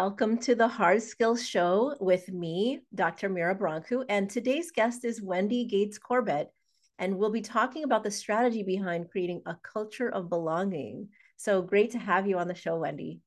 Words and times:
welcome 0.00 0.38
to 0.38 0.54
the 0.54 0.66
Hard 0.66 1.02
Skills 1.02 1.46
Show 1.46 1.94
with 2.00 2.32
me, 2.32 2.80
Dr. 2.94 3.28
Mira 3.28 3.54
Brancu. 3.54 4.02
And 4.08 4.30
today's 4.30 4.70
guest 4.70 5.04
is 5.04 5.20
Wendy 5.20 5.66
Gates 5.66 5.98
Corbett. 5.98 6.50
And 6.98 7.18
we'll 7.18 7.28
be 7.28 7.42
talking 7.42 7.84
about 7.84 8.02
the 8.02 8.10
strategy 8.10 8.62
behind 8.62 9.10
creating 9.10 9.42
a 9.44 9.56
culture 9.62 10.08
of 10.08 10.30
belonging. 10.30 11.10
So 11.36 11.60
great 11.60 11.90
to 11.90 11.98
have 11.98 12.26
you 12.26 12.38
on 12.38 12.48
the 12.48 12.54
show, 12.54 12.78
Wendy. 12.78 13.20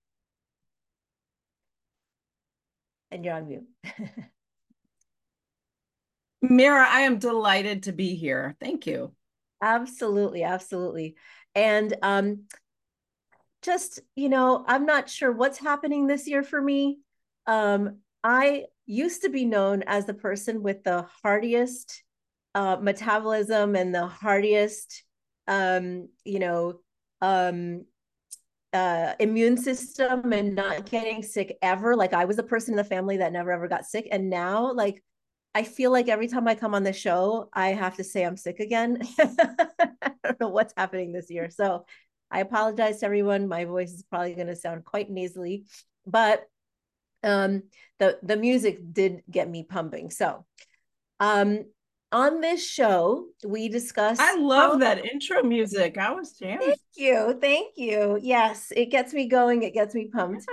And 3.11 3.23
you're 3.23 3.35
on 3.35 3.47
mute. 3.47 3.67
Mira, 6.41 6.87
I 6.89 7.01
am 7.01 7.19
delighted 7.19 7.83
to 7.83 7.91
be 7.91 8.15
here. 8.15 8.55
Thank 8.59 8.87
you. 8.87 9.13
Absolutely, 9.61 10.41
absolutely. 10.41 11.17
And 11.53 11.95
um, 12.01 12.45
just, 13.63 13.99
you 14.15 14.29
know, 14.29 14.63
I'm 14.67 14.85
not 14.85 15.09
sure 15.09 15.31
what's 15.31 15.57
happening 15.57 16.07
this 16.07 16.27
year 16.27 16.43
for 16.43 16.61
me. 16.61 16.99
Um, 17.47 17.99
I 18.23 18.65
used 18.85 19.21
to 19.23 19.29
be 19.29 19.45
known 19.45 19.83
as 19.83 20.05
the 20.05 20.13
person 20.13 20.61
with 20.61 20.83
the 20.83 21.05
hardiest 21.23 22.03
uh, 22.55 22.77
metabolism 22.79 23.75
and 23.75 23.93
the 23.93 24.07
hardiest, 24.07 25.03
um, 25.47 26.09
you 26.23 26.39
know, 26.39 26.79
um, 27.21 27.85
uh, 28.73 29.13
immune 29.19 29.57
system 29.57 30.33
and 30.33 30.55
not 30.55 30.89
getting 30.89 31.21
sick 31.21 31.57
ever. 31.61 31.95
Like 31.95 32.13
I 32.13 32.25
was 32.25 32.39
a 32.39 32.43
person 32.43 32.73
in 32.73 32.77
the 32.77 32.83
family 32.83 33.17
that 33.17 33.33
never 33.33 33.51
ever 33.51 33.67
got 33.67 33.85
sick. 33.85 34.07
And 34.11 34.29
now, 34.29 34.73
like, 34.73 35.03
I 35.55 35.63
feel 35.63 35.91
like 35.91 36.09
every 36.09 36.27
time 36.27 36.47
I 36.47 36.55
come 36.55 36.73
on 36.73 36.81
the 36.83 36.93
show, 36.93 37.49
I 37.53 37.69
have 37.69 37.97
to 37.97 38.03
say 38.03 38.23
I'm 38.23 38.37
sick 38.37 38.59
again. 38.59 38.99
I 39.19 40.11
don't 40.23 40.39
know 40.39 40.49
what's 40.49 40.73
happening 40.75 41.11
this 41.13 41.29
year. 41.29 41.51
So 41.51 41.85
I 42.33 42.39
apologize 42.39 42.99
to 42.99 43.05
everyone. 43.05 43.47
My 43.47 43.65
voice 43.65 43.91
is 43.91 44.03
probably 44.09 44.33
going 44.33 44.47
to 44.47 44.55
sound 44.55 44.83
quite 44.83 45.09
nasally, 45.09 45.65
but 46.07 46.43
um, 47.21 47.63
the 47.99 48.17
the 48.23 48.35
music 48.35 48.79
did 48.91 49.21
get 49.29 49.47
me 49.47 49.63
pumping. 49.63 50.09
So, 50.09 50.43
um, 51.19 51.65
on 52.11 52.41
this 52.41 52.67
show, 52.67 53.27
we 53.45 53.69
discuss. 53.69 54.17
I 54.19 54.35
love 54.35 54.79
that 54.79 55.05
intro 55.05 55.43
music. 55.43 55.99
I 55.99 56.11
was 56.11 56.33
jamming. 56.33 56.69
Thank 56.69 56.79
you, 56.95 57.37
thank 57.39 57.73
you. 57.77 58.19
Yes, 58.19 58.73
it 58.75 58.87
gets 58.87 59.13
me 59.13 59.27
going. 59.27 59.61
It 59.61 59.75
gets 59.75 59.93
me 59.93 60.09
pumped. 60.11 60.43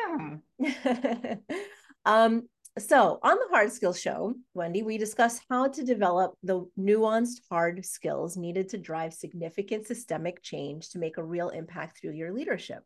Yeah. 0.59 1.37
um, 2.05 2.47
so, 2.79 3.19
on 3.23 3.37
the 3.37 3.49
Hard 3.51 3.73
Skills 3.73 4.01
Show, 4.01 4.35
Wendy, 4.55 4.83
we 4.83 4.97
discuss 4.97 5.41
how 5.51 5.69
to 5.69 5.83
develop 5.83 6.35
the 6.45 6.67
nuanced 6.79 7.41
hard 7.51 7.85
skills 7.85 8.37
needed 8.37 8.69
to 8.71 8.79
drive 8.79 9.13
significant 9.13 9.87
systemic 9.87 10.41
change 10.43 10.91
to 10.91 11.01
make 11.01 11.17
a 11.17 11.25
real 11.25 11.49
impact 11.49 11.99
through 11.99 12.13
your 12.13 12.33
leadership. 12.33 12.85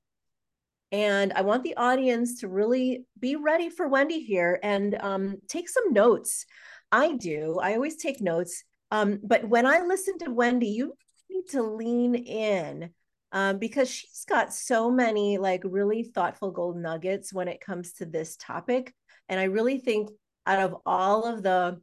And 0.91 1.33
I 1.35 1.43
want 1.43 1.65
the 1.65 1.77
audience 1.77 2.41
to 2.41 2.49
really 2.49 3.05
be 3.19 3.37
ready 3.37 3.69
for 3.69 3.87
Wendy 3.87 4.21
here 4.21 4.59
and 4.63 4.97
um, 5.01 5.37
take 5.49 5.69
some 5.69 5.93
notes. 5.93 6.47
I 6.91 7.13
do, 7.13 7.59
I 7.61 7.75
always 7.75 7.97
take 7.97 8.23
notes. 8.23 8.65
Um, 8.91 9.21
but 9.23 9.47
when 9.47 9.67
I 9.67 9.81
listen 9.81 10.19
to 10.19 10.31
Wendy, 10.31 10.69
you 10.69 10.95
need 11.29 11.49
to 11.51 11.63
lean 11.63 12.15
in 12.15 12.91
um, 13.33 13.59
because 13.59 13.91
she's 13.91 14.25
got 14.27 14.55
so 14.55 14.91
many 14.91 15.37
like 15.37 15.63
really 15.65 16.05
thoughtful 16.05 16.53
gold 16.53 16.77
nuggets 16.77 17.35
when 17.35 17.49
it 17.49 17.61
comes 17.61 17.95
to 17.95 18.07
this 18.07 18.37
topic 18.37 18.95
and 19.29 19.41
I 19.41 19.45
really 19.45 19.79
think 19.79 20.11
out 20.47 20.61
of 20.61 20.77
all 20.85 21.25
of 21.25 21.43
the 21.43 21.81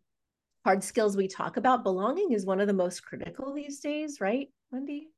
hard 0.64 0.84
skills 0.84 1.18
we 1.18 1.28
talk 1.28 1.58
about, 1.58 1.84
belonging 1.84 2.32
is 2.32 2.46
one 2.46 2.62
of 2.62 2.68
the 2.68 2.74
most 2.74 3.04
critical 3.04 3.54
these 3.54 3.80
days, 3.80 4.22
right, 4.22 4.50
Wendy? 4.72 5.10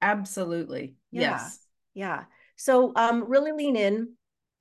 Absolutely. 0.00 0.94
Yeah. 1.10 1.20
Yes. 1.20 1.60
Yeah. 1.94 2.24
So 2.56 2.92
um, 2.94 3.24
really 3.28 3.52
lean 3.52 3.76
in. 3.76 4.12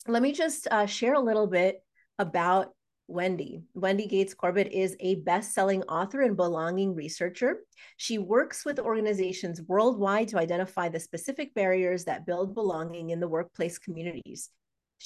Let 0.07 0.21
me 0.21 0.31
just 0.31 0.67
uh, 0.69 0.85
share 0.85 1.13
a 1.13 1.19
little 1.19 1.47
bit 1.47 1.83
about 2.17 2.71
Wendy. 3.07 3.63
Wendy 3.73 4.07
Gates 4.07 4.33
Corbett 4.33 4.71
is 4.71 4.95
a 4.99 5.15
best 5.15 5.53
selling 5.53 5.83
author 5.83 6.21
and 6.21 6.35
belonging 6.35 6.95
researcher. 6.95 7.59
She 7.97 8.17
works 8.17 8.65
with 8.65 8.79
organizations 8.79 9.61
worldwide 9.61 10.29
to 10.29 10.39
identify 10.39 10.89
the 10.89 10.99
specific 10.99 11.53
barriers 11.53 12.05
that 12.05 12.25
build 12.25 12.55
belonging 12.55 13.11
in 13.11 13.19
the 13.19 13.27
workplace 13.27 13.77
communities. 13.77 14.49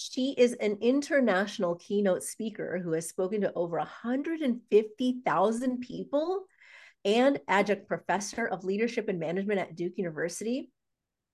She 0.01 0.33
is 0.37 0.53
an 0.53 0.77
international 0.79 1.75
keynote 1.75 2.23
speaker 2.23 2.79
who 2.81 2.93
has 2.93 3.09
spoken 3.09 3.41
to 3.41 3.51
over 3.53 3.79
150,000 3.79 5.81
people 5.81 6.45
and 7.03 7.37
adjunct 7.49 7.85
professor 7.85 8.47
of 8.47 8.63
leadership 8.63 9.09
and 9.09 9.19
management 9.19 9.59
at 9.59 9.75
Duke 9.75 9.97
University. 9.97 10.71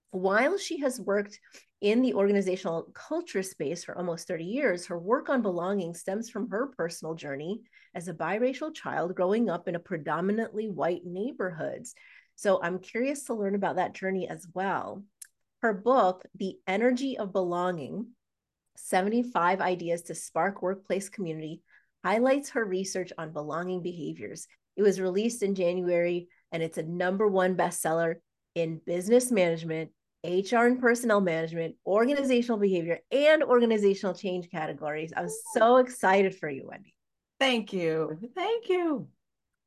While 0.10 0.58
she 0.58 0.80
has 0.80 1.00
worked 1.00 1.40
in 1.80 2.02
the 2.02 2.16
organizational 2.16 2.92
culture 2.96 3.44
space 3.44 3.84
for 3.84 3.96
almost 3.96 4.28
30 4.28 4.46
years, 4.46 4.88
her 4.88 4.98
work 4.98 5.30
on 5.30 5.44
belonging 5.44 5.94
stems 5.94 6.32
from 6.32 6.50
her 6.50 6.72
personal 6.76 7.14
journey 7.14 7.62
as 7.94 8.08
a 8.08 8.16
biracial 8.16 8.74
child 8.74 9.14
growing 9.14 9.48
up 9.48 9.68
in 9.68 9.76
a 9.76 9.80
predominantly 9.80 10.70
white 10.70 11.06
neighborhoods. 11.06 11.94
So 12.34 12.60
I'm 12.64 12.80
curious 12.80 13.26
to 13.26 13.36
learn 13.36 13.54
about 13.54 13.76
that 13.76 13.94
journey 13.94 14.28
as 14.28 14.48
well. 14.56 15.04
Her 15.62 15.72
book, 15.72 16.26
The 16.34 16.58
Energy 16.66 17.20
of 17.20 17.32
Belonging 17.32 18.08
75 18.76 19.62
Ideas 19.62 20.04
to 20.04 20.16
Spark 20.16 20.62
Workplace 20.62 21.10
Community 21.10 21.62
highlights 22.04 22.52
her 22.52 22.64
research 22.64 23.12
on 23.18 23.34
belonging 23.34 23.82
behaviors. 23.82 24.48
It 24.76 24.84
was 24.84 25.02
released 25.02 25.42
in 25.42 25.56
January 25.56 26.28
and 26.52 26.62
it's 26.62 26.78
a 26.78 26.84
number 26.84 27.28
one 27.28 27.56
bestseller 27.56 28.16
in 28.54 28.80
business 28.86 29.32
management, 29.32 29.92
HR 30.24 30.66
and 30.66 30.80
personnel 30.80 31.22
management, 31.22 31.76
organizational 31.86 32.58
behavior, 32.58 33.00
and 33.12 33.44
organizational 33.44 34.16
change 34.16 34.50
categories. 34.50 35.14
I'm 35.16 35.30
so 35.54 35.78
excited 35.78 36.36
for 36.36 36.50
you, 36.50 36.68
Wendy. 36.68 36.96
Thank 37.40 37.74
you. 37.74 38.18
Thank 38.34 38.70
you. 38.70 39.08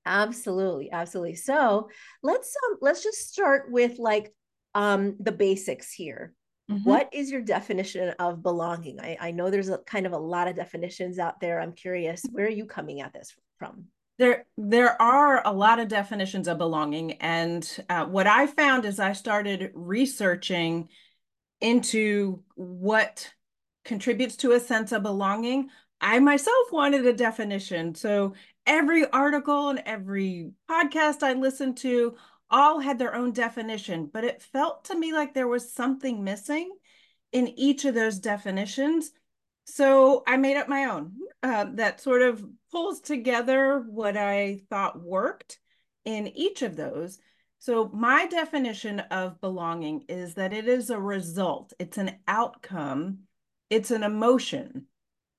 Absolutely, 0.06 0.90
absolutely. 0.90 1.34
So 1.34 1.90
let's 2.22 2.54
um 2.66 2.78
let's 2.80 3.02
just 3.02 3.28
start 3.28 3.70
with 3.70 3.98
like 3.98 4.32
um 4.74 5.16
the 5.20 5.32
basics 5.32 5.92
here. 5.92 6.32
Mm-hmm. 6.70 6.88
What 6.88 7.08
is 7.12 7.30
your 7.30 7.40
definition 7.40 8.10
of 8.18 8.42
belonging? 8.42 9.00
I, 9.00 9.16
I 9.20 9.30
know 9.30 9.50
there's 9.50 9.70
a 9.70 9.78
kind 9.78 10.06
of 10.06 10.12
a 10.12 10.18
lot 10.18 10.48
of 10.48 10.56
definitions 10.56 11.18
out 11.18 11.40
there. 11.40 11.60
I'm 11.60 11.72
curious, 11.72 12.24
where 12.30 12.46
are 12.46 12.50
you 12.50 12.66
coming 12.66 13.00
at 13.00 13.12
this 13.12 13.34
from? 13.58 13.86
There, 14.18 14.46
there 14.56 15.00
are 15.00 15.46
a 15.46 15.52
lot 15.52 15.78
of 15.78 15.88
definitions 15.88 16.48
of 16.48 16.58
belonging. 16.58 17.12
And 17.12 17.66
uh, 17.88 18.04
what 18.04 18.26
I 18.26 18.46
found 18.46 18.84
is 18.84 19.00
I 19.00 19.12
started 19.12 19.70
researching 19.74 20.88
into 21.60 22.42
what 22.54 23.32
contributes 23.84 24.36
to 24.36 24.52
a 24.52 24.60
sense 24.60 24.92
of 24.92 25.02
belonging. 25.02 25.70
I 26.00 26.18
myself 26.18 26.70
wanted 26.70 27.06
a 27.06 27.12
definition. 27.12 27.94
So 27.94 28.34
every 28.66 29.08
article 29.10 29.70
and 29.70 29.82
every 29.86 30.50
podcast 30.70 31.22
I 31.22 31.32
listened 31.32 31.78
to 31.78 32.16
all 32.50 32.80
had 32.80 32.98
their 32.98 33.14
own 33.14 33.32
definition, 33.32 34.10
but 34.12 34.24
it 34.24 34.42
felt 34.42 34.84
to 34.86 34.98
me 34.98 35.12
like 35.12 35.34
there 35.34 35.48
was 35.48 35.72
something 35.72 36.24
missing 36.24 36.70
in 37.32 37.48
each 37.58 37.84
of 37.84 37.94
those 37.94 38.18
definitions. 38.18 39.10
So 39.64 40.22
I 40.26 40.36
made 40.36 40.56
up 40.56 40.68
my 40.68 40.86
own 40.86 41.12
uh, 41.42 41.66
that 41.74 42.00
sort 42.00 42.22
of 42.22 42.44
pulls 42.70 43.00
together 43.00 43.84
what 43.88 44.16
I 44.16 44.60
thought 44.70 45.02
worked 45.02 45.58
in 46.04 46.28
each 46.28 46.62
of 46.62 46.76
those. 46.76 47.18
So, 47.60 47.90
my 47.92 48.26
definition 48.26 49.00
of 49.00 49.40
belonging 49.40 50.04
is 50.08 50.34
that 50.34 50.52
it 50.52 50.68
is 50.68 50.90
a 50.90 50.98
result, 50.98 51.72
it's 51.80 51.98
an 51.98 52.16
outcome, 52.28 53.24
it's 53.68 53.90
an 53.90 54.04
emotion. 54.04 54.86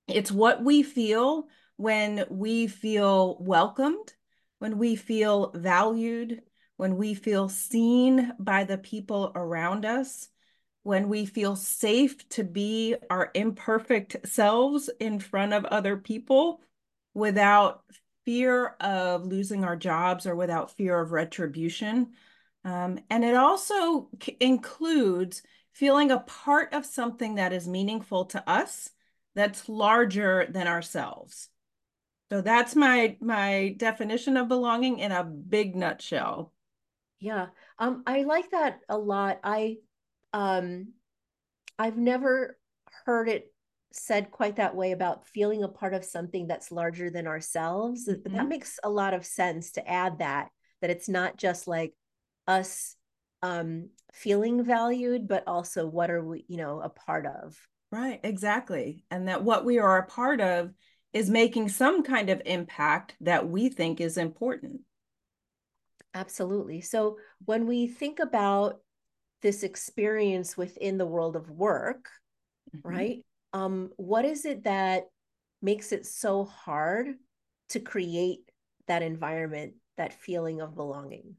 It's 0.07 0.31
what 0.31 0.63
we 0.63 0.83
feel 0.83 1.47
when 1.77 2.25
we 2.29 2.67
feel 2.67 3.37
welcomed, 3.39 4.13
when 4.59 4.77
we 4.77 4.95
feel 4.97 5.51
valued, 5.55 6.41
when 6.79 6.95
we 6.95 7.13
feel 7.13 7.49
seen 7.49 8.31
by 8.39 8.63
the 8.63 8.77
people 8.77 9.33
around 9.35 9.83
us, 9.83 10.29
when 10.83 11.09
we 11.09 11.25
feel 11.25 11.57
safe 11.57 12.27
to 12.29 12.41
be 12.41 12.95
our 13.09 13.31
imperfect 13.33 14.15
selves 14.25 14.89
in 14.97 15.19
front 15.19 15.51
of 15.51 15.65
other 15.65 15.97
people 15.97 16.61
without 17.13 17.83
fear 18.23 18.77
of 18.79 19.25
losing 19.25 19.65
our 19.65 19.75
jobs 19.75 20.25
or 20.25 20.37
without 20.37 20.77
fear 20.77 20.97
of 21.01 21.11
retribution. 21.11 22.11
Um, 22.63 22.97
and 23.09 23.25
it 23.25 23.35
also 23.35 24.07
includes 24.39 25.41
feeling 25.73 26.11
a 26.11 26.19
part 26.19 26.73
of 26.73 26.85
something 26.85 27.35
that 27.35 27.51
is 27.51 27.67
meaningful 27.67 28.23
to 28.27 28.49
us 28.49 28.89
that's 29.35 29.67
larger 29.67 30.47
than 30.49 30.65
ourselves. 30.65 31.49
So 32.31 32.39
that's 32.39 32.73
my 32.73 33.17
my 33.19 33.75
definition 33.75 34.37
of 34.37 34.47
belonging 34.47 34.99
in 34.99 35.11
a 35.11 35.25
big 35.25 35.75
nutshell. 35.75 36.53
Yeah. 37.19 37.47
Um, 37.77 38.03
I 38.05 38.23
like 38.23 38.51
that 38.51 38.79
a 38.87 38.97
lot. 38.97 39.39
I 39.43 39.77
um 40.33 40.93
I've 41.77 41.97
never 41.97 42.57
heard 43.05 43.29
it 43.29 43.53
said 43.91 44.31
quite 44.31 44.57
that 44.57 44.75
way 44.75 44.91
about 44.91 45.27
feeling 45.27 45.63
a 45.63 45.67
part 45.67 45.93
of 45.93 46.05
something 46.05 46.47
that's 46.47 46.71
larger 46.71 47.09
than 47.09 47.27
ourselves. 47.27 48.07
Mm-hmm. 48.07 48.21
But 48.23 48.33
that 48.33 48.47
makes 48.47 48.79
a 48.83 48.89
lot 48.89 49.13
of 49.13 49.25
sense 49.25 49.71
to 49.71 49.89
add 49.89 50.19
that, 50.19 50.49
that 50.81 50.91
it's 50.91 51.09
not 51.09 51.37
just 51.37 51.67
like 51.67 51.93
us 52.47 52.95
um 53.41 53.89
feeling 54.13 54.63
valued, 54.63 55.27
but 55.27 55.43
also 55.47 55.85
what 55.87 56.11
are 56.11 56.23
we, 56.23 56.45
you 56.47 56.57
know, 56.57 56.81
a 56.81 56.89
part 56.89 57.25
of. 57.25 57.57
Right, 57.91 58.19
exactly. 58.23 59.03
And 59.09 59.27
that 59.27 59.43
what 59.43 59.65
we 59.65 59.79
are 59.79 59.97
a 59.97 60.05
part 60.05 60.41
of 60.41 60.71
is 61.11 61.29
making 61.29 61.69
some 61.69 62.03
kind 62.03 62.29
of 62.29 62.41
impact 62.45 63.15
that 63.21 63.47
we 63.49 63.69
think 63.69 63.99
is 63.99 64.17
important. 64.17 64.81
Absolutely. 66.13 66.81
So 66.81 67.17
when 67.45 67.67
we 67.67 67.87
think 67.87 68.19
about 68.19 68.79
this 69.41 69.63
experience 69.63 70.57
within 70.57 70.97
the 70.97 71.05
world 71.05 71.35
of 71.35 71.49
work, 71.49 72.09
mm-hmm. 72.75 72.87
right? 72.87 73.25
Um, 73.53 73.91
what 73.97 74.25
is 74.25 74.45
it 74.45 74.63
that 74.63 75.05
makes 75.61 75.91
it 75.91 76.05
so 76.05 76.45
hard 76.45 77.15
to 77.69 77.79
create 77.79 78.49
that 78.87 79.01
environment, 79.01 79.73
that 79.97 80.13
feeling 80.13 80.61
of 80.61 80.75
belonging? 80.75 81.35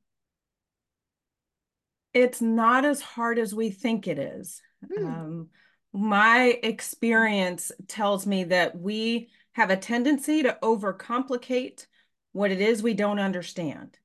It's 2.13 2.41
not 2.41 2.85
as 2.85 3.01
hard 3.01 3.39
as 3.39 3.55
we 3.55 3.71
think 3.71 4.09
it 4.09 4.19
is. 4.19 4.61
Hmm. 4.93 5.07
Um, 5.07 5.49
my 5.93 6.59
experience 6.63 7.73
tells 7.89 8.27
me 8.27 8.45
that 8.45 8.79
we 8.79 9.31
have 9.53 9.71
a 9.71 9.77
tendency 9.77 10.43
to 10.43 10.57
overcomplicate 10.63 11.87
what 12.33 12.51
it 12.53 12.61
is 12.61 12.83
we 12.83 12.95
don't 12.95 13.19
understand. 13.19 13.99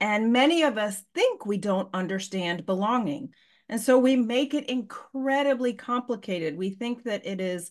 And 0.00 0.32
many 0.32 0.62
of 0.62 0.76
us 0.76 1.02
think 1.14 1.46
we 1.46 1.58
don't 1.58 1.88
understand 1.94 2.66
belonging. 2.66 3.30
And 3.68 3.80
so 3.80 3.98
we 3.98 4.16
make 4.16 4.54
it 4.54 4.68
incredibly 4.68 5.72
complicated. 5.72 6.56
We 6.56 6.70
think 6.70 7.04
that 7.04 7.26
it 7.26 7.40
is 7.40 7.70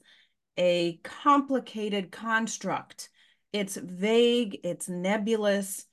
a 0.57 0.99
complicated 1.03 2.11
construct. 2.11 3.09
It's 3.53 3.77
vague, 3.77 4.59
it's 4.63 4.89
nebulous. 4.89 5.85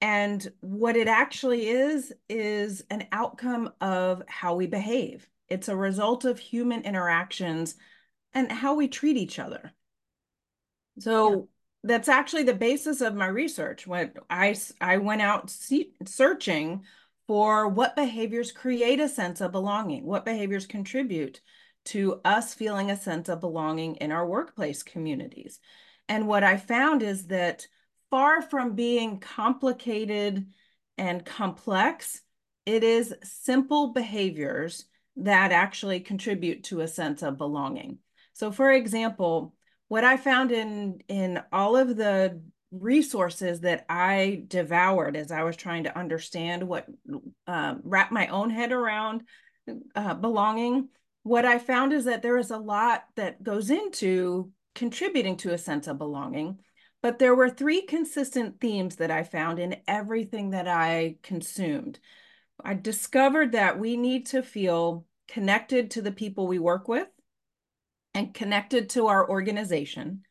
And 0.00 0.46
what 0.60 0.96
it 0.96 1.08
actually 1.08 1.68
is, 1.68 2.12
is 2.28 2.84
an 2.90 3.06
outcome 3.10 3.72
of 3.80 4.22
how 4.28 4.54
we 4.54 4.66
behave. 4.66 5.28
It's 5.48 5.68
a 5.68 5.76
result 5.76 6.24
of 6.24 6.38
human 6.38 6.82
interactions 6.82 7.76
and 8.34 8.52
how 8.52 8.74
we 8.74 8.88
treat 8.88 9.16
each 9.16 9.38
other. 9.38 9.72
So 10.98 11.48
that's 11.84 12.08
actually 12.08 12.44
the 12.44 12.54
basis 12.54 13.02
of 13.02 13.14
my 13.14 13.26
research. 13.26 13.86
When 13.86 14.12
I, 14.30 14.56
I 14.80 14.96
went 14.96 15.20
out 15.20 15.54
searching 16.06 16.82
for 17.26 17.68
what 17.68 17.94
behaviors 17.94 18.52
create 18.52 19.00
a 19.00 19.08
sense 19.08 19.40
of 19.42 19.52
belonging, 19.52 20.04
what 20.04 20.24
behaviors 20.24 20.66
contribute 20.66 21.40
to 21.86 22.20
us 22.24 22.54
feeling 22.54 22.90
a 22.90 22.96
sense 22.96 23.28
of 23.28 23.40
belonging 23.40 23.96
in 23.96 24.12
our 24.12 24.26
workplace 24.26 24.82
communities. 24.82 25.60
And 26.08 26.26
what 26.26 26.42
I 26.42 26.56
found 26.56 27.02
is 27.02 27.26
that 27.26 27.66
far 28.10 28.40
from 28.40 28.74
being 28.74 29.20
complicated 29.20 30.46
and 30.96 31.24
complex, 31.24 32.22
it 32.64 32.82
is 32.82 33.14
simple 33.22 33.88
behaviors 33.88 34.86
that 35.16 35.52
actually 35.52 36.00
contribute 36.00 36.64
to 36.64 36.80
a 36.80 36.88
sense 36.88 37.22
of 37.22 37.36
belonging. 37.36 37.98
So 38.32 38.50
for 38.50 38.70
example, 38.72 39.54
what 39.88 40.04
I 40.04 40.16
found 40.16 40.52
in 40.52 41.00
in 41.08 41.42
all 41.52 41.76
of 41.76 41.96
the 41.96 42.40
resources 42.70 43.60
that 43.60 43.84
I 43.88 44.44
devoured 44.48 45.16
as 45.16 45.30
I 45.30 45.44
was 45.44 45.56
trying 45.56 45.84
to 45.84 45.96
understand 45.96 46.62
what 46.64 46.86
um, 47.46 47.80
wrap 47.84 48.10
my 48.10 48.26
own 48.28 48.50
head 48.50 48.72
around 48.72 49.22
uh, 49.94 50.14
belonging, 50.14 50.88
what 51.22 51.44
I 51.44 51.58
found 51.58 51.92
is 51.92 52.04
that 52.04 52.22
there 52.22 52.36
is 52.36 52.50
a 52.50 52.58
lot 52.58 53.04
that 53.16 53.42
goes 53.42 53.70
into 53.70 54.50
contributing 54.74 55.36
to 55.38 55.54
a 55.54 55.58
sense 55.58 55.86
of 55.86 55.98
belonging. 55.98 56.58
But 57.02 57.18
there 57.18 57.34
were 57.34 57.50
three 57.50 57.82
consistent 57.82 58.60
themes 58.60 58.96
that 58.96 59.10
I 59.10 59.22
found 59.24 59.58
in 59.58 59.76
everything 59.86 60.50
that 60.50 60.66
I 60.66 61.16
consumed. 61.22 61.98
I 62.62 62.74
discovered 62.74 63.52
that 63.52 63.78
we 63.78 63.96
need 63.96 64.26
to 64.26 64.42
feel 64.42 65.04
connected 65.28 65.90
to 65.92 66.02
the 66.02 66.12
people 66.12 66.46
we 66.46 66.58
work 66.58 66.88
with 66.88 67.08
and 68.14 68.32
connected 68.32 68.90
to 68.90 69.08
our 69.08 69.28
organization. 69.28 70.22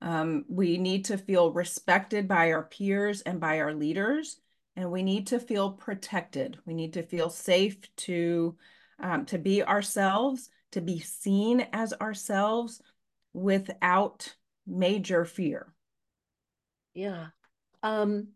Um, 0.00 0.44
we 0.48 0.78
need 0.78 1.06
to 1.06 1.18
feel 1.18 1.52
respected 1.52 2.28
by 2.28 2.52
our 2.52 2.62
peers 2.62 3.22
and 3.22 3.40
by 3.40 3.60
our 3.60 3.74
leaders, 3.74 4.38
and 4.76 4.90
we 4.90 5.02
need 5.02 5.28
to 5.28 5.40
feel 5.40 5.72
protected. 5.72 6.58
We 6.66 6.74
need 6.74 6.92
to 6.94 7.02
feel 7.02 7.30
safe 7.30 7.78
to, 7.96 8.56
um, 9.00 9.26
to 9.26 9.38
be 9.38 9.62
ourselves, 9.62 10.50
to 10.72 10.80
be 10.80 11.00
seen 11.00 11.66
as 11.72 11.92
ourselves 11.94 12.80
without 13.32 14.34
major 14.66 15.24
fear. 15.24 15.72
Yeah. 16.94 17.28
Um, 17.82 18.28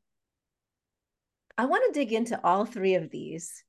I 1.57 1.67
want 1.67 1.85
to 1.87 1.99
dig 1.99 2.13
into 2.13 2.41
all 2.43 2.65
three 2.65 2.95
of 2.95 3.11
these. 3.11 3.65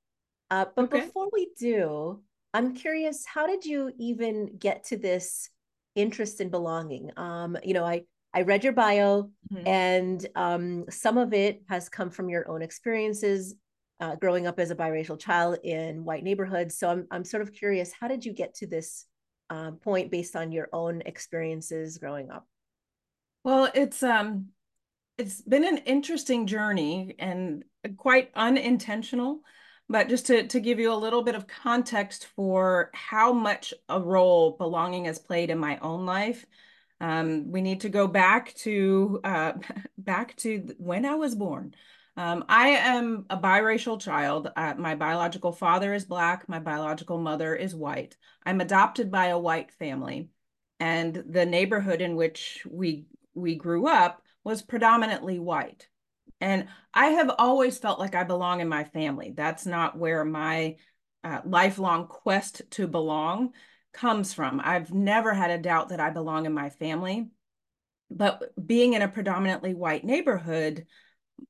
Uh, 0.50 0.66
but 0.76 0.86
okay. 0.86 1.02
before 1.02 1.30
we 1.32 1.50
do, 1.58 2.22
I'm 2.54 2.74
curious, 2.74 3.26
how 3.26 3.48
did 3.48 3.66
you 3.66 3.92
even 3.98 4.58
get 4.58 4.86
to 4.86 4.98
this 4.98 5.50
interest 5.96 6.42
in 6.42 6.50
belonging? 6.50 7.12
Um, 7.18 7.58
you 7.64 7.74
know, 7.74 7.86
I 7.86 8.04
I 8.34 8.44
read 8.44 8.64
your 8.64 8.74
bio, 8.74 9.30
mm-hmm. 9.54 9.68
and 9.68 10.26
um, 10.36 10.86
some 10.90 11.18
of 11.18 11.34
it 11.34 11.64
has 11.68 11.90
come 11.90 12.10
from 12.10 12.30
your 12.30 12.50
own 12.50 12.62
experiences 12.62 13.56
uh, 14.00 14.16
growing 14.16 14.48
up 14.48 14.60
as 14.60 14.72
a 14.72 14.76
biracial 14.76 15.20
child 15.20 15.58
in 15.64 16.06
white 16.06 16.24
neighborhoods. 16.24 16.78
So 16.78 16.90
I'm 16.90 17.08
I'm 17.12 17.26
sort 17.26 17.44
of 17.44 17.54
curious, 17.54 17.92
how 17.98 18.08
did 18.08 18.26
you 18.26 18.34
get 18.34 18.56
to 18.56 18.68
this 18.68 19.06
uh, 19.50 19.72
point 19.72 20.12
based 20.12 20.36
on 20.36 20.52
your 20.52 20.70
own 20.72 21.02
experiences 21.06 21.98
growing 21.98 22.32
up? 22.32 22.48
Well, 23.44 23.70
it's 23.74 24.02
um, 24.02 24.48
it's 25.18 25.42
been 25.42 25.66
an 25.66 25.80
interesting 25.80 26.48
journey 26.48 27.16
and 27.20 27.64
quite 27.98 28.32
unintentional. 28.36 29.42
But 29.92 30.08
just 30.08 30.28
to, 30.28 30.48
to 30.48 30.60
give 30.62 30.80
you 30.80 30.94
a 30.94 30.96
little 30.96 31.22
bit 31.22 31.36
of 31.36 31.48
context 31.48 32.28
for 32.28 32.92
how 32.94 33.34
much 33.34 33.74
a 33.90 34.00
role 34.00 34.52
belonging 34.52 35.04
has 35.06 35.20
played 35.20 35.50
in 35.50 35.58
my 35.58 35.78
own 35.80 36.06
life, 36.06 36.46
um, 37.02 37.52
we 37.52 37.62
need 37.62 37.82
to 37.82 37.90
go 37.90 38.08
back 38.08 38.54
to 38.56 39.20
uh, 39.26 39.54
back 39.98 40.38
to 40.38 40.74
when 40.78 41.06
I 41.06 41.16
was 41.16 41.36
born. 41.36 41.76
Um, 42.16 42.46
I 42.48 42.70
am 42.70 43.26
a 43.30 43.38
biracial 43.38 44.00
child. 44.00 44.50
Uh, 44.56 44.76
my 44.78 44.96
biological 44.96 45.52
father 45.52 45.94
is 45.94 46.06
black. 46.06 46.48
My 46.48 46.60
biological 46.60 47.18
mother 47.18 47.54
is 47.54 47.76
white. 47.76 48.16
I'm 48.46 48.62
adopted 48.62 49.12
by 49.12 49.28
a 49.28 49.40
white 49.40 49.72
family, 49.74 50.30
and 50.80 51.22
the 51.28 51.46
neighborhood 51.46 52.02
in 52.02 52.16
which 52.16 52.66
we 52.70 53.08
we 53.34 53.56
grew 53.56 53.88
up 53.88 54.22
was 54.46 54.62
predominantly 54.62 55.38
white. 55.38 55.88
And 56.42 56.68
I 56.94 57.08
have 57.08 57.32
always 57.38 57.78
felt 57.78 58.00
like 58.00 58.16
I 58.16 58.24
belong 58.24 58.60
in 58.60 58.68
my 58.68 58.84
family. 58.84 59.32
That's 59.36 59.66
not 59.66 59.98
where 59.98 60.26
my 60.26 60.78
uh, 61.24 61.42
lifelong 61.46 62.08
quest 62.08 62.64
to 62.72 62.88
belong 62.88 63.54
comes 63.94 64.34
from. 64.34 64.60
I've 64.64 64.94
never 64.94 65.34
had 65.34 65.52
a 65.52 65.62
doubt 65.62 65.90
that 65.90 66.00
I 66.00 66.10
belong 66.10 66.46
in 66.46 66.54
my 66.54 66.70
family. 66.70 67.30
But 68.10 68.52
being 68.68 68.94
in 68.94 69.02
a 69.02 69.08
predominantly 69.08 69.74
white 69.74 70.04
neighborhood, 70.04 70.88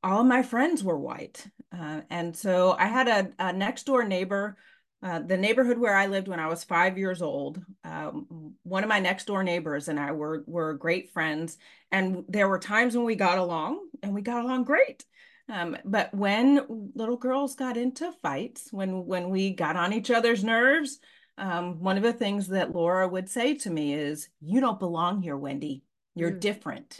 all 0.04 0.22
of 0.22 0.28
my 0.28 0.44
friends 0.44 0.84
were 0.84 1.00
white. 1.00 1.48
Uh, 1.76 2.02
and 2.10 2.36
so 2.36 2.76
I 2.78 2.86
had 2.86 3.08
a, 3.08 3.32
a 3.40 3.54
next 3.54 3.86
door 3.86 4.04
neighbor 4.04 4.58
uh, 5.03 5.20
the 5.20 5.38
neighborhood 5.38 5.79
where 5.79 5.96
I 5.96 6.05
lived 6.05 6.27
when 6.27 6.39
I 6.39 6.48
was 6.48 6.63
five 6.63 6.98
years 6.98 7.22
old, 7.22 7.60
um, 7.84 8.53
one 8.63 8.84
of 8.84 8.89
my 8.89 9.00
next 9.00 9.25
door 9.25 9.43
neighbors 9.43 9.88
and 9.88 10.00
I 10.00 10.12
were 10.12 10.43
were 10.46 10.75
great 10.75 11.12
friends, 11.12 11.58
and 11.91 12.24
there 12.27 12.48
were 12.48 12.60
times 12.60 12.96
when 12.96 13.05
we 13.05 13.15
got 13.15 13.39
along, 13.39 13.79
and 14.03 14.13
we 14.13 14.22
got 14.22 14.43
along 14.43 14.65
great. 14.65 15.03
Um, 15.50 15.75
but 15.84 16.13
when 16.13 16.91
little 16.93 17.17
girls 17.17 17.55
got 17.55 17.77
into 17.77 18.12
fights, 18.22 18.72
when 18.72 19.05
when 19.05 19.29
we 19.29 19.51
got 19.51 19.75
on 19.75 19.91
each 19.91 20.12
other's 20.12 20.43
nerves, 20.43 21.00
um, 21.38 21.81
one 21.81 21.98
of 21.98 22.03
the 22.03 22.13
things 22.13 22.48
that 22.50 22.72
Laura 22.72 23.08
would 23.08 23.27
say 23.27 23.55
to 23.55 23.70
me 23.72 23.96
is, 23.96 24.29
"You 24.39 24.62
don't 24.62 24.79
belong 24.79 25.24
here, 25.24 25.38
Wendy. 25.38 25.84
You're 26.13 26.31
mm. 26.31 26.39
different." 26.39 27.00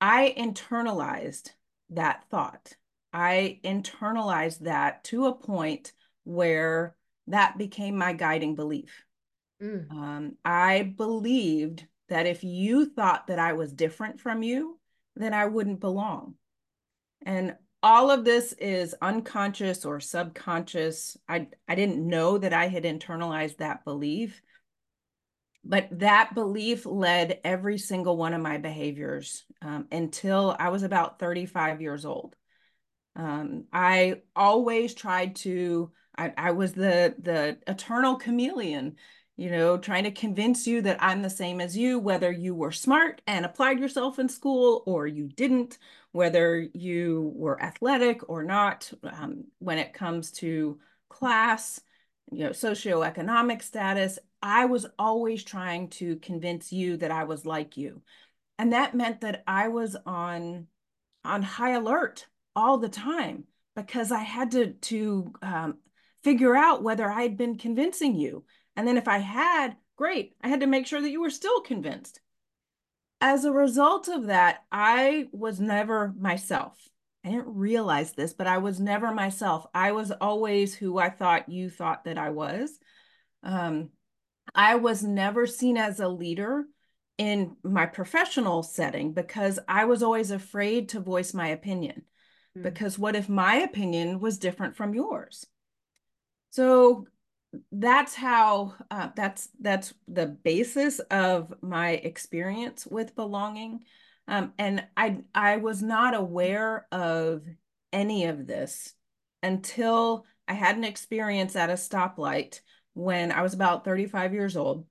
I 0.00 0.32
internalized 0.36 1.50
that 1.90 2.24
thought. 2.30 2.76
I 3.12 3.58
internalized 3.64 4.60
that 4.60 5.04
to 5.04 5.26
a 5.26 5.34
point 5.34 5.92
where 6.24 6.96
that 7.26 7.58
became 7.58 7.96
my 7.96 8.12
guiding 8.12 8.54
belief. 8.54 9.04
Mm. 9.62 9.90
Um, 9.90 10.36
I 10.44 10.94
believed 10.96 11.86
that 12.08 12.26
if 12.26 12.42
you 12.42 12.86
thought 12.86 13.28
that 13.28 13.38
I 13.38 13.52
was 13.52 13.72
different 13.72 14.20
from 14.20 14.42
you, 14.42 14.78
then 15.16 15.34
I 15.34 15.46
wouldn't 15.46 15.80
belong. 15.80 16.34
And 17.22 17.56
all 17.82 18.10
of 18.10 18.24
this 18.24 18.52
is 18.54 18.94
unconscious 19.00 19.84
or 19.84 20.00
subconscious. 20.00 21.16
I, 21.28 21.48
I 21.68 21.74
didn't 21.74 22.06
know 22.06 22.38
that 22.38 22.52
I 22.52 22.68
had 22.68 22.84
internalized 22.84 23.58
that 23.58 23.84
belief, 23.84 24.42
but 25.64 25.88
that 25.92 26.34
belief 26.34 26.86
led 26.86 27.40
every 27.44 27.78
single 27.78 28.16
one 28.16 28.34
of 28.34 28.40
my 28.40 28.58
behaviors 28.58 29.44
um, 29.62 29.86
until 29.92 30.54
I 30.58 30.70
was 30.70 30.82
about 30.82 31.18
35 31.18 31.80
years 31.80 32.04
old. 32.04 32.34
Um, 33.16 33.64
I 33.72 34.22
always 34.34 34.94
tried 34.94 35.36
to 35.36 35.90
I, 36.20 36.32
I 36.36 36.50
was 36.52 36.72
the 36.74 37.14
the 37.18 37.58
eternal 37.66 38.16
chameleon, 38.16 38.96
you 39.36 39.50
know, 39.50 39.78
trying 39.78 40.04
to 40.04 40.10
convince 40.10 40.66
you 40.66 40.82
that 40.82 41.02
I'm 41.02 41.22
the 41.22 41.30
same 41.30 41.60
as 41.60 41.76
you, 41.76 41.98
whether 41.98 42.30
you 42.30 42.54
were 42.54 42.72
smart 42.72 43.22
and 43.26 43.44
applied 43.44 43.80
yourself 43.80 44.18
in 44.18 44.28
school 44.28 44.82
or 44.86 45.06
you 45.06 45.28
didn't, 45.28 45.78
whether 46.12 46.58
you 46.74 47.32
were 47.34 47.62
athletic 47.62 48.28
or 48.28 48.44
not. 48.44 48.92
Um, 49.02 49.44
when 49.60 49.78
it 49.78 49.94
comes 49.94 50.30
to 50.32 50.78
class, 51.08 51.80
you 52.30 52.44
know, 52.44 52.50
socioeconomic 52.50 53.62
status. 53.62 54.18
I 54.42 54.66
was 54.66 54.86
always 54.98 55.44
trying 55.44 55.88
to 55.90 56.16
convince 56.16 56.72
you 56.72 56.96
that 56.98 57.10
I 57.10 57.24
was 57.24 57.44
like 57.44 57.76
you. 57.76 58.02
And 58.58 58.72
that 58.72 58.94
meant 58.94 59.22
that 59.22 59.42
I 59.46 59.68
was 59.68 59.96
on 60.06 60.66
on 61.24 61.42
high 61.42 61.72
alert 61.72 62.26
all 62.56 62.78
the 62.78 62.88
time 62.88 63.44
because 63.76 64.12
I 64.12 64.20
had 64.20 64.50
to 64.52 64.72
to 64.72 65.32
um, 65.42 65.78
figure 66.22 66.56
out 66.56 66.82
whether 66.82 67.10
I 67.10 67.22
had 67.22 67.36
been 67.36 67.56
convincing 67.58 68.14
you. 68.14 68.44
And 68.76 68.86
then 68.86 68.96
if 68.96 69.08
I 69.08 69.18
had, 69.18 69.76
great, 69.96 70.34
I 70.42 70.48
had 70.48 70.60
to 70.60 70.66
make 70.66 70.86
sure 70.86 71.00
that 71.00 71.10
you 71.10 71.20
were 71.20 71.30
still 71.30 71.60
convinced. 71.60 72.20
As 73.20 73.44
a 73.44 73.52
result 73.52 74.08
of 74.08 74.26
that, 74.26 74.64
I 74.72 75.28
was 75.32 75.60
never 75.60 76.14
myself. 76.18 76.78
I 77.24 77.30
didn't 77.30 77.54
realize 77.54 78.12
this, 78.12 78.32
but 78.32 78.46
I 78.46 78.58
was 78.58 78.80
never 78.80 79.12
myself. 79.12 79.66
I 79.74 79.92
was 79.92 80.10
always 80.10 80.74
who 80.74 80.98
I 80.98 81.10
thought 81.10 81.50
you 81.50 81.68
thought 81.68 82.04
that 82.04 82.16
I 82.16 82.30
was. 82.30 82.78
Um, 83.42 83.90
I 84.54 84.76
was 84.76 85.02
never 85.02 85.46
seen 85.46 85.76
as 85.76 86.00
a 86.00 86.08
leader 86.08 86.64
in 87.18 87.56
my 87.62 87.84
professional 87.84 88.62
setting 88.62 89.12
because 89.12 89.58
I 89.68 89.84
was 89.84 90.02
always 90.02 90.30
afraid 90.30 90.88
to 90.90 91.00
voice 91.00 91.34
my 91.34 91.48
opinion. 91.48 92.04
Mm. 92.56 92.62
Because 92.62 92.98
what 92.98 93.16
if 93.16 93.28
my 93.28 93.56
opinion 93.56 94.20
was 94.20 94.38
different 94.38 94.76
from 94.76 94.94
yours? 94.94 95.46
So 96.50 97.06
that's 97.72 98.14
how 98.14 98.74
uh, 98.90 99.08
that's 99.16 99.48
that's 99.60 99.92
the 100.06 100.26
basis 100.26 101.00
of 101.10 101.52
my 101.62 101.90
experience 101.90 102.86
with 102.86 103.16
belonging. 103.16 103.80
Um, 104.28 104.52
and 104.58 104.84
i 104.96 105.18
i 105.34 105.56
was 105.56 105.82
not 105.82 106.14
aware 106.14 106.86
of 106.92 107.42
any 107.92 108.26
of 108.26 108.46
this 108.46 108.94
until 109.42 110.24
i 110.46 110.52
had 110.52 110.76
an 110.76 110.84
experience 110.84 111.56
at 111.56 111.70
a 111.70 111.74
stoplight 111.74 112.60
when 112.94 113.32
i 113.32 113.42
was 113.42 113.54
about 113.54 113.84
35 113.84 114.32
years 114.34 114.56
old. 114.56 114.86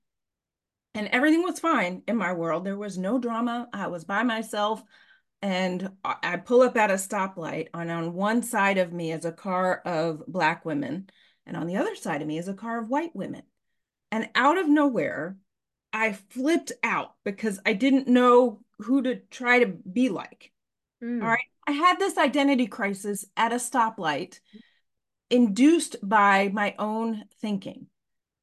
And 0.95 1.07
everything 1.07 1.43
was 1.43 1.59
fine 1.59 2.01
in 2.07 2.17
my 2.17 2.33
world. 2.33 2.65
There 2.65 2.75
was 2.75 2.97
no 2.97 3.19
drama. 3.19 3.69
I 3.71 3.87
was 3.87 4.03
by 4.03 4.23
myself. 4.23 4.81
And 5.41 5.91
i 6.03 6.35
pull 6.35 6.61
up 6.63 6.75
at 6.75 6.91
a 6.91 6.95
stoplight 6.95 7.67
and 7.73 7.89
on 7.89 8.13
one 8.13 8.43
side 8.43 8.77
of 8.77 8.91
me 8.91 9.13
is 9.13 9.23
a 9.23 9.31
car 9.31 9.81
of 9.85 10.21
black 10.27 10.65
women 10.65 11.09
and 11.49 11.57
on 11.57 11.65
the 11.65 11.77
other 11.77 11.95
side 11.95 12.21
of 12.21 12.27
me 12.27 12.37
is 12.37 12.47
a 12.47 12.53
car 12.53 12.79
of 12.79 12.89
white 12.89 13.15
women. 13.15 13.41
And 14.11 14.29
out 14.35 14.59
of 14.59 14.69
nowhere, 14.69 15.35
I 15.91 16.13
flipped 16.13 16.71
out 16.83 17.15
because 17.25 17.59
I 17.65 17.73
didn't 17.73 18.07
know 18.07 18.61
who 18.77 19.01
to 19.01 19.15
try 19.31 19.63
to 19.63 19.65
be 19.65 20.09
like. 20.09 20.51
Mm. 21.03 21.23
All 21.23 21.27
right. 21.27 21.39
I 21.67 21.71
had 21.71 21.97
this 21.97 22.19
identity 22.19 22.67
crisis 22.67 23.25
at 23.35 23.51
a 23.51 23.55
stoplight 23.55 24.39
induced 25.31 25.95
by 26.07 26.49
my 26.53 26.75
own 26.77 27.25
thinking, 27.41 27.87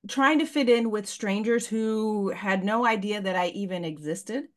trying 0.09 0.41
to 0.41 0.47
fit 0.47 0.69
in 0.69 0.91
with 0.91 1.09
strangers 1.09 1.65
who 1.65 2.31
had 2.31 2.65
no 2.65 2.85
idea 2.85 3.21
that 3.21 3.37
I 3.37 3.49
even 3.49 3.85
existed. 3.85 4.49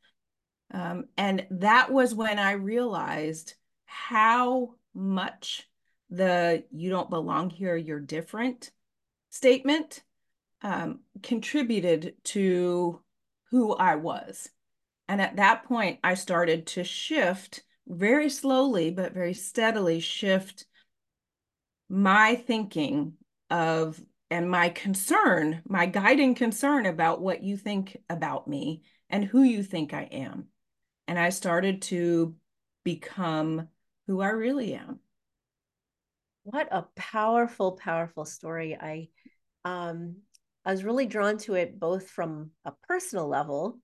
Um, 0.74 1.06
and 1.18 1.46
that 1.51 1.91
was 1.91 2.15
when 2.15 2.39
I 2.39 2.53
realized 2.53 3.53
how 3.86 4.74
much 4.96 5.69
the 6.10 6.63
you 6.72 6.89
don't 6.89 7.10
belong 7.10 7.50
here, 7.50 7.75
you're 7.75 8.00
different 8.00 8.72
statement 9.30 10.04
um, 10.62 11.00
contributed 11.24 12.16
to 12.24 13.01
who 13.51 13.74
I 13.74 13.96
was. 13.96 14.50
And 15.08 15.22
at 15.22 15.38
that 15.38 15.63
point, 15.63 16.00
I 16.04 16.13
started 16.13 16.68
to 16.68 16.84
shift 16.84 17.63
very 17.88 18.30
slowly, 18.30 18.92
but 18.92 19.13
very 19.13 19.34
steadily 19.34 20.00
shift 20.00 20.66
my 21.89 22.36
thinking 22.36 23.13
of 23.50 24.00
and 24.30 24.50
my 24.50 24.70
concern, 24.70 25.63
my 25.68 25.88
guiding 25.88 26.36
concern 26.36 26.86
about 26.86 27.22
what 27.22 27.42
you 27.42 27.58
think 27.58 27.98
about 28.10 28.48
me 28.48 28.84
and 29.10 29.25
who 29.25 29.42
you 29.42 29.63
think 29.63 29.92
I 29.92 30.04
am. 30.04 30.48
And 31.08 31.18
I 31.18 31.30
started 31.30 31.82
to 31.84 32.36
become 32.84 33.70
who 34.06 34.22
I 34.22 34.28
really 34.28 34.75
am 34.75 35.00
what 36.43 36.67
a 36.72 36.86
powerful 36.96 37.74
powerful 37.74 38.25
story. 38.25 38.75
I 38.75 39.10
um 39.65 40.15
i 40.65 40.72
was 40.72 40.84
really 40.84 41.05
drawn 41.05 41.38
to 41.38 41.55
it 41.55 41.79
both 41.79 42.10
from 42.10 42.51
a 42.63 42.72
personal 42.88 43.27
level 43.27 43.77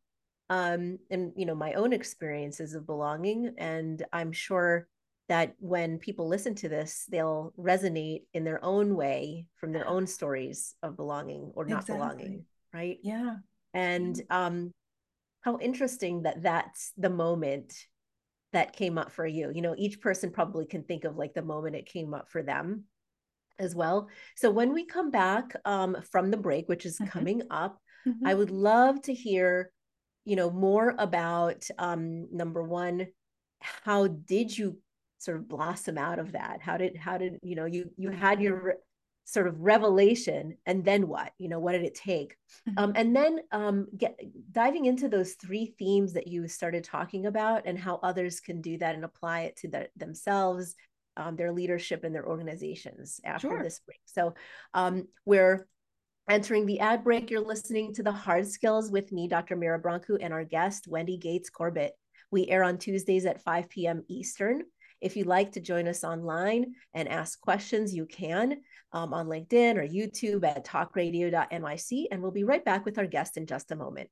um 0.50 0.98
and 1.10 1.34
you 1.36 1.46
know 1.46 1.56
my 1.56 1.74
own 1.74 1.92
experiences 1.92 2.74
of 2.74 2.86
belonging 2.86 3.54
and 3.58 4.06
i'm 4.14 4.32
sure 4.32 4.88
that 5.28 5.54
when 5.60 5.98
people 5.98 6.30
listen 6.30 6.56
to 6.56 6.70
this 6.70 7.06
they'll 7.10 7.52
resonate 7.60 8.22
in 8.34 8.46
their 8.46 8.64
own 8.64 8.96
way 8.96 9.46
from 9.58 9.74
their 9.74 9.88
own 9.88 10.08
stories 10.08 10.76
of 10.82 10.96
belonging 10.96 11.52
or 11.56 11.66
not 11.66 11.82
exactly. 11.82 11.96
belonging 11.96 12.46
right? 12.74 13.00
Yeah. 13.04 13.38
And 13.74 14.22
um 14.30 14.72
how 15.42 15.58
interesting 15.60 16.24
that 16.24 16.42
that's 16.44 16.92
the 16.98 17.10
moment 17.10 17.74
that 18.56 18.72
came 18.72 18.98
up 18.98 19.12
for 19.12 19.28
you 19.28 19.52
you 19.54 19.62
know 19.62 19.76
each 19.78 20.00
person 20.00 20.32
probably 20.32 20.66
can 20.66 20.82
think 20.82 21.04
of 21.04 21.18
like 21.18 21.34
the 21.34 21.42
moment 21.42 21.76
it 21.76 21.86
came 21.86 22.14
up 22.14 22.32
for 22.32 22.42
them 22.42 22.86
as 23.60 23.76
well 23.76 24.08
so 24.38 24.50
when 24.50 24.74
we 24.74 24.86
come 24.86 25.12
back 25.12 25.54
um, 25.66 25.98
from 26.10 26.32
the 26.32 26.38
break 26.38 26.70
which 26.70 26.86
is 26.86 26.98
mm-hmm. 26.98 27.10
coming 27.10 27.42
up 27.52 27.78
mm-hmm. 28.08 28.26
i 28.26 28.34
would 28.34 28.52
love 28.52 29.02
to 29.02 29.14
hear 29.14 29.72
you 30.24 30.38
know 30.38 30.50
more 30.50 30.96
about 30.98 31.68
um, 31.78 32.30
number 32.32 32.64
one 32.64 33.06
how 33.60 34.08
did 34.08 34.58
you 34.58 34.78
sort 35.18 35.36
of 35.36 35.50
blossom 35.50 35.98
out 35.98 36.18
of 36.18 36.32
that 36.32 36.62
how 36.62 36.78
did 36.78 36.96
how 36.96 37.18
did 37.18 37.38
you 37.44 37.56
know 37.56 37.66
you 37.66 37.90
you 37.98 38.10
had 38.10 38.42
your 38.42 38.76
sort 39.26 39.48
of 39.48 39.60
revelation 39.60 40.56
and 40.66 40.86
then 40.86 41.08
what? 41.08 41.34
You 41.38 41.50
know 41.50 41.60
what 41.60 41.74
did 41.74 41.84
it 41.84 41.96
take? 41.96 42.38
Mm-hmm. 42.70 42.84
um, 42.84 42.94
and 42.96 43.16
then 43.16 43.40
um, 43.52 43.88
get 43.98 44.20
diving 44.52 44.86
into 44.86 45.10
those 45.10 45.34
three 45.34 45.74
themes 45.78 46.14
that 46.14 46.28
you 46.28 46.48
started 46.48 46.84
talking 46.84 47.26
about 47.26 47.64
and 47.66 47.78
how 47.78 48.00
others 48.02 48.40
can 48.40 48.62
do 48.62 48.78
that 48.78 48.96
and 48.96 49.04
apply 49.04 49.42
it 49.42 49.58
to 49.58 49.68
the, 49.68 49.90
themselves 49.98 50.76
um, 51.18 51.36
their 51.36 51.52
leadership 51.52 52.04
and 52.04 52.14
their 52.14 52.28
organizations 52.28 53.20
after 53.24 53.50
sure. 53.50 53.64
this 53.64 53.82
break. 53.86 54.00
So 54.06 54.36
um, 54.74 55.08
we're 55.26 55.68
entering 56.30 56.66
the 56.66 56.80
ad 56.80 57.04
break. 57.04 57.32
You're 57.32 57.46
listening 57.46 57.94
to 57.96 58.04
the 58.04 58.12
hard 58.12 58.48
skills 58.48 58.92
with 58.92 59.12
me 59.12 59.28
dr 59.28 59.56
mira 59.56 59.82
brancu 59.82 60.18
and 60.20 60.34
our 60.34 60.44
guest 60.44 60.88
wendy 60.88 61.18
gates 61.18 61.50
corbett. 61.50 61.94
We 62.32 62.48
air 62.48 62.64
on 62.64 62.78
tuesdays 62.78 63.26
at 63.26 63.42
5 63.44 63.70
p.m 63.70 64.04
eastern 64.08 64.64
if 65.06 65.16
you'd 65.16 65.28
like 65.28 65.52
to 65.52 65.60
join 65.62 65.88
us 65.88 66.04
online 66.04 66.74
and 66.96 67.08
ask 67.08 67.40
questions, 67.40 67.94
you 67.94 68.08
can 68.08 68.58
um, 68.92 69.14
on 69.14 69.28
LinkedIn 69.28 69.78
or 69.78 69.88
YouTube 69.88 70.44
at 70.44 70.66
talkradio.nyc. 70.66 72.06
And 72.10 72.22
we'll 72.24 72.32
be 72.32 72.44
right 72.44 72.66
back 72.66 72.86
with 72.86 72.98
our 72.98 73.06
guest 73.06 73.38
in 73.38 73.46
just 73.46 73.72
a 73.72 73.76
moment. 73.76 74.10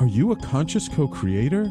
Are 0.00 0.06
you 0.06 0.32
a 0.32 0.36
conscious 0.36 0.88
co 0.88 1.06
creator? 1.06 1.70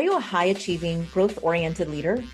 Are 0.00 0.02
you 0.02 0.16
a 0.16 0.20
high 0.20 0.46
achieving, 0.46 1.04
growth 1.12 1.38
oriented 1.42 1.90
leader? 1.90 2.24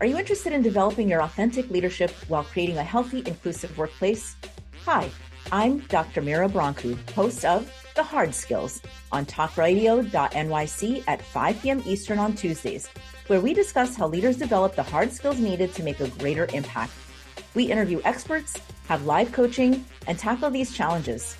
Are 0.00 0.06
you 0.06 0.16
interested 0.16 0.52
in 0.52 0.62
developing 0.62 1.08
your 1.08 1.22
authentic 1.22 1.68
leadership 1.70 2.12
while 2.28 2.44
creating 2.44 2.78
a 2.78 2.84
healthy, 2.84 3.24
inclusive 3.26 3.76
workplace? 3.76 4.36
Hi, 4.84 5.10
I'm 5.50 5.80
Dr. 5.88 6.22
Mira 6.22 6.48
Brancu, 6.48 6.96
host 7.10 7.44
of 7.44 7.68
The 7.96 8.04
Hard 8.04 8.32
Skills 8.32 8.80
on 9.10 9.26
talkradio.nyc 9.26 11.04
at 11.08 11.20
5 11.20 11.62
p.m. 11.62 11.82
Eastern 11.84 12.20
on 12.20 12.32
Tuesdays, 12.34 12.88
where 13.26 13.40
we 13.40 13.52
discuss 13.52 13.96
how 13.96 14.06
leaders 14.06 14.36
develop 14.36 14.76
the 14.76 14.84
hard 14.84 15.10
skills 15.10 15.40
needed 15.40 15.74
to 15.74 15.82
make 15.82 15.98
a 15.98 16.06
greater 16.06 16.46
impact. 16.54 16.92
We 17.54 17.64
interview 17.64 18.00
experts, 18.04 18.56
have 18.86 19.04
live 19.04 19.32
coaching, 19.32 19.84
and 20.06 20.16
tackle 20.16 20.50
these 20.50 20.72
challenges. 20.72 21.36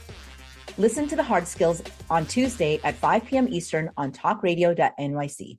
Listen 0.79 1.07
to 1.07 1.15
The 1.15 1.23
Hard 1.23 1.47
Skills 1.47 1.81
on 2.11 2.27
Tuesday 2.27 2.81
at 2.83 2.97
5 2.97 3.25
p.m. 3.25 3.47
Eastern 3.49 3.93
on 3.97 4.11
talkradio.nyc. 4.11 5.59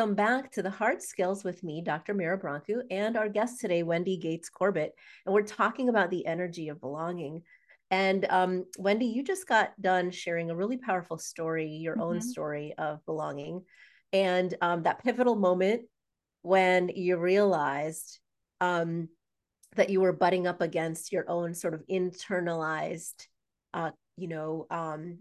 Welcome 0.00 0.14
back 0.14 0.50
to 0.52 0.62
the 0.62 0.70
Hard 0.70 1.02
Skills 1.02 1.44
with 1.44 1.62
me, 1.62 1.82
Dr. 1.82 2.14
Mira 2.14 2.40
Brancu, 2.40 2.80
and 2.90 3.18
our 3.18 3.28
guest 3.28 3.60
today, 3.60 3.82
Wendy 3.82 4.16
Gates 4.16 4.48
Corbett. 4.48 4.94
And 5.26 5.34
we're 5.34 5.42
talking 5.42 5.90
about 5.90 6.08
the 6.08 6.24
energy 6.24 6.70
of 6.70 6.80
belonging. 6.80 7.42
And 7.90 8.24
um, 8.30 8.64
Wendy, 8.78 9.04
you 9.04 9.22
just 9.22 9.46
got 9.46 9.78
done 9.78 10.10
sharing 10.10 10.48
a 10.48 10.56
really 10.56 10.78
powerful 10.78 11.18
story, 11.18 11.66
your 11.68 11.96
mm-hmm. 11.96 12.02
own 12.02 12.20
story 12.22 12.72
of 12.78 13.04
belonging. 13.04 13.62
And 14.10 14.54
um, 14.62 14.84
that 14.84 15.04
pivotal 15.04 15.36
moment 15.36 15.82
when 16.40 16.88
you 16.88 17.18
realized 17.18 18.20
um, 18.62 19.10
that 19.76 19.90
you 19.90 20.00
were 20.00 20.14
butting 20.14 20.46
up 20.46 20.62
against 20.62 21.12
your 21.12 21.28
own 21.28 21.52
sort 21.52 21.74
of 21.74 21.86
internalized, 21.88 23.26
uh, 23.74 23.90
you 24.16 24.28
know, 24.28 24.66
um, 24.70 25.18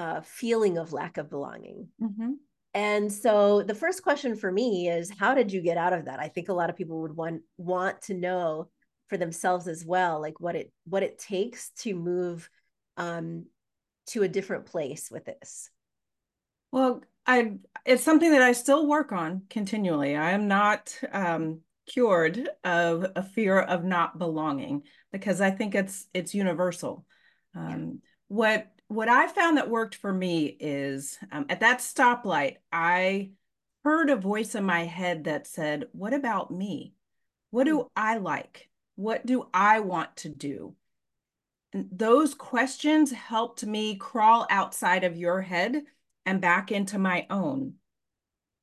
uh, 0.00 0.20
feeling 0.22 0.78
of 0.78 0.92
lack 0.92 1.16
of 1.16 1.30
belonging. 1.30 1.90
Mm-hmm. 2.02 2.32
And 2.74 3.10
so 3.12 3.62
the 3.62 3.74
first 3.74 4.02
question 4.02 4.34
for 4.34 4.50
me 4.50 4.88
is 4.88 5.10
how 5.16 5.32
did 5.34 5.52
you 5.52 5.62
get 5.62 5.78
out 5.78 5.92
of 5.92 6.06
that? 6.06 6.18
I 6.18 6.28
think 6.28 6.48
a 6.48 6.54
lot 6.54 6.70
of 6.70 6.76
people 6.76 7.02
would 7.02 7.16
want 7.16 7.42
want 7.56 8.02
to 8.02 8.14
know 8.14 8.68
for 9.08 9.16
themselves 9.16 9.68
as 9.68 9.84
well, 9.84 10.20
like 10.20 10.40
what 10.40 10.56
it 10.56 10.72
what 10.84 11.04
it 11.04 11.18
takes 11.18 11.70
to 11.80 11.94
move 11.94 12.50
um, 12.96 13.46
to 14.06 14.24
a 14.24 14.28
different 14.28 14.66
place 14.66 15.08
with 15.10 15.24
this. 15.24 15.70
Well, 16.72 17.02
I 17.26 17.58
it's 17.86 18.02
something 18.02 18.32
that 18.32 18.42
I 18.42 18.52
still 18.52 18.88
work 18.88 19.12
on 19.12 19.42
continually. 19.48 20.16
I 20.16 20.32
am 20.32 20.48
not 20.48 20.98
um, 21.12 21.60
cured 21.86 22.48
of 22.64 23.06
a 23.14 23.22
fear 23.22 23.60
of 23.60 23.84
not 23.84 24.18
belonging 24.18 24.82
because 25.12 25.40
I 25.40 25.52
think 25.52 25.76
it's 25.76 26.08
it's 26.12 26.34
universal. 26.34 27.06
Um, 27.54 28.00
what 28.26 28.66
what 28.88 29.08
I 29.08 29.26
found 29.26 29.56
that 29.56 29.70
worked 29.70 29.94
for 29.94 30.12
me 30.12 30.46
is 30.46 31.18
um, 31.32 31.46
at 31.48 31.60
that 31.60 31.78
stoplight, 31.78 32.56
I 32.72 33.30
heard 33.82 34.10
a 34.10 34.16
voice 34.16 34.54
in 34.54 34.64
my 34.64 34.84
head 34.84 35.24
that 35.24 35.46
said, 35.46 35.84
What 35.92 36.14
about 36.14 36.50
me? 36.50 36.94
What 37.50 37.64
do 37.64 37.82
hmm. 37.82 37.86
I 37.96 38.18
like? 38.18 38.68
What 38.96 39.26
do 39.26 39.48
I 39.52 39.80
want 39.80 40.16
to 40.18 40.28
do? 40.28 40.74
And 41.72 41.88
those 41.90 42.34
questions 42.34 43.10
helped 43.10 43.64
me 43.66 43.96
crawl 43.96 44.46
outside 44.48 45.04
of 45.04 45.16
your 45.16 45.40
head 45.42 45.82
and 46.24 46.40
back 46.40 46.70
into 46.70 46.98
my 46.98 47.26
own. 47.30 47.74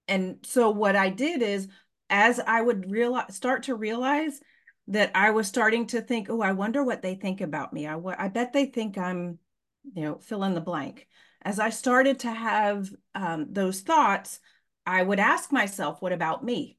And 0.07 0.37
so 0.43 0.69
what 0.69 0.95
I 0.95 1.09
did 1.09 1.41
is 1.41 1.67
as 2.09 2.39
I 2.39 2.61
would 2.61 2.89
realize 2.91 3.35
start 3.35 3.63
to 3.63 3.75
realize 3.75 4.41
that 4.87 5.11
I 5.15 5.31
was 5.31 5.47
starting 5.47 5.87
to 5.87 6.01
think, 6.01 6.29
oh, 6.29 6.41
I 6.41 6.51
wonder 6.51 6.83
what 6.83 7.01
they 7.01 7.15
think 7.15 7.39
about 7.39 7.71
me. 7.71 7.87
I, 7.87 7.97
I 8.17 8.27
bet 8.27 8.51
they 8.51 8.65
think 8.65 8.97
I'm 8.97 9.39
you 9.83 10.03
know, 10.03 10.17
fill 10.19 10.43
in 10.43 10.53
the 10.53 10.61
blank. 10.61 11.07
As 11.43 11.59
I 11.59 11.69
started 11.69 12.19
to 12.19 12.31
have 12.31 12.89
um, 13.15 13.47
those 13.51 13.81
thoughts, 13.81 14.39
I 14.85 15.01
would 15.01 15.19
ask 15.19 15.51
myself, 15.51 16.01
what 16.01 16.13
about 16.13 16.43
me? 16.43 16.77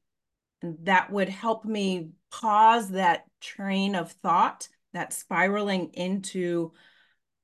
And 0.61 0.77
that 0.83 1.11
would 1.11 1.29
help 1.29 1.65
me 1.65 2.11
pause 2.31 2.89
that 2.91 3.25
train 3.41 3.95
of 3.95 4.11
thought, 4.11 4.67
that 4.93 5.13
spiraling 5.13 5.89
into 5.93 6.71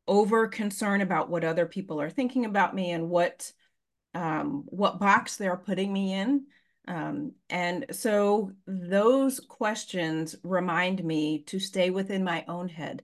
over 0.08 0.48
concern 0.48 1.02
about 1.02 1.30
what 1.30 1.44
other 1.44 1.66
people 1.66 2.02
are 2.02 2.10
thinking 2.10 2.46
about 2.46 2.74
me 2.74 2.92
and 2.92 3.10
what 3.10 3.52
um, 4.16 4.64
what 4.66 5.00
box 5.00 5.38
they're 5.38 5.56
putting 5.56 5.94
me 5.94 6.14
in. 6.14 6.46
Um, 6.88 7.34
and 7.50 7.86
so 7.92 8.52
those 8.66 9.40
questions 9.40 10.36
remind 10.44 11.04
me 11.04 11.44
to 11.48 11.60
stay 11.60 11.92
within 11.92 12.24
my 12.24 12.44
own 12.48 12.70
head 12.70 13.04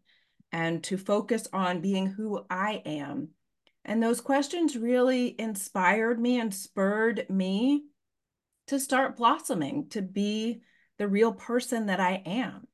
and 0.56 0.82
to 0.86 0.98
focus 0.98 1.50
on 1.52 1.82
being 1.82 2.08
who 2.08 2.46
I 2.50 2.82
am. 2.86 3.28
And 3.84 4.02
those 4.02 4.22
questions 4.22 4.78
really 4.78 5.36
inspired 5.38 6.18
me 6.18 6.40
and 6.40 6.54
spurred 6.54 7.30
me 7.30 7.84
to 8.68 8.80
start 8.80 9.18
blossoming, 9.18 9.90
to 9.90 10.02
be 10.02 10.62
the 10.98 11.10
real 11.10 11.34
person 11.34 11.88
that 11.88 12.00
I 12.00 12.24
am. 12.26 12.70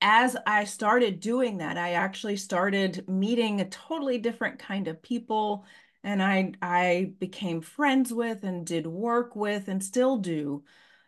As 0.00 0.36
I 0.46 0.62
started 0.62 1.18
doing 1.18 1.58
that, 1.58 1.76
I 1.76 1.94
actually 1.94 2.36
started 2.36 3.08
meeting 3.08 3.60
a 3.60 3.68
totally 3.68 4.18
different 4.18 4.60
kind 4.60 4.86
of 4.86 5.02
people 5.02 5.66
and 6.04 6.22
I 6.22 6.52
I 6.62 7.12
became 7.18 7.60
friends 7.60 8.12
with 8.12 8.44
and 8.44 8.64
did 8.64 8.86
work 8.86 9.34
with 9.34 9.66
and 9.66 9.82
still 9.82 10.18
do 10.18 10.62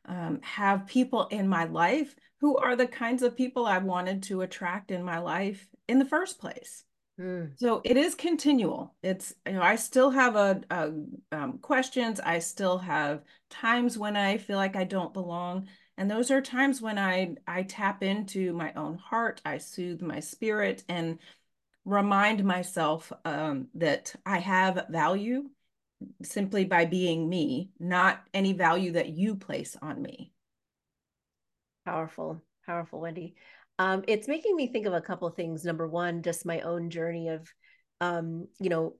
um, 0.05 0.41
have 0.43 0.89
people 0.89 1.29
in 1.29 1.47
my 1.47 1.65
life 1.65 2.17
who 2.45 2.59
are 2.59 2.77
the 2.77 2.87
kinds 2.87 3.23
of 3.23 3.35
people 3.35 3.65
I 3.65 3.79
wanted 3.79 4.23
to 4.25 4.43
attract 4.43 4.91
in 4.91 5.03
my 5.03 5.19
life 5.19 5.67
in 5.89 5.99
the 5.99 6.05
first 6.05 6.39
place. 6.39 6.85
Mm. 7.19 7.59
So 7.59 7.81
it 7.85 7.97
is 7.97 8.15
continual. 8.15 8.95
It's 9.03 9.33
you 9.47 9.53
know 9.53 9.63
I 9.63 9.77
still 9.77 10.11
have 10.11 10.37
a, 10.37 10.61
a 10.71 10.93
um, 11.33 11.59
questions. 11.63 12.21
I 12.21 12.41
still 12.41 12.77
have 12.77 13.23
times 13.49 13.97
when 13.97 14.15
I 14.15 14.37
feel 14.37 14.59
like 14.59 14.77
I 14.77 14.85
don't 14.85 15.15
belong, 15.15 15.69
and 15.97 16.11
those 16.11 16.31
are 16.31 16.43
times 16.43 16.83
when 16.83 16.99
I 16.99 17.37
I 17.47 17.63
tap 17.63 18.03
into 18.03 18.53
my 18.53 18.75
own 18.75 18.99
heart. 18.99 19.41
I 19.47 19.57
soothe 19.57 20.03
my 20.03 20.21
spirit 20.21 20.85
and 20.87 21.21
remind 21.87 22.45
myself 22.45 23.11
um, 23.25 23.69
that 23.77 24.15
I 24.27 24.41
have 24.41 24.85
value 24.91 25.49
simply 26.23 26.67
by 26.67 26.85
being 26.85 27.27
me, 27.27 27.71
not 27.81 28.21
any 28.35 28.53
value 28.53 28.93
that 28.93 29.09
you 29.09 29.35
place 29.35 29.79
on 29.81 30.03
me. 30.03 30.34
Powerful, 31.85 32.43
powerful, 32.65 33.01
Wendy. 33.01 33.35
Um, 33.79 34.05
it's 34.07 34.29
making 34.29 34.57
me 34.57 34.69
think 34.69 34.87
of 34.87 34.95
a 34.95 35.01
couple 35.01 35.29
of 35.29 35.35
things. 35.35 35.65
Number 35.65 35.87
one, 35.87 36.23
just 36.23 36.47
my 36.47 36.61
own 36.61 36.91
journey 36.91 37.29
of, 37.29 37.53
um, 38.01 38.49
you 38.61 38.71
know, 38.71 38.97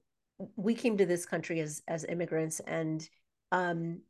we 0.55 0.75
came 0.75 0.97
to 0.97 1.05
this 1.05 1.25
country 1.25 1.61
as 1.61 1.81
as 1.87 2.03
immigrants, 2.03 2.59
and 2.59 3.07
um, 3.51 4.01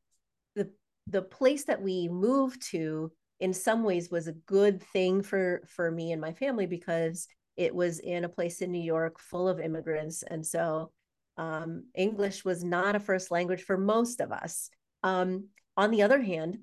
the 0.56 0.72
the 1.08 1.22
place 1.22 1.66
that 1.66 1.82
we 1.82 2.08
moved 2.10 2.64
to, 2.72 3.12
in 3.40 3.54
some 3.54 3.84
ways, 3.84 4.10
was 4.10 4.28
a 4.28 4.34
good 4.34 4.82
thing 4.82 5.22
for 5.22 5.62
for 5.68 5.92
me 5.92 6.12
and 6.12 6.20
my 6.20 6.34
family 6.34 6.66
because 6.66 7.28
it 7.56 7.74
was 7.74 8.00
in 8.00 8.26
a 8.26 8.30
place 8.30 8.62
in 8.62 8.72
New 8.72 8.82
York 8.82 9.20
full 9.20 9.48
of 9.48 9.60
immigrants, 9.60 10.24
and 10.24 10.46
so 10.46 10.92
um, 11.38 11.86
English 11.94 12.44
was 12.44 12.64
not 12.64 12.96
a 12.96 13.00
first 13.00 13.30
language 13.32 13.64
for 13.64 13.78
most 13.78 14.20
of 14.20 14.32
us. 14.32 14.70
Um, 15.04 15.50
on 15.78 15.92
the 15.92 16.02
other 16.02 16.22
hand, 16.22 16.58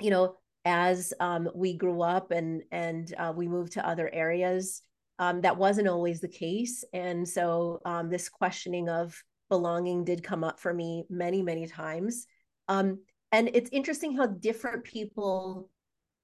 you 0.00 0.10
know, 0.10 0.36
as 0.64 1.12
um, 1.20 1.48
we 1.54 1.76
grew 1.76 2.02
up 2.02 2.30
and 2.30 2.62
and 2.70 3.14
uh, 3.18 3.32
we 3.34 3.48
moved 3.48 3.72
to 3.72 3.86
other 3.86 4.10
areas, 4.12 4.82
um, 5.18 5.40
that 5.42 5.56
wasn't 5.56 5.88
always 5.88 6.20
the 6.20 6.28
case. 6.28 6.84
And 6.92 7.28
so 7.28 7.80
um, 7.84 8.10
this 8.10 8.28
questioning 8.28 8.88
of 8.88 9.22
belonging 9.50 10.04
did 10.04 10.24
come 10.24 10.42
up 10.42 10.58
for 10.58 10.72
me 10.72 11.04
many, 11.10 11.42
many 11.42 11.66
times. 11.66 12.26
Um, 12.68 13.00
and 13.30 13.50
it's 13.52 13.70
interesting 13.72 14.16
how 14.16 14.26
different 14.26 14.84
people 14.84 15.68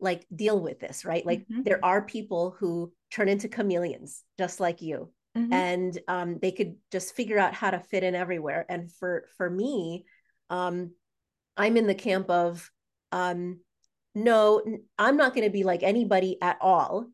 like 0.01 0.27
deal 0.35 0.59
with 0.59 0.81
this, 0.81 1.05
right? 1.05 1.27
Like 1.27 1.41
mm-hmm. 1.41 1.63
there 1.63 1.85
are 1.85 2.03
people 2.03 2.57
who 2.59 2.93
turn 3.11 3.29
into 3.29 3.49
chameleons, 3.49 4.25
just 4.39 4.61
like 4.61 4.81
you 4.81 5.11
mm-hmm. 5.37 5.53
and 5.53 5.99
um, 6.09 6.39
they 6.41 6.53
could 6.53 6.77
just 6.91 7.15
figure 7.15 7.39
out 7.39 7.55
how 7.55 7.71
to 7.71 7.81
fit 7.81 8.05
in 8.05 8.15
everywhere. 8.15 8.67
And 8.69 8.91
for 8.93 9.25
for 9.37 9.49
me, 9.49 10.05
um, 10.49 10.93
I'm 11.57 11.77
in 11.77 11.87
the 11.87 11.95
camp 11.95 12.31
of 12.31 12.71
um, 13.13 13.61
no, 14.15 14.63
I'm 14.99 15.17
not 15.17 15.35
going 15.35 15.47
to 15.47 15.53
be 15.53 15.65
like 15.65 15.83
anybody 15.83 16.39
at 16.43 16.59
all. 16.61 17.07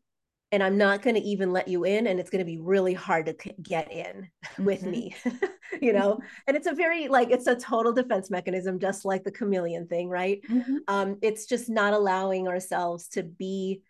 And 0.53 0.63
I'm 0.63 0.77
not 0.77 1.01
going 1.01 1.15
to 1.15 1.21
even 1.21 1.51
let 1.51 1.67
you 1.67 1.83
in, 1.83 2.07
and 2.07 2.21
it's 2.21 2.29
going 2.29 2.39
to 2.39 2.45
be 2.45 2.57
really 2.57 2.93
hard 2.93 3.25
to 3.25 3.53
get 3.61 3.91
in 3.91 4.29
mm-hmm. 4.45 4.63
with 4.63 4.83
me, 4.83 5.13
you 5.81 5.91
know. 5.91 6.21
And 6.47 6.55
it's 6.55 6.67
a 6.67 6.73
very 6.73 7.09
like 7.09 7.31
it's 7.31 7.47
a 7.47 7.55
total 7.55 7.91
defense 7.91 8.31
mechanism, 8.31 8.79
just 8.79 9.03
like 9.03 9.25
the 9.25 9.31
chameleon 9.31 9.87
thing, 9.87 10.07
right? 10.07 10.39
Mm-hmm. 10.49 10.77
Um, 10.87 11.17
it's 11.21 11.47
just 11.47 11.69
not 11.69 11.91
allowing 11.91 12.47
ourselves 12.47 13.09
to 13.09 13.23
be 13.23 13.81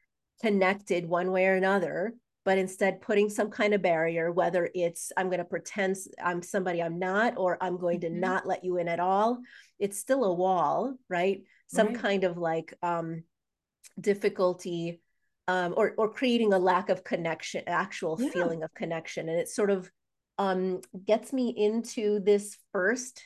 connected 0.42 1.08
one 1.08 1.32
way 1.32 1.46
or 1.46 1.54
another 1.54 2.16
but 2.48 2.58
instead 2.58 3.02
putting 3.02 3.30
some 3.30 3.50
kind 3.50 3.74
of 3.74 3.82
barrier, 3.82 4.32
whether 4.32 4.70
it's 4.74 5.12
I'm 5.18 5.28
going 5.28 5.40
to 5.40 5.44
pretend 5.44 5.98
I'm 6.24 6.42
somebody 6.42 6.82
I'm 6.82 6.98
not, 6.98 7.34
or 7.36 7.58
I'm 7.60 7.78
going 7.78 8.00
to 8.00 8.08
mm-hmm. 8.08 8.22
not 8.22 8.48
let 8.48 8.64
you 8.64 8.78
in 8.78 8.88
at 8.88 9.02
all. 9.02 9.40
It's 9.80 10.00
still 10.00 10.24
a 10.24 10.34
wall, 10.34 10.96
right? 11.10 11.42
Some 11.68 11.88
right. 11.88 12.00
kind 12.00 12.24
of 12.24 12.38
like 12.38 12.74
um, 12.82 13.24
difficulty 14.00 15.02
um, 15.48 15.74
or 15.78 15.94
or 15.98 16.10
creating 16.10 16.54
a 16.54 16.60
lack 16.60 16.90
of 16.90 17.04
connection, 17.04 17.64
actual 17.68 18.18
yeah. 18.20 18.30
feeling 18.30 18.64
of 18.64 18.74
connection, 18.74 19.30
and 19.30 19.40
it 19.40 19.50
sort 19.50 19.70
of 19.70 19.90
um, 20.38 20.82
gets 21.06 21.34
me 21.34 21.50
into 21.50 22.20
this 22.20 22.58
first 22.72 23.24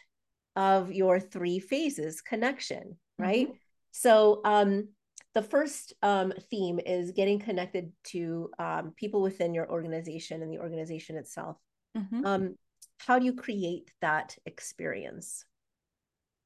of 0.55 0.91
your 0.91 1.19
three 1.19 1.59
phases 1.59 2.21
connection, 2.21 2.97
right? 3.17 3.47
Mm-hmm. 3.47 3.57
So 3.91 4.41
um, 4.45 4.89
the 5.33 5.41
first 5.41 5.93
um, 6.01 6.33
theme 6.49 6.79
is 6.85 7.11
getting 7.11 7.39
connected 7.39 7.91
to 8.05 8.49
um, 8.59 8.93
people 8.95 9.21
within 9.21 9.53
your 9.53 9.69
organization 9.69 10.41
and 10.41 10.51
the 10.51 10.59
organization 10.59 11.17
itself. 11.17 11.57
Mm-hmm. 11.97 12.25
Um, 12.25 12.55
how 12.97 13.17
do 13.17 13.25
you 13.25 13.33
create 13.33 13.91
that 14.01 14.37
experience? 14.45 15.45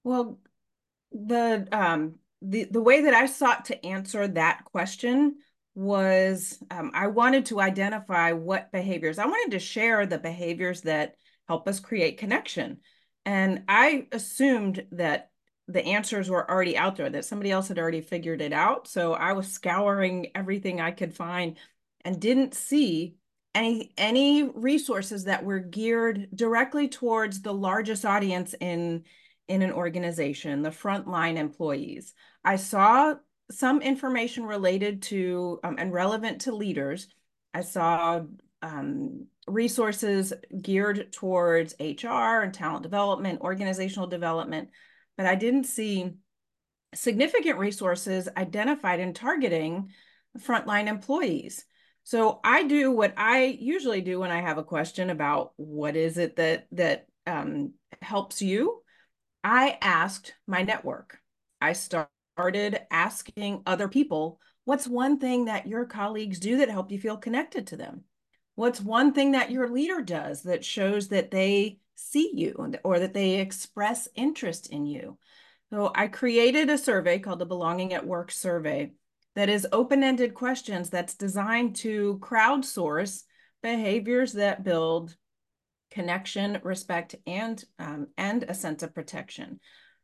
Well, 0.03 0.39
the 1.15 1.67
um, 1.71 2.15
the 2.41 2.65
the 2.65 2.81
way 2.81 3.01
that 3.01 3.13
I 3.13 3.25
sought 3.25 3.65
to 3.65 3.85
answer 3.85 4.27
that 4.27 4.65
question 4.65 5.37
was 5.73 6.61
um, 6.71 6.91
I 6.93 7.07
wanted 7.07 7.47
to 7.47 7.59
identify 7.59 8.31
what 8.31 8.71
behaviors 8.71 9.19
I 9.19 9.25
wanted 9.25 9.51
to 9.51 9.59
share 9.59 10.05
the 10.05 10.17
behaviors 10.17 10.81
that 10.81 11.15
help 11.47 11.67
us 11.67 11.79
create 11.79 12.17
connection, 12.17 12.79
and 13.25 13.63
I 13.67 14.07
assumed 14.11 14.85
that 14.91 15.31
the 15.67 15.83
answers 15.83 16.29
were 16.29 16.49
already 16.49 16.77
out 16.77 16.95
there, 16.95 17.09
that 17.09 17.25
somebody 17.25 17.51
else 17.51 17.69
had 17.69 17.79
already 17.79 18.01
figured 18.01 18.41
it 18.41 18.53
out. 18.53 18.87
So 18.87 19.13
I 19.13 19.33
was 19.33 19.51
scouring 19.51 20.27
everything 20.35 20.79
I 20.79 20.91
could 20.91 21.15
find 21.15 21.57
and 22.03 22.21
didn't 22.21 22.53
see 22.53 23.15
any 23.55 23.91
any 23.97 24.43
resources 24.43 25.23
that 25.23 25.43
were 25.43 25.59
geared 25.59 26.27
directly 26.35 26.89
towards 26.89 27.41
the 27.41 27.53
largest 27.53 28.05
audience 28.05 28.53
in 28.59 29.05
in 29.47 29.61
an 29.61 29.71
organization, 29.71 30.61
the 30.61 30.69
frontline 30.69 31.37
employees. 31.37 32.13
I 32.43 32.55
saw 32.55 33.15
some 33.51 33.81
information 33.81 34.43
related 34.45 35.03
to 35.03 35.59
um, 35.63 35.75
and 35.77 35.93
relevant 35.93 36.41
to 36.41 36.55
leaders. 36.55 37.07
I 37.53 37.61
saw 37.61 38.21
um, 38.61 39.27
resources 39.47 40.33
geared 40.61 41.13
towards 41.13 41.75
HR 41.79 42.41
and 42.41 42.53
talent 42.53 42.83
development, 42.83 43.41
organizational 43.41 44.07
development, 44.07 44.69
but 45.17 45.25
I 45.25 45.35
didn't 45.35 45.65
see 45.65 46.13
significant 46.95 47.59
resources 47.59 48.27
identified 48.35 48.99
in 48.99 49.13
targeting 49.13 49.91
frontline 50.39 50.87
employees. 50.87 51.65
So 52.03 52.39
I 52.43 52.63
do 52.63 52.91
what 52.91 53.13
I 53.17 53.57
usually 53.59 54.01
do 54.01 54.19
when 54.19 54.31
I 54.31 54.41
have 54.41 54.57
a 54.57 54.63
question 54.63 55.09
about 55.09 55.53
what 55.57 55.95
is 55.95 56.17
it 56.17 56.35
that 56.35 56.67
that 56.71 57.07
um, 57.25 57.73
helps 58.01 58.41
you. 58.41 58.81
I 59.45 59.77
asked 59.79 60.33
my 60.47 60.63
network. 60.63 61.19
I 61.61 61.73
started 61.73 62.81
asking 62.89 63.61
other 63.65 63.87
people, 63.87 64.39
what's 64.63 64.87
one 64.87 65.19
thing 65.19 65.45
that 65.45 65.67
your 65.67 65.85
colleagues 65.85 66.39
do 66.39 66.57
that 66.57 66.69
help 66.69 66.91
you 66.91 66.99
feel 66.99 67.15
connected 67.15 67.67
to 67.67 67.77
them? 67.77 68.05
What's 68.55 68.81
one 68.81 69.13
thing 69.13 69.33
that 69.33 69.51
your 69.51 69.69
leader 69.69 70.01
does 70.01 70.41
that 70.43 70.65
shows 70.65 71.09
that 71.09 71.29
they 71.29 71.77
see 71.95 72.31
you 72.33 72.77
or 72.83 72.99
that 72.99 73.13
they 73.13 73.39
express 73.39 74.07
interest 74.15 74.67
in 74.67 74.85
you. 74.85 75.17
So 75.71 75.91
I 75.95 76.07
created 76.07 76.69
a 76.69 76.77
survey 76.77 77.19
called 77.19 77.39
the 77.39 77.45
Belonging 77.45 77.93
at 77.93 78.05
Work 78.05 78.31
Survey 78.31 78.93
that 79.35 79.49
is 79.49 79.67
open-ended 79.71 80.33
questions 80.33 80.89
that's 80.89 81.15
designed 81.15 81.75
to 81.77 82.19
crowdsource 82.21 83.23
behaviors 83.61 84.33
that 84.33 84.63
build 84.63 85.15
connection, 85.95 86.59
respect, 86.61 87.15
and, 87.25 87.63
um, 87.79 88.07
and 88.17 88.43
a 88.43 88.53
sense 88.53 88.83
of 88.83 88.93
protection. 88.93 89.59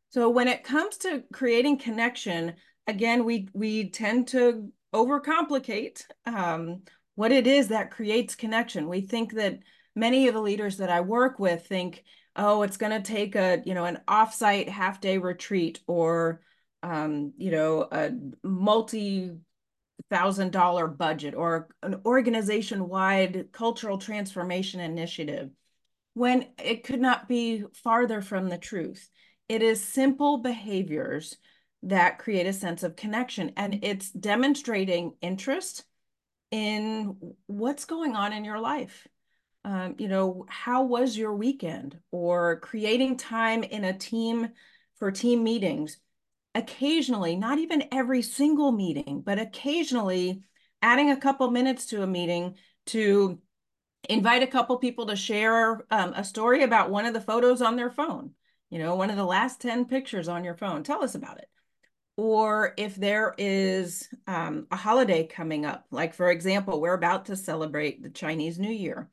So 0.08 0.30
when 0.30 0.48
it 0.48 0.64
comes 0.64 0.96
to 0.98 1.22
creating 1.34 1.78
connection, 1.78 2.54
again, 2.86 3.24
we, 3.26 3.48
we 3.52 3.90
tend 3.90 4.28
to 4.28 4.72
overcomplicate 4.94 6.02
um, 6.24 6.82
what 7.14 7.30
it 7.30 7.46
is 7.46 7.68
that 7.68 7.90
creates 7.90 8.34
connection. 8.34 8.88
We 8.88 9.02
think 9.02 9.34
that 9.34 9.58
many 9.94 10.28
of 10.28 10.34
the 10.34 10.40
leaders 10.40 10.78
that 10.78 10.88
I 10.88 11.02
work 11.02 11.38
with 11.38 11.66
think, 11.66 12.04
oh, 12.36 12.62
it's 12.62 12.78
going 12.78 12.92
to 12.92 13.12
take 13.12 13.36
a, 13.36 13.62
you 13.66 13.74
know, 13.74 13.84
an 13.84 13.98
offsite 14.08 14.70
half 14.70 14.98
day 14.98 15.18
retreat 15.18 15.80
or, 15.86 16.40
um, 16.82 17.34
you 17.36 17.50
know, 17.50 17.86
a 17.92 18.12
multi 18.42 19.32
thousand 20.10 20.52
dollar 20.52 20.88
budget 20.88 21.34
or 21.34 21.68
an 21.82 22.00
organization 22.04 22.88
wide 22.88 23.46
cultural 23.52 23.98
transformation 23.98 24.80
initiative 24.80 25.50
when 26.14 26.46
it 26.62 26.84
could 26.84 27.00
not 27.00 27.28
be 27.28 27.64
farther 27.82 28.20
from 28.20 28.48
the 28.48 28.58
truth. 28.58 29.08
It 29.48 29.62
is 29.62 29.82
simple 29.82 30.38
behaviors 30.38 31.36
that 31.84 32.18
create 32.18 32.46
a 32.46 32.52
sense 32.52 32.82
of 32.82 32.96
connection 32.96 33.52
and 33.56 33.80
it's 33.82 34.10
demonstrating 34.10 35.14
interest 35.20 35.84
in 36.50 37.16
what's 37.46 37.86
going 37.86 38.14
on 38.14 38.32
in 38.32 38.44
your 38.44 38.60
life 38.60 39.08
um, 39.64 39.94
you 39.98 40.08
know, 40.08 40.44
how 40.48 40.84
was 40.84 41.16
your 41.16 41.34
weekend? 41.34 41.98
Or 42.10 42.58
creating 42.60 43.16
time 43.16 43.62
in 43.62 43.84
a 43.84 43.96
team 43.96 44.48
for 44.96 45.10
team 45.10 45.44
meetings. 45.44 45.98
Occasionally, 46.54 47.36
not 47.36 47.58
even 47.58 47.88
every 47.92 48.22
single 48.22 48.72
meeting, 48.72 49.22
but 49.24 49.38
occasionally 49.38 50.42
adding 50.82 51.10
a 51.10 51.16
couple 51.16 51.50
minutes 51.50 51.86
to 51.86 52.02
a 52.02 52.06
meeting 52.06 52.56
to 52.86 53.40
invite 54.08 54.42
a 54.42 54.48
couple 54.48 54.76
people 54.78 55.06
to 55.06 55.16
share 55.16 55.84
um, 55.90 56.12
a 56.14 56.24
story 56.24 56.62
about 56.62 56.90
one 56.90 57.06
of 57.06 57.14
the 57.14 57.20
photos 57.20 57.62
on 57.62 57.76
their 57.76 57.90
phone, 57.90 58.30
you 58.70 58.78
know, 58.78 58.94
one 58.96 59.10
of 59.10 59.16
the 59.16 59.24
last 59.24 59.60
10 59.60 59.84
pictures 59.86 60.28
on 60.28 60.44
your 60.44 60.54
phone. 60.54 60.82
Tell 60.82 61.04
us 61.04 61.14
about 61.14 61.38
it. 61.38 61.48
Or 62.16 62.74
if 62.76 62.94
there 62.94 63.34
is 63.38 64.08
um, 64.26 64.66
a 64.70 64.76
holiday 64.76 65.26
coming 65.26 65.64
up, 65.64 65.86
like 65.90 66.14
for 66.14 66.30
example, 66.30 66.80
we're 66.80 66.92
about 66.94 67.26
to 67.26 67.36
celebrate 67.36 68.02
the 68.02 68.10
Chinese 68.10 68.58
New 68.58 68.72
Year 68.72 69.10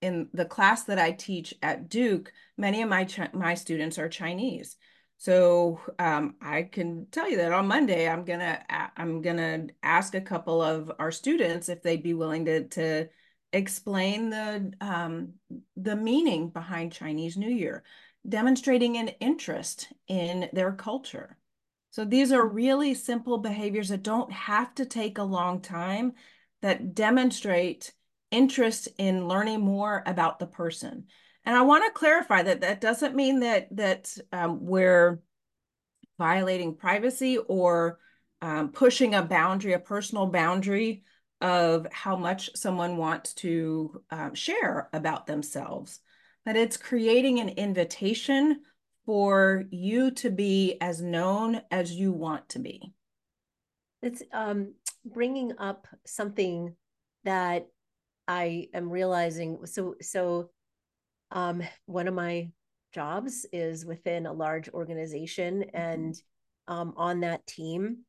in 0.00 0.28
the 0.32 0.44
class 0.44 0.84
that 0.84 0.98
I 0.98 1.12
teach 1.12 1.54
at 1.62 1.88
Duke, 1.88 2.32
many 2.56 2.82
of 2.82 2.88
my 2.88 3.06
my 3.32 3.54
students 3.54 3.98
are 3.98 4.08
Chinese. 4.08 4.76
So 5.18 5.80
um, 5.98 6.36
I 6.40 6.62
can 6.62 7.06
tell 7.10 7.28
you 7.28 7.36
that 7.38 7.52
on 7.52 7.66
Monday 7.66 8.08
I'm 8.08 8.24
gonna 8.24 8.64
I'm 8.96 9.20
gonna 9.20 9.66
ask 9.82 10.14
a 10.14 10.20
couple 10.20 10.62
of 10.62 10.90
our 10.98 11.10
students 11.10 11.68
if 11.68 11.82
they'd 11.82 12.02
be 12.02 12.14
willing 12.14 12.46
to 12.46 12.66
to 12.68 13.08
explain 13.52 14.30
the 14.30 14.72
um, 14.80 15.34
the 15.76 15.96
meaning 15.96 16.50
behind 16.50 16.92
Chinese 16.92 17.36
New 17.36 17.50
Year, 17.50 17.82
demonstrating 18.28 18.96
an 18.96 19.08
interest 19.20 19.88
in 20.08 20.48
their 20.52 20.72
culture. 20.72 21.36
So 21.90 22.04
these 22.04 22.30
are 22.30 22.46
really 22.46 22.94
simple 22.94 23.38
behaviors 23.38 23.88
that 23.88 24.02
don't 24.02 24.32
have 24.32 24.74
to 24.76 24.86
take 24.86 25.18
a 25.18 25.24
long 25.24 25.60
time 25.60 26.12
that 26.62 26.94
demonstrate 26.94 27.92
interest 28.30 28.88
in 28.98 29.26
learning 29.26 29.60
more 29.60 30.02
about 30.06 30.38
the 30.38 30.46
person. 30.46 31.06
And 31.44 31.56
I 31.56 31.62
want 31.62 31.84
to 31.84 31.98
clarify 31.98 32.42
that 32.42 32.60
that 32.60 32.80
doesn't 32.80 33.16
mean 33.16 33.40
that 33.40 33.74
that 33.76 34.16
um, 34.32 34.64
we're 34.64 35.20
violating 36.18 36.76
privacy 36.76 37.38
or 37.38 37.98
um, 38.42 38.70
pushing 38.70 39.14
a 39.14 39.22
boundary, 39.22 39.72
a 39.72 39.78
personal 39.78 40.26
boundary 40.26 41.02
of 41.40 41.86
how 41.92 42.16
much 42.16 42.50
someone 42.54 42.96
wants 42.96 43.34
to 43.34 44.02
um, 44.10 44.34
share 44.34 44.88
about 44.92 45.26
themselves. 45.26 46.00
But 46.44 46.56
it's 46.56 46.76
creating 46.76 47.40
an 47.40 47.50
invitation 47.50 48.60
for 49.06 49.64
you 49.70 50.10
to 50.12 50.30
be 50.30 50.76
as 50.80 51.00
known 51.00 51.62
as 51.70 51.92
you 51.92 52.12
want 52.12 52.48
to 52.50 52.58
be. 52.58 52.92
It's 54.02 54.22
um, 54.32 54.74
bringing 55.04 55.52
up 55.58 55.86
something 56.06 56.74
that 57.24 57.66
I 58.26 58.68
am 58.72 58.90
realizing 58.90 59.66
so 59.66 59.96
so 60.00 60.50
um 61.32 61.62
one 61.86 62.08
of 62.08 62.14
my 62.14 62.50
jobs 62.92 63.46
is 63.52 63.84
within 63.84 64.26
a 64.26 64.32
large 64.32 64.68
organization 64.70 65.60
mm-hmm. 65.60 65.76
and 65.76 66.22
um, 66.68 66.94
on 66.96 67.20
that 67.20 67.46
team 67.46 68.04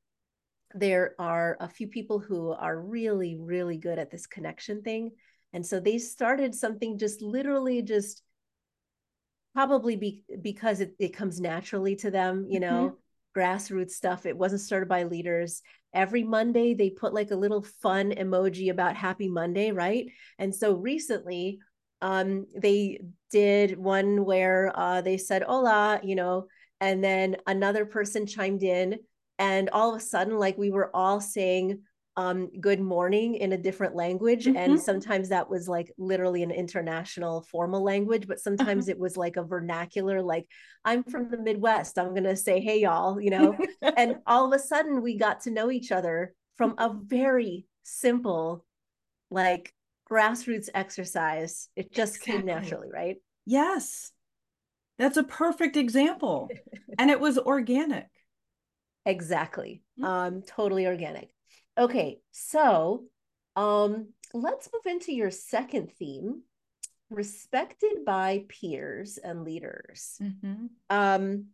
there 0.76 1.16
are 1.20 1.58
a 1.60 1.68
few 1.68 1.88
people 1.88 2.20
who 2.20 2.52
are 2.52 2.80
really 2.80 3.36
really 3.40 3.78
good 3.78 4.00
at 4.00 4.12
this 4.12 4.28
connection 4.28 4.82
thing 4.82 5.12
and 5.54 5.66
so 5.66 5.80
they 5.80 5.98
started 5.98 6.56
something 6.56 6.98
just 6.98 7.22
literally 7.22 7.82
just 7.82 8.24
probably 9.54 9.98
be, 9.98 10.24
because 10.42 10.80
it, 10.80 10.96
it 10.98 11.10
comes 11.10 11.40
naturally 11.40 11.96
to 11.96 12.12
them 12.12 12.46
you 12.50 12.60
know 12.60 12.96
mm-hmm. 13.36 13.40
grassroots 13.40 13.92
stuff 13.92 14.26
it 14.26 14.38
wasn't 14.38 14.62
started 14.62 14.88
by 14.88 15.04
leaders 15.04 15.62
every 15.94 16.24
Monday 16.24 16.74
they 16.74 16.90
put 16.90 17.14
like 17.14 17.32
a 17.32 17.36
little 17.36 17.62
fun 17.62 18.12
emoji 18.12 18.72
about 18.72 18.96
happy 18.96 19.28
Monday, 19.28 19.72
right? 19.72 20.08
And 20.40 20.54
so 20.54 20.74
recently 20.74 21.60
um 22.02 22.48
they 22.56 23.02
did 23.30 23.78
one 23.78 24.26
where 24.26 24.72
uh 24.76 25.02
they 25.02 25.18
said 25.18 25.44
hola, 25.44 26.00
you 26.04 26.16
know, 26.16 26.48
and 26.80 27.04
then 27.04 27.38
another 27.46 27.86
person 27.86 28.26
chimed 28.26 28.64
in 28.64 29.00
and 29.42 29.70
all 29.72 29.90
of 29.96 29.98
a 30.02 30.06
sudden 30.06 30.38
like 30.38 30.58
we 30.58 30.70
were 30.72 30.90
all 30.96 31.20
saying 31.20 31.82
um, 32.18 32.50
good 32.60 32.82
morning 32.82 33.36
in 33.36 33.54
a 33.54 33.58
different 33.58 33.96
language. 33.96 34.46
Mhm. 34.46 34.56
And 34.58 34.80
sometimes 34.80 35.30
that 35.30 35.50
was 35.50 35.68
like 35.70 35.90
literally 35.98 36.44
an 36.44 36.52
international 36.52 37.42
formal 37.52 37.82
language, 37.84 38.28
but 38.28 38.40
sometimes 38.40 38.88
Uh-huh. 38.88 38.92
it 38.92 39.00
was 39.00 39.16
like 39.16 39.38
a 39.38 39.44
vernacular, 39.44 40.22
like, 40.22 40.46
I'm 40.84 41.04
from 41.04 41.32
the 41.32 41.38
Midwest. 41.38 41.98
I'm 41.98 42.10
going 42.10 42.26
to 42.26 42.36
say, 42.36 42.60
hey, 42.60 42.82
y'all, 42.82 43.20
you 43.20 43.30
know? 43.32 43.58
and 43.98 44.18
all 44.28 44.46
of 44.46 44.54
a 44.54 44.60
sudden 44.62 45.02
we 45.02 45.18
got 45.18 45.42
to 45.44 45.52
know 45.52 45.72
each 45.72 45.92
other 45.92 46.36
from 46.58 46.76
a 46.78 46.94
very 46.94 47.66
simple, 47.84 48.66
like 49.30 49.74
grassroots 50.12 50.70
exercise. 50.76 51.70
It 51.78 51.94
just 51.94 52.20
came 52.22 52.46
naturally, 52.46 52.90
right? 52.92 53.18
yes, 53.46 54.12
that's 55.00 55.18
a 55.18 55.24
perfect 55.24 55.78
example. 55.78 56.50
and 57.00 57.10
it 57.10 57.20
was 57.22 57.38
organic. 57.40 58.08
Exactly. 59.06 59.84
Mhm. 60.00 60.06
Um, 60.06 60.42
totally 60.44 60.88
organic. 60.88 61.34
Okay, 61.78 62.22
so 62.32 63.06
um, 63.56 64.14
let's 64.34 64.70
move 64.72 64.86
into 64.86 65.14
your 65.14 65.32
second 65.32 65.92
theme, 65.94 66.44
respected 67.10 68.06
by 68.06 68.46
peers 68.48 69.18
and 69.18 69.44
leaders. 69.44 70.18
Mhm. 70.22 70.70
Um, 70.90 71.48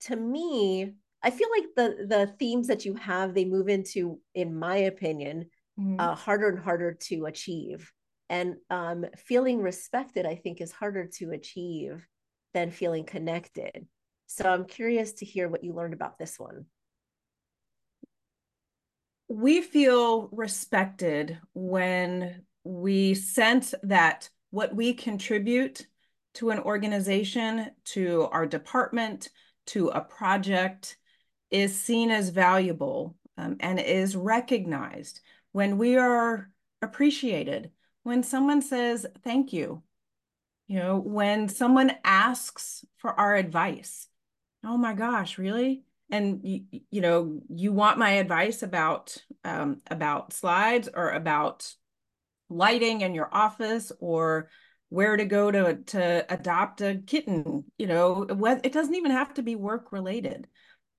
to 0.00 0.16
me, 0.16 0.94
I 1.22 1.30
feel 1.30 1.48
like 1.50 1.74
the 1.74 2.06
the 2.06 2.26
themes 2.38 2.66
that 2.68 2.84
you 2.84 2.94
have, 2.94 3.34
they 3.34 3.44
move 3.44 3.68
into, 3.68 4.20
in 4.34 4.54
my 4.54 4.76
opinion, 4.76 5.50
Mhm. 5.78 6.00
uh, 6.00 6.14
harder 6.14 6.48
and 6.48 6.58
harder 6.58 6.92
to 6.94 7.26
achieve. 7.26 7.92
And 8.28 8.56
um, 8.70 9.06
feeling 9.16 9.60
respected, 9.62 10.26
I 10.26 10.34
think, 10.36 10.60
is 10.60 10.72
harder 10.72 11.06
to 11.18 11.30
achieve 11.30 12.06
than 12.54 12.70
feeling 12.70 13.04
connected. 13.04 13.86
So 14.26 14.44
I'm 14.48 14.64
curious 14.66 15.12
to 15.14 15.24
hear 15.24 15.48
what 15.48 15.64
you 15.64 15.72
learned 15.72 15.94
about 15.94 16.18
this 16.18 16.38
one. 16.38 16.66
we 19.28 19.60
feel 19.60 20.28
respected 20.32 21.38
when 21.52 22.42
we 22.64 23.14
sense 23.14 23.74
that 23.82 24.30
what 24.50 24.74
we 24.74 24.94
contribute 24.94 25.86
to 26.34 26.50
an 26.50 26.58
organization, 26.60 27.70
to 27.84 28.28
our 28.30 28.46
department, 28.46 29.30
to 29.66 29.88
a 29.88 30.00
project 30.00 30.96
is 31.50 31.78
seen 31.80 32.10
as 32.10 32.28
valuable 32.28 33.16
um, 33.36 33.56
and 33.60 33.80
is 33.80 34.14
recognized 34.14 35.20
when 35.52 35.78
we 35.78 35.96
are 35.96 36.50
appreciated, 36.82 37.70
when 38.02 38.22
someone 38.22 38.62
says 38.62 39.06
thank 39.24 39.52
you, 39.52 39.82
you 40.68 40.78
know, 40.78 40.98
when 40.98 41.48
someone 41.48 41.92
asks 42.04 42.84
for 42.98 43.18
our 43.18 43.34
advice. 43.34 44.08
Oh 44.66 44.76
my 44.76 44.92
gosh, 44.92 45.38
really? 45.38 45.86
and 46.10 46.40
you, 46.44 46.60
you 46.90 47.00
know 47.00 47.40
you 47.48 47.72
want 47.72 47.98
my 47.98 48.12
advice 48.12 48.62
about 48.62 49.16
um, 49.44 49.80
about 49.90 50.32
slides 50.32 50.88
or 50.92 51.10
about 51.10 51.72
lighting 52.48 53.00
in 53.00 53.14
your 53.14 53.28
office 53.32 53.90
or 53.98 54.48
where 54.88 55.16
to 55.16 55.24
go 55.24 55.50
to 55.50 55.74
to 55.86 56.24
adopt 56.32 56.80
a 56.80 56.94
kitten 57.06 57.64
you 57.76 57.86
know 57.86 58.22
it 58.62 58.72
doesn't 58.72 58.94
even 58.94 59.10
have 59.10 59.34
to 59.34 59.42
be 59.42 59.56
work 59.56 59.90
related 59.90 60.46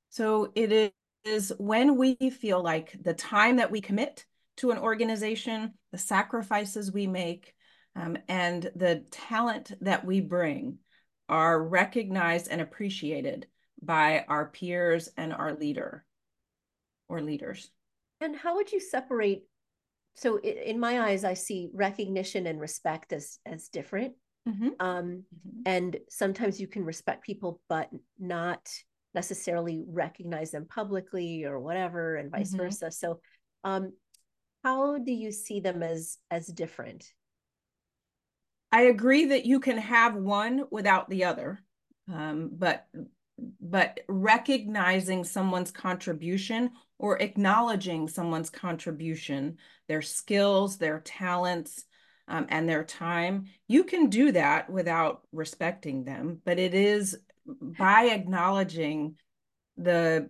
so 0.09 0.51
it 0.55 0.93
is 1.23 1.53
when 1.57 1.97
we 1.97 2.15
feel 2.29 2.61
like 2.61 2.95
the 3.01 3.13
time 3.13 3.57
that 3.57 3.71
we 3.71 3.79
commit 3.79 4.25
to 4.57 4.71
an 4.71 4.77
organization 4.77 5.73
the 5.93 5.97
sacrifices 5.97 6.91
we 6.91 7.07
make 7.07 7.53
um, 7.95 8.17
and 8.27 8.69
the 8.75 9.05
talent 9.09 9.71
that 9.81 10.05
we 10.05 10.19
bring 10.19 10.79
are 11.29 11.61
recognized 11.61 12.49
and 12.49 12.59
appreciated 12.59 13.47
by 13.81 14.25
our 14.27 14.47
peers 14.47 15.09
and 15.17 15.33
our 15.33 15.53
leader 15.53 16.05
or 17.09 17.21
leaders. 17.21 17.69
And 18.21 18.35
how 18.35 18.55
would 18.55 18.71
you 18.71 18.79
separate? 18.79 19.43
So 20.15 20.39
in 20.39 20.79
my 20.79 21.01
eyes, 21.01 21.23
I 21.23 21.35
see 21.35 21.69
recognition 21.73 22.47
and 22.47 22.59
respect 22.59 23.13
as 23.13 23.39
as 23.45 23.69
different. 23.69 24.13
Mm-hmm. 24.47 24.69
Um, 24.79 25.05
mm-hmm. 25.05 25.61
And 25.65 25.97
sometimes 26.09 26.59
you 26.59 26.67
can 26.67 26.83
respect 26.83 27.25
people, 27.25 27.61
but 27.69 27.89
not 28.17 28.67
necessarily 29.13 29.83
recognize 29.87 30.51
them 30.51 30.65
publicly 30.65 31.43
or 31.43 31.59
whatever, 31.59 32.15
and 32.15 32.31
vice 32.31 32.49
mm-hmm. 32.49 32.63
versa. 32.63 32.91
So, 32.91 33.19
um, 33.63 33.93
how 34.63 34.97
do 34.97 35.11
you 35.11 35.31
see 35.31 35.59
them 35.59 35.83
as 35.83 36.17
as 36.31 36.47
different? 36.47 37.05
I 38.71 38.81
agree 38.83 39.25
that 39.25 39.45
you 39.45 39.59
can 39.59 39.77
have 39.77 40.15
one 40.15 40.63
without 40.71 41.09
the 41.09 41.23
other, 41.25 41.59
um, 42.11 42.49
but 42.51 42.85
but 43.61 43.99
recognizing 44.07 45.23
someone's 45.23 45.71
contribution 45.71 46.71
or 46.97 47.19
acknowledging 47.21 48.07
someone's 48.07 48.49
contribution, 48.49 49.57
their 49.87 50.01
skills, 50.01 50.77
their 50.77 50.99
talents, 51.01 51.85
um, 52.27 52.45
and 52.49 52.67
their 52.67 52.83
time, 52.83 53.45
you 53.67 53.83
can 53.83 54.09
do 54.09 54.31
that 54.31 54.69
without 54.69 55.21
respecting 55.31 56.03
them. 56.03 56.41
But 56.43 56.59
it 56.59 56.73
is 56.73 57.17
by 57.61 58.05
acknowledging 58.05 59.15
the 59.77 60.29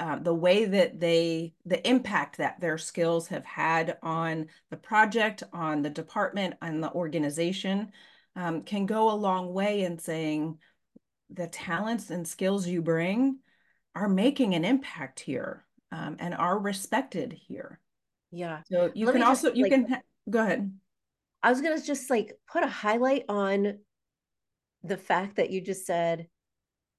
uh, 0.00 0.18
the 0.18 0.34
way 0.34 0.64
that 0.64 0.98
they 0.98 1.54
the 1.66 1.86
impact 1.88 2.38
that 2.38 2.60
their 2.60 2.78
skills 2.78 3.28
have 3.28 3.44
had 3.44 3.96
on 4.02 4.46
the 4.70 4.76
project, 4.76 5.42
on 5.52 5.82
the 5.82 5.90
department, 5.90 6.54
on 6.62 6.80
the 6.80 6.90
organization, 6.92 7.92
um, 8.34 8.62
can 8.62 8.86
go 8.86 9.10
a 9.10 9.14
long 9.14 9.52
way 9.52 9.82
in 9.82 9.98
saying 9.98 10.58
the 11.30 11.46
talents 11.46 12.10
and 12.10 12.26
skills 12.26 12.66
you 12.66 12.82
bring 12.82 13.38
are 13.94 14.08
making 14.08 14.54
an 14.54 14.64
impact 14.64 15.20
here 15.20 15.64
um, 15.92 16.16
and 16.18 16.34
are 16.34 16.58
respected 16.58 17.32
here. 17.32 17.80
Yeah. 18.30 18.60
So 18.70 18.90
you 18.94 19.06
Let 19.06 19.12
can 19.12 19.22
also 19.22 19.48
just, 19.48 19.56
you 19.56 19.64
like, 19.64 19.72
can 19.72 20.02
go 20.28 20.40
ahead. 20.40 20.72
I 21.42 21.50
was 21.50 21.60
gonna 21.60 21.80
just 21.80 22.10
like 22.10 22.32
put 22.50 22.64
a 22.64 22.68
highlight 22.68 23.24
on 23.28 23.78
the 24.82 24.96
fact 24.96 25.36
that 25.36 25.50
you 25.50 25.60
just 25.60 25.86
said 25.86 26.26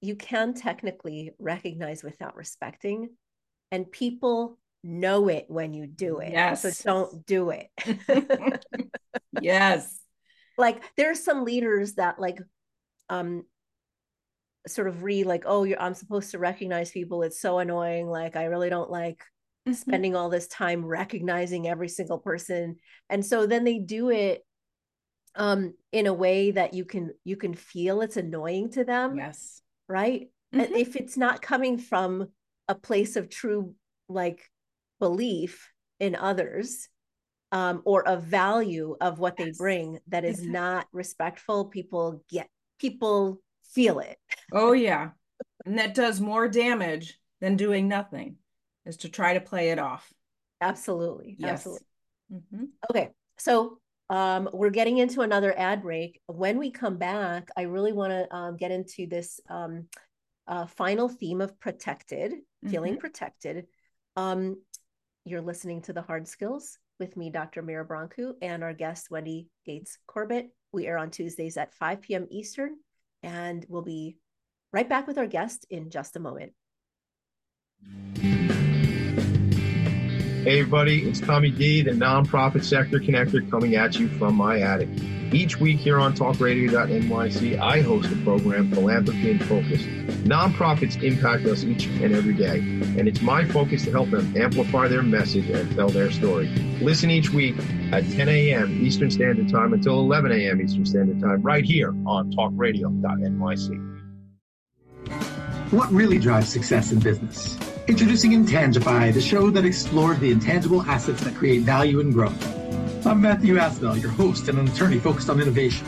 you 0.00 0.16
can 0.16 0.54
technically 0.54 1.32
recognize 1.38 2.02
without 2.02 2.36
respecting, 2.36 3.10
and 3.70 3.90
people 3.90 4.58
know 4.82 5.28
it 5.28 5.46
when 5.48 5.74
you 5.74 5.86
do 5.86 6.18
it. 6.18 6.32
Yes. 6.32 6.62
So 6.62 6.70
don't 6.84 7.26
do 7.26 7.50
it. 7.50 8.64
yes. 9.40 10.00
Like 10.58 10.82
there 10.96 11.10
are 11.10 11.14
some 11.14 11.44
leaders 11.44 11.96
that 11.96 12.18
like 12.18 12.38
um 13.10 13.44
sort 14.66 14.88
of 14.88 15.02
read 15.02 15.26
like 15.26 15.44
oh 15.46 15.66
i'm 15.78 15.94
supposed 15.94 16.30
to 16.30 16.38
recognize 16.38 16.90
people 16.90 17.22
it's 17.22 17.40
so 17.40 17.58
annoying 17.58 18.08
like 18.08 18.36
i 18.36 18.44
really 18.44 18.70
don't 18.70 18.90
like 18.90 19.18
mm-hmm. 19.66 19.72
spending 19.72 20.16
all 20.16 20.28
this 20.28 20.48
time 20.48 20.84
recognizing 20.84 21.68
every 21.68 21.88
single 21.88 22.18
person 22.18 22.76
and 23.08 23.24
so 23.24 23.46
then 23.46 23.64
they 23.64 23.78
do 23.78 24.10
it 24.10 24.44
um 25.36 25.74
in 25.92 26.06
a 26.06 26.14
way 26.14 26.50
that 26.50 26.74
you 26.74 26.84
can 26.84 27.12
you 27.24 27.36
can 27.36 27.54
feel 27.54 28.00
it's 28.00 28.16
annoying 28.16 28.70
to 28.70 28.84
them 28.84 29.16
yes 29.16 29.62
right 29.88 30.28
mm-hmm. 30.54 30.60
and 30.60 30.74
if 30.74 30.96
it's 30.96 31.16
not 31.16 31.42
coming 31.42 31.78
from 31.78 32.26
a 32.68 32.74
place 32.74 33.16
of 33.16 33.28
true 33.28 33.74
like 34.08 34.42
belief 34.98 35.70
in 36.00 36.16
others 36.16 36.88
um 37.52 37.82
or 37.84 38.02
a 38.06 38.16
value 38.16 38.96
of 39.00 39.18
what 39.18 39.34
yes. 39.38 39.46
they 39.46 39.52
bring 39.56 39.98
that 40.08 40.24
is 40.24 40.38
exactly. 40.38 40.52
not 40.52 40.86
respectful 40.92 41.66
people 41.66 42.24
get 42.28 42.48
people 42.78 43.40
feel 43.76 44.00
it. 44.00 44.18
oh 44.52 44.72
yeah. 44.88 45.10
And 45.64 45.78
that 45.78 45.94
does 45.94 46.20
more 46.20 46.48
damage 46.48 47.18
than 47.40 47.56
doing 47.56 47.88
nothing 47.88 48.36
is 48.84 48.96
to 48.98 49.08
try 49.08 49.34
to 49.34 49.40
play 49.40 49.70
it 49.70 49.78
off. 49.78 50.12
Absolutely. 50.60 51.36
Yes. 51.38 51.50
Absolutely. 51.50 51.86
Mm-hmm. 52.32 52.64
Okay. 52.90 53.10
So 53.38 53.78
um, 54.08 54.48
we're 54.52 54.70
getting 54.70 54.98
into 54.98 55.20
another 55.22 55.56
ad 55.58 55.82
break. 55.82 56.20
When 56.26 56.58
we 56.58 56.70
come 56.70 56.96
back, 56.96 57.48
I 57.56 57.62
really 57.62 57.92
want 57.92 58.12
to 58.12 58.34
um, 58.34 58.56
get 58.56 58.70
into 58.70 59.06
this 59.06 59.40
um, 59.50 59.86
uh, 60.46 60.66
final 60.66 61.08
theme 61.08 61.40
of 61.40 61.58
protected, 61.58 62.32
mm-hmm. 62.32 62.70
feeling 62.70 62.96
protected. 62.96 63.66
Um, 64.14 64.56
you're 65.24 65.42
listening 65.42 65.82
to 65.82 65.92
the 65.92 66.02
hard 66.02 66.28
skills 66.28 66.78
with 66.98 67.16
me, 67.16 67.30
Dr. 67.30 67.62
Mira 67.62 67.86
Brancu, 67.86 68.34
and 68.40 68.62
our 68.62 68.72
guest, 68.72 69.10
Wendy 69.10 69.48
Gates 69.66 69.98
Corbett. 70.06 70.50
We 70.72 70.86
air 70.86 70.98
on 70.98 71.10
Tuesdays 71.10 71.56
at 71.56 71.74
5 71.74 72.00
p.m. 72.00 72.26
Eastern, 72.30 72.76
and 73.26 73.66
we'll 73.68 73.82
be 73.82 74.16
right 74.72 74.88
back 74.88 75.06
with 75.06 75.18
our 75.18 75.26
guest 75.26 75.66
in 75.68 75.90
just 75.90 76.16
a 76.16 76.20
moment. 76.20 76.52
Hey, 80.44 80.60
everybody, 80.60 81.02
it's 81.02 81.20
Tommy 81.20 81.50
D, 81.50 81.82
the 81.82 81.90
nonprofit 81.90 82.62
sector 82.62 83.00
connector, 83.00 83.50
coming 83.50 83.74
at 83.74 83.98
you 83.98 84.08
from 84.08 84.36
my 84.36 84.60
attic. 84.60 84.88
Each 85.32 85.58
week 85.58 85.80
here 85.80 85.98
on 85.98 86.14
talkradio.nyc, 86.14 87.58
I 87.58 87.80
host 87.80 88.12
a 88.12 88.16
program, 88.16 88.70
Philanthropy 88.70 89.30
in 89.32 89.38
Focus. 89.40 89.82
Nonprofits 90.22 91.02
impact 91.02 91.44
us 91.46 91.64
each 91.64 91.86
and 91.86 92.14
every 92.14 92.34
day, 92.34 92.58
and 92.58 93.08
it's 93.08 93.20
my 93.20 93.44
focus 93.44 93.84
to 93.84 93.90
help 93.90 94.10
them 94.10 94.36
amplify 94.36 94.86
their 94.86 95.02
message 95.02 95.50
and 95.50 95.74
tell 95.74 95.88
their 95.88 96.12
story. 96.12 96.46
Listen 96.80 97.10
each 97.10 97.30
week 97.30 97.56
at 97.92 98.08
10 98.12 98.28
a.m. 98.28 98.84
Eastern 98.84 99.10
Standard 99.10 99.48
Time 99.48 99.72
until 99.72 99.98
11 99.98 100.30
a.m. 100.30 100.60
Eastern 100.60 100.86
Standard 100.86 101.20
Time, 101.20 101.42
right 101.42 101.64
here 101.64 101.88
on 102.06 102.30
talkradio.nyc. 102.32 103.96
What 105.72 105.90
really 105.90 106.18
drives 106.18 106.48
success 106.48 106.92
in 106.92 107.00
business? 107.00 107.58
Introducing 107.88 108.30
Intangify, 108.32 109.12
the 109.12 109.20
show 109.20 109.50
that 109.50 109.64
explores 109.64 110.20
the 110.20 110.30
intangible 110.30 110.82
assets 110.82 111.22
that 111.24 111.34
create 111.34 111.62
value 111.62 111.98
and 111.98 112.12
growth. 112.12 112.55
I'm 113.06 113.20
Matthew 113.20 113.54
Asbell, 113.54 114.02
your 114.02 114.10
host 114.10 114.48
and 114.48 114.58
an 114.58 114.66
attorney 114.66 114.98
focused 114.98 115.30
on 115.30 115.40
innovation. 115.40 115.86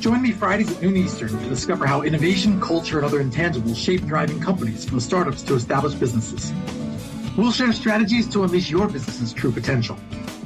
Join 0.00 0.20
me 0.20 0.32
Fridays 0.32 0.70
at 0.70 0.82
noon 0.82 0.98
Eastern 0.98 1.30
to 1.30 1.48
discover 1.48 1.86
how 1.86 2.02
innovation, 2.02 2.60
culture, 2.60 2.98
and 2.98 3.06
other 3.06 3.24
intangibles 3.24 3.74
shape 3.74 4.02
thriving 4.02 4.38
companies 4.38 4.84
from 4.84 5.00
startups 5.00 5.42
to 5.44 5.54
established 5.54 5.98
businesses. 5.98 6.52
We'll 7.38 7.52
share 7.52 7.72
strategies 7.72 8.28
to 8.34 8.44
unleash 8.44 8.68
your 8.68 8.86
business's 8.86 9.32
true 9.32 9.50
potential. 9.50 9.96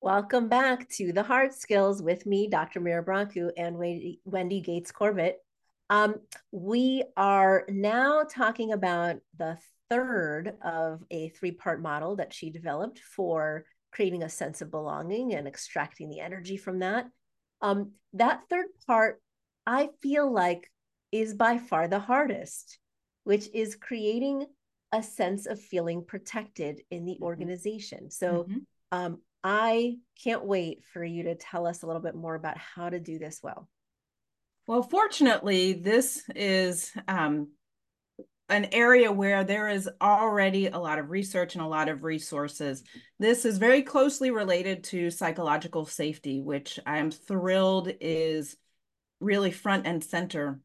Welcome 0.06 0.46
back 0.46 0.88
to 0.90 1.12
the 1.12 1.24
Hard 1.24 1.52
Skills 1.52 2.00
with 2.00 2.26
me, 2.26 2.46
Dr. 2.46 2.78
Mira 2.78 3.04
Brancu 3.04 3.50
and 3.56 3.76
Wendy 4.24 4.60
Gates 4.60 4.92
Corbett. 4.92 5.38
Um, 5.90 6.20
we 6.52 7.02
are 7.16 7.64
now 7.68 8.22
talking 8.22 8.70
about 8.70 9.16
the 9.36 9.58
third 9.90 10.58
of 10.62 11.02
a 11.10 11.30
three 11.30 11.50
part 11.50 11.82
model 11.82 12.14
that 12.16 12.32
she 12.32 12.50
developed 12.50 13.00
for 13.00 13.64
creating 13.90 14.22
a 14.22 14.28
sense 14.28 14.62
of 14.62 14.70
belonging 14.70 15.34
and 15.34 15.48
extracting 15.48 16.08
the 16.08 16.20
energy 16.20 16.56
from 16.56 16.78
that. 16.78 17.06
Um, 17.60 17.90
that 18.12 18.42
third 18.48 18.66
part, 18.86 19.20
I 19.66 19.88
feel 20.02 20.32
like, 20.32 20.70
is 21.10 21.34
by 21.34 21.58
far 21.58 21.88
the 21.88 21.98
hardest, 21.98 22.78
which 23.24 23.48
is 23.52 23.74
creating 23.74 24.46
a 24.92 25.02
sense 25.02 25.46
of 25.46 25.60
feeling 25.60 26.04
protected 26.04 26.82
in 26.92 27.06
the 27.06 27.14
mm-hmm. 27.14 27.24
organization. 27.24 28.08
So, 28.12 28.44
mm-hmm. 28.44 28.58
um, 28.92 29.18
I 29.48 29.98
can't 30.24 30.44
wait 30.44 30.82
for 30.92 31.04
you 31.04 31.22
to 31.22 31.36
tell 31.36 31.68
us 31.68 31.84
a 31.84 31.86
little 31.86 32.02
bit 32.02 32.16
more 32.16 32.34
about 32.34 32.58
how 32.58 32.90
to 32.90 32.98
do 32.98 33.16
this 33.16 33.38
well. 33.44 33.68
Well, 34.66 34.82
fortunately, 34.82 35.72
this 35.72 36.24
is 36.34 36.90
um, 37.06 37.52
an 38.48 38.66
area 38.72 39.12
where 39.12 39.44
there 39.44 39.68
is 39.68 39.88
already 40.00 40.66
a 40.66 40.78
lot 40.78 40.98
of 40.98 41.10
research 41.10 41.54
and 41.54 41.62
a 41.62 41.68
lot 41.68 41.88
of 41.88 42.02
resources. 42.02 42.82
This 43.20 43.44
is 43.44 43.58
very 43.58 43.82
closely 43.82 44.32
related 44.32 44.82
to 44.84 45.12
psychological 45.12 45.86
safety, 45.86 46.40
which 46.40 46.80
I 46.84 46.98
am 46.98 47.12
thrilled 47.12 47.92
is 48.00 48.56
really 49.20 49.52
front 49.52 49.86
and 49.86 50.02
center 50.02 50.58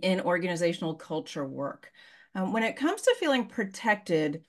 in 0.00 0.20
organizational 0.20 0.94
culture 0.94 1.44
work. 1.44 1.90
Um, 2.36 2.52
when 2.52 2.62
it 2.62 2.76
comes 2.76 3.02
to 3.02 3.16
feeling 3.18 3.46
protected, 3.46 4.44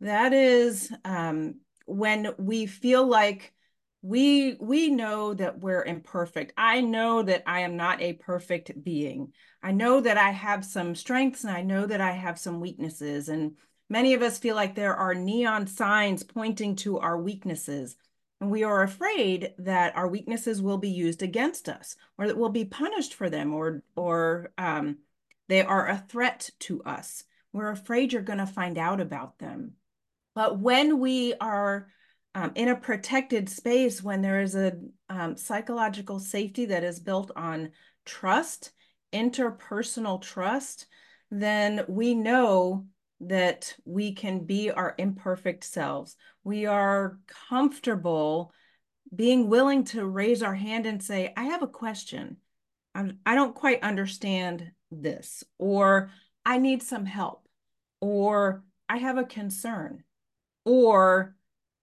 that 0.00 0.32
is 0.32 0.92
um, 1.04 1.56
when 1.88 2.34
we 2.38 2.66
feel 2.66 3.06
like 3.06 3.52
we 4.02 4.56
we 4.60 4.90
know 4.90 5.34
that 5.34 5.58
we're 5.58 5.84
imperfect. 5.84 6.52
I 6.56 6.80
know 6.80 7.22
that 7.22 7.42
i 7.46 7.60
am 7.60 7.76
not 7.76 8.00
a 8.00 8.12
perfect 8.12 8.84
being. 8.84 9.32
I 9.62 9.72
know 9.72 10.00
that 10.00 10.16
i 10.16 10.30
have 10.30 10.64
some 10.64 10.94
strengths 10.94 11.44
and 11.44 11.52
i 11.52 11.62
know 11.62 11.86
that 11.86 12.00
i 12.00 12.12
have 12.12 12.38
some 12.38 12.60
weaknesses. 12.60 13.28
And 13.28 13.56
many 13.88 14.14
of 14.14 14.22
us 14.22 14.38
feel 14.38 14.54
like 14.54 14.74
there 14.74 14.94
are 14.94 15.14
neon 15.14 15.66
signs 15.66 16.22
pointing 16.22 16.76
to 16.76 16.98
our 16.98 17.18
weaknesses. 17.18 17.96
And 18.40 18.52
we 18.52 18.62
are 18.62 18.82
afraid 18.82 19.54
that 19.58 19.96
our 19.96 20.06
weaknesses 20.06 20.62
will 20.62 20.78
be 20.78 20.90
used 20.90 21.22
against 21.24 21.68
us 21.68 21.96
or 22.18 22.28
that 22.28 22.38
we'll 22.38 22.50
be 22.50 22.64
punished 22.64 23.14
for 23.14 23.28
them 23.28 23.52
or 23.52 23.82
or 23.96 24.52
um, 24.58 24.98
they 25.48 25.62
are 25.62 25.88
a 25.88 26.04
threat 26.08 26.50
to 26.60 26.82
us. 26.84 27.24
We're 27.52 27.70
afraid 27.70 28.12
you're 28.12 28.22
going 28.22 28.38
to 28.38 28.46
find 28.46 28.78
out 28.78 29.00
about 29.00 29.38
them 29.38 29.72
but 30.34 30.58
when 30.58 30.98
we 31.00 31.34
are 31.40 31.88
um, 32.34 32.52
in 32.54 32.68
a 32.68 32.76
protected 32.76 33.48
space, 33.48 34.02
when 34.02 34.22
there 34.22 34.40
is 34.40 34.54
a 34.54 34.74
um, 35.08 35.36
psychological 35.36 36.20
safety 36.20 36.66
that 36.66 36.84
is 36.84 37.00
built 37.00 37.30
on 37.34 37.70
trust, 38.04 38.72
interpersonal 39.12 40.20
trust, 40.20 40.86
then 41.30 41.84
we 41.88 42.14
know 42.14 42.86
that 43.20 43.74
we 43.84 44.12
can 44.12 44.44
be 44.44 44.70
our 44.70 44.94
imperfect 44.98 45.64
selves. 45.64 46.16
We 46.44 46.66
are 46.66 47.18
comfortable 47.48 48.52
being 49.14 49.48
willing 49.48 49.84
to 49.84 50.06
raise 50.06 50.42
our 50.42 50.54
hand 50.54 50.86
and 50.86 51.02
say, 51.02 51.32
I 51.36 51.44
have 51.44 51.62
a 51.62 51.66
question. 51.66 52.36
I'm, 52.94 53.18
I 53.26 53.34
don't 53.34 53.54
quite 53.54 53.82
understand 53.82 54.70
this, 54.90 55.42
or 55.58 56.10
I 56.44 56.58
need 56.58 56.82
some 56.82 57.06
help, 57.06 57.46
or 58.00 58.64
I 58.88 58.98
have 58.98 59.18
a 59.18 59.24
concern 59.24 60.04
or 60.68 61.34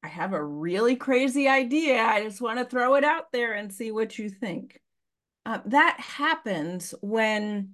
I 0.03 0.07
have 0.07 0.33
a 0.33 0.43
really 0.43 0.95
crazy 0.95 1.47
idea. 1.47 1.99
I 1.99 2.21
just 2.21 2.39
want 2.39 2.59
to 2.59 2.65
throw 2.65 2.93
it 2.93 3.03
out 3.03 3.31
there 3.31 3.53
and 3.53 3.73
see 3.73 3.91
what 3.91 4.19
you 4.19 4.29
think. 4.29 4.79
Uh, 5.47 5.59
that 5.65 5.99
happens 5.99 6.93
when 7.01 7.71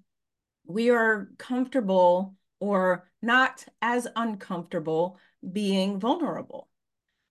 we 0.65 0.89
are 0.89 1.27
comfortable 1.37 2.35
or 2.61 3.09
not 3.21 3.65
as 3.81 4.07
uncomfortable 4.15 5.19
being 5.51 5.99
vulnerable. 5.99 6.69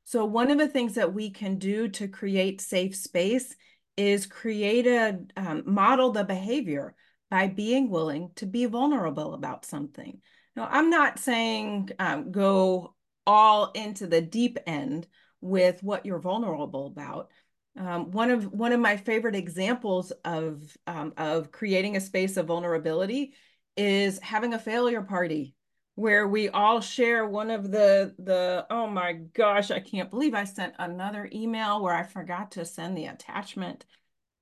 So, 0.04 0.26
one 0.26 0.50
of 0.50 0.58
the 0.58 0.68
things 0.68 0.96
that 0.96 1.14
we 1.14 1.30
can 1.30 1.56
do 1.56 1.88
to 1.88 2.08
create 2.08 2.60
safe 2.60 2.94
space 2.94 3.56
is 3.96 4.26
create 4.26 4.86
a 4.86 5.20
um, 5.36 5.62
model 5.64 6.12
the 6.12 6.24
behavior 6.24 6.94
by 7.30 7.46
being 7.46 7.88
willing 7.88 8.32
to 8.36 8.44
be 8.44 8.66
vulnerable 8.66 9.32
about 9.32 9.64
something. 9.64 10.20
Now, 10.56 10.68
I'm 10.70 10.90
not 10.90 11.18
saying 11.18 11.90
um, 11.98 12.32
go 12.32 12.94
all 13.30 13.70
into 13.76 14.08
the 14.08 14.20
deep 14.20 14.58
end 14.66 15.06
with 15.40 15.80
what 15.84 16.04
you're 16.04 16.18
vulnerable 16.18 16.88
about. 16.88 17.30
Um, 17.78 18.10
one 18.10 18.28
of 18.28 18.52
one 18.52 18.72
of 18.72 18.80
my 18.80 18.96
favorite 18.96 19.36
examples 19.36 20.10
of 20.24 20.76
um, 20.88 21.14
of 21.16 21.52
creating 21.52 21.96
a 21.96 22.00
space 22.00 22.36
of 22.36 22.46
vulnerability 22.46 23.34
is 23.76 24.18
having 24.18 24.52
a 24.52 24.58
failure 24.58 25.02
party 25.02 25.54
where 25.94 26.26
we 26.26 26.48
all 26.48 26.80
share 26.80 27.24
one 27.24 27.50
of 27.52 27.70
the 27.70 28.16
the 28.18 28.66
oh 28.68 28.88
my 28.88 29.12
gosh 29.12 29.70
I 29.70 29.78
can't 29.78 30.10
believe 30.10 30.34
I 30.34 30.42
sent 30.42 30.74
another 30.80 31.30
email 31.32 31.80
where 31.80 31.94
I 31.94 32.02
forgot 32.02 32.50
to 32.52 32.64
send 32.64 32.98
the 32.98 33.06
attachment 33.06 33.84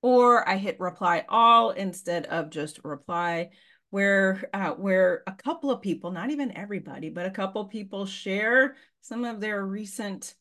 or 0.01 0.49
I 0.49 0.57
hit 0.57 0.81
reply 0.81 1.27
all 1.29 1.73
instead 1.73 2.25
of 2.25 2.49
just 2.49 2.83
reply 2.85 3.51
where 3.91 4.49
uh, 4.53 4.71
where 4.71 5.23
a 5.27 5.33
couple 5.33 5.71
of 5.71 5.81
people, 5.81 6.11
not 6.11 6.31
even 6.31 6.57
everybody, 6.57 7.09
but 7.09 7.27
a 7.27 7.31
couple 7.31 7.63
of 7.63 7.71
people 7.71 8.07
share 8.07 8.77
some 9.01 9.25
of 9.25 9.41
their 9.41 9.65
recent 9.65 10.35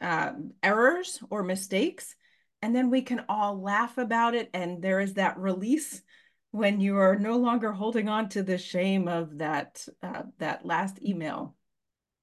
uh, 0.00 0.32
errors 0.62 1.22
or 1.30 1.42
mistakes, 1.42 2.14
and 2.62 2.74
then 2.74 2.90
we 2.90 3.02
can 3.02 3.24
all 3.28 3.60
laugh 3.60 3.98
about 3.98 4.34
it, 4.34 4.50
and 4.54 4.82
there 4.82 5.00
is 5.00 5.14
that 5.14 5.38
release 5.38 6.02
when 6.50 6.80
you 6.80 6.98
are 6.98 7.16
no 7.16 7.36
longer 7.36 7.72
holding 7.72 8.08
on 8.08 8.28
to 8.30 8.42
the 8.42 8.58
shame 8.58 9.08
of 9.08 9.38
that 9.38 9.86
uh, 10.02 10.22
that 10.38 10.64
last 10.64 11.02
email. 11.02 11.54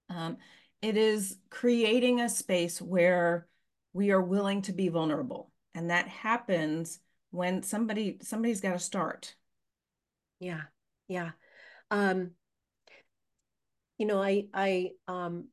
Um, 0.10 0.38
it 0.82 0.98
is 0.98 1.38
creating 1.50 2.22
a 2.22 2.30
space 2.30 2.82
where 2.82 3.48
we 3.94 4.12
are 4.12 4.22
willing 4.22 4.64
to 4.64 4.74
be 4.74 4.90
vulnerable, 4.90 5.52
and 5.76 5.92
that 5.92 6.08
happens 6.08 7.00
when 7.32 7.62
somebody 7.62 8.18
somebody's 8.24 8.62
got 8.62 8.74
to 8.74 8.80
start 8.80 9.36
yeah. 10.40 10.62
Yeah. 11.08 11.32
Um, 11.92 12.32
you 13.98 14.06
know, 14.06 14.22
I, 14.22 14.46
I, 14.54 14.92
um, 15.08 15.48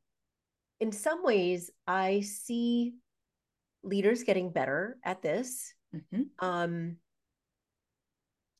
in 0.80 0.92
some 0.92 1.24
ways, 1.24 1.70
I 1.86 2.20
see 2.20 2.94
leaders 3.82 4.24
getting 4.24 4.50
better 4.50 4.98
at 5.04 5.22
this. 5.22 5.72
Mm-hmm. 5.94 6.22
Um, 6.46 6.96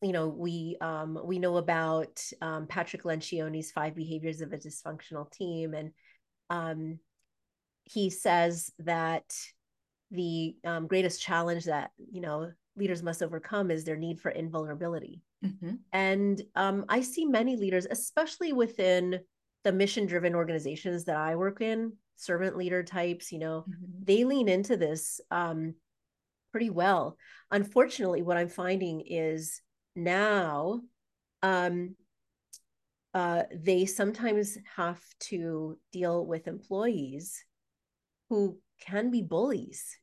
you 0.03 0.13
know, 0.13 0.29
we 0.29 0.77
um, 0.81 1.19
we 1.25 1.39
know 1.39 1.57
about 1.57 2.23
um, 2.41 2.67
Patrick 2.67 3.03
Lencioni's 3.03 3.73
five 3.73 3.95
behaviors 3.95 4.41
of 4.41 4.53
a 4.53 4.59
dysfunctional 4.59 5.31
team, 5.33 5.75
and 5.75 5.93
um, 6.51 6.99
he 7.85 8.11
says 8.11 8.71
that 8.81 9.25
the 10.11 10.55
um, 10.65 10.87
greatest 10.87 11.23
challenge 11.23 11.65
that 11.65 11.91
you 12.13 12.21
know 12.21 12.53
leaders 12.77 13.03
must 13.03 13.23
overcome 13.23 13.71
is 13.71 13.85
their 13.85 13.97
need 13.97 14.21
for 14.21 14.31
invulnerability. 14.31 15.23
Mm-hmm. 15.47 15.75
And 15.93 16.43
um, 16.55 16.85
I 16.89 17.01
see 17.01 17.25
many 17.27 17.57
leaders, 17.57 17.87
especially 17.91 18.53
within 18.53 19.21
the 19.65 19.73
mission 19.73 20.07
driven 20.07 20.35
organizations 20.35 21.05
that 21.05 21.17
I 21.17 21.37
work 21.37 21.61
in, 21.61 21.93
servant 22.17 22.57
leader 22.57 22.83
types, 22.83 23.33
you 23.33 23.39
know, 23.39 23.65
Mm-hmm. 23.69 24.05
they 24.05 24.25
lean 24.25 24.49
into 24.49 24.77
this 24.77 25.21
um, 25.31 25.75
pretty 26.53 26.71
well. 26.71 27.17
Unfortunately, 27.51 28.23
what 28.23 28.37
I'm 28.37 28.49
finding 28.49 29.03
is 29.07 29.61
now 29.95 30.81
um, 31.43 31.97
uh, 33.15 33.45
they 33.55 33.87
sometimes 33.87 34.59
have 34.77 35.01
to 35.21 35.79
deal 35.93 36.25
with 36.27 36.49
employees 36.49 37.45
who 38.29 38.59
can 38.81 39.11
be 39.11 39.23
bullies. 39.23 39.99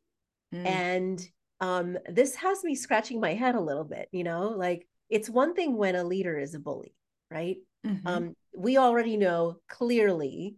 Mm. 0.54 0.66
And 0.66 1.28
um, 1.60 1.98
this 2.10 2.36
has 2.36 2.64
me 2.64 2.76
scratching 2.76 3.20
my 3.20 3.34
head 3.34 3.56
a 3.56 3.62
little 3.62 3.84
bit, 3.84 4.10
you 4.12 4.24
know, 4.24 4.50
like 4.50 4.88
it's 5.10 5.30
one 5.30 5.54
thing 5.54 5.78
when 5.78 5.96
a 5.96 6.04
leader 6.04 6.38
is 6.38 6.56
a 6.56 6.60
bully, 6.60 6.96
right? 7.30 7.58
Mhm. 7.86 8.02
Um, 8.06 8.36
we 8.56 8.78
already 8.78 9.18
know 9.18 9.58
clearly 9.68 10.56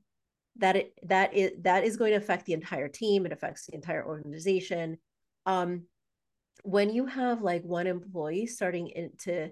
that 0.57 0.75
it 0.75 0.93
that 1.03 1.33
is 1.33 1.51
that 1.63 1.83
is 1.83 1.97
going 1.97 2.11
to 2.11 2.17
affect 2.17 2.45
the 2.45 2.53
entire 2.53 2.87
team. 2.87 3.25
It 3.25 3.31
affects 3.33 3.65
the 3.65 3.75
entire 3.75 4.05
organization. 4.05 4.97
Um, 5.45 5.83
when 6.63 6.89
you 6.89 7.05
have 7.05 7.41
like 7.41 7.63
one 7.63 7.87
employee 7.87 8.47
starting 8.47 8.87
in 8.87 9.11
to 9.19 9.51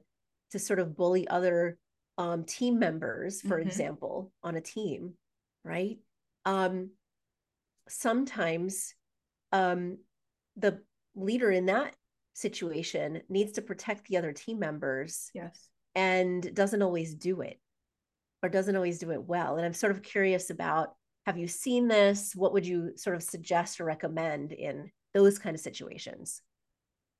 to 0.51 0.59
sort 0.59 0.79
of 0.79 0.95
bully 0.95 1.27
other 1.27 1.77
um, 2.17 2.45
team 2.45 2.79
members, 2.79 3.41
for 3.41 3.59
Mhm. 3.59 3.67
example, 3.67 4.31
on 4.43 4.55
a 4.55 4.61
team, 4.61 5.17
right? 5.63 5.97
Um, 6.45 6.91
sometimes 7.87 8.93
um, 9.51 9.97
the 10.55 10.81
leader 11.15 11.51
in 11.51 11.65
that 11.67 11.95
situation 12.33 13.21
needs 13.29 13.53
to 13.53 13.61
protect 13.61 14.07
the 14.07 14.17
other 14.17 14.33
team 14.33 14.59
members 14.59 15.29
yes. 15.33 15.69
and 15.95 16.53
doesn't 16.53 16.81
always 16.81 17.13
do 17.13 17.41
it 17.41 17.59
or 18.41 18.49
doesn't 18.49 18.75
always 18.75 18.99
do 18.99 19.11
it 19.11 19.23
well. 19.23 19.57
And 19.57 19.65
I'm 19.65 19.73
sort 19.73 19.91
of 19.91 20.03
curious 20.03 20.49
about 20.49 20.93
have 21.25 21.37
you 21.37 21.47
seen 21.47 21.87
this? 21.87 22.35
What 22.35 22.51
would 22.53 22.67
you 22.67 22.97
sort 22.97 23.15
of 23.15 23.23
suggest 23.23 23.79
or 23.79 23.85
recommend 23.85 24.51
in 24.51 24.91
those 25.13 25.39
kind 25.39 25.55
of 25.55 25.61
situations? 25.61 26.41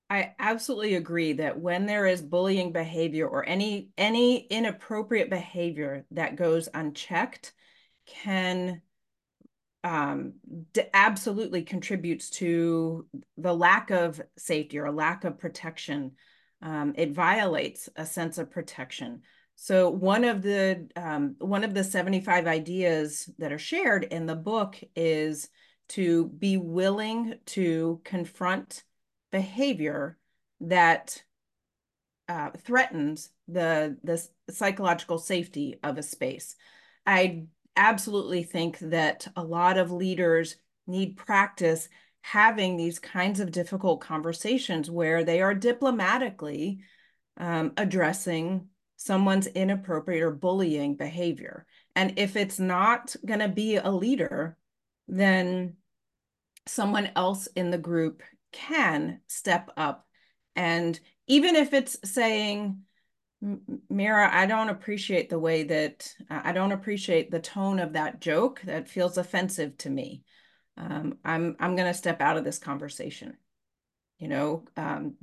I 0.10 0.36
absolutely 0.38 0.96
agree 0.96 1.34
that 1.34 1.60
when 1.60 1.86
there 1.86 2.06
is 2.06 2.22
bullying 2.22 2.72
behavior 2.72 3.28
or 3.28 3.48
any 3.48 3.90
any 3.98 4.40
inappropriate 4.40 5.30
behavior 5.30 6.06
that 6.12 6.36
goes 6.36 6.70
unchecked 6.74 7.54
can 8.06 8.82
um, 9.84 10.34
absolutely 10.94 11.64
contributes 11.64 12.30
to 12.30 13.06
the 13.38 13.54
lack 13.54 13.92
of 13.92 14.22
safety 14.38 14.80
or 14.80 14.86
a 14.86 14.92
lack 14.92 15.26
of 15.26 15.40
protection. 15.40 16.14
Um, 16.62 16.94
it 16.96 17.12
violates 17.12 17.90
a 17.96 18.06
sense 18.06 18.38
of 18.38 18.50
protection. 18.50 19.22
So 19.56 19.90
one 19.90 20.24
of 20.24 20.42
the 20.42 20.88
um, 20.96 21.36
one 21.40 21.64
of 21.64 21.74
the 21.74 21.84
75 21.84 22.48
ideas 22.48 23.30
that 23.38 23.52
are 23.52 23.60
shared 23.60 24.06
in 24.06 24.26
the 24.26 24.36
book 24.36 24.78
is 24.96 25.50
to 25.90 26.28
be 26.28 26.58
willing 26.58 27.36
to 27.48 28.02
confront 28.04 28.84
behavior 29.32 30.18
that 30.62 31.22
uh, 32.30 32.52
threatens 32.52 33.30
the 33.48 33.98
the 34.04 34.26
psychological 34.50 35.18
safety 35.18 35.78
of 35.84 35.98
a 35.98 36.04
space. 36.04 36.56
I 37.06 37.44
absolutely 37.76 38.44
think 38.44 38.80
that 38.80 39.28
a 39.36 39.44
lot 39.44 39.78
of 39.78 39.92
leaders 39.92 40.56
need 40.88 41.18
practice 41.18 41.90
having 42.22 42.78
these 42.78 43.00
kinds 43.00 43.40
of 43.40 43.52
difficult 43.52 44.00
conversations 44.00 44.90
where 44.90 45.24
they 45.24 45.42
are 45.42 45.54
diplomatically 45.54 46.80
um, 47.38 47.74
addressing 47.78 48.68
someone's 48.96 49.48
inappropriate 49.48 50.24
or 50.24 50.32
bullying 50.32 50.96
behavior. 50.96 51.66
And 51.96 52.18
if 52.18 52.36
it's 52.36 52.60
not 52.60 53.16
going 53.26 53.42
to 53.42 53.50
be 53.50 53.76
a 53.76 53.92
leader, 53.92 54.58
then 55.08 55.76
someone 56.66 57.10
else 57.16 57.48
in 57.48 57.72
the 57.72 57.78
group 57.78 58.24
can 58.54 59.20
step 59.28 59.70
up. 59.76 60.08
And 60.56 60.98
even 61.28 61.56
if 61.56 61.74
it's 61.74 61.98
saying, 62.06 62.84
Mira, 63.90 64.30
I 64.34 64.46
don't 64.46 64.70
appreciate 64.70 65.30
the 65.30 65.40
way 65.40 65.64
that 65.64 66.14
I 66.30 66.54
don't 66.54 66.72
appreciate 66.72 67.30
the 67.30 67.40
tone 67.42 67.80
of 67.80 67.94
that 67.94 68.22
joke. 68.22 68.62
That 68.64 68.88
feels 68.88 69.18
offensive 69.18 69.78
to 69.80 69.90
me. 69.90 70.24
Um, 70.78 71.18
I'm 71.26 71.58
I'm 71.60 71.76
going 71.76 71.92
to 71.92 71.98
step 71.98 72.22
out 72.22 72.38
of 72.38 72.46
this 72.46 72.58
conversation. 72.58 73.38
You 74.18 74.30
know, 74.30 74.66
um, 74.78 75.16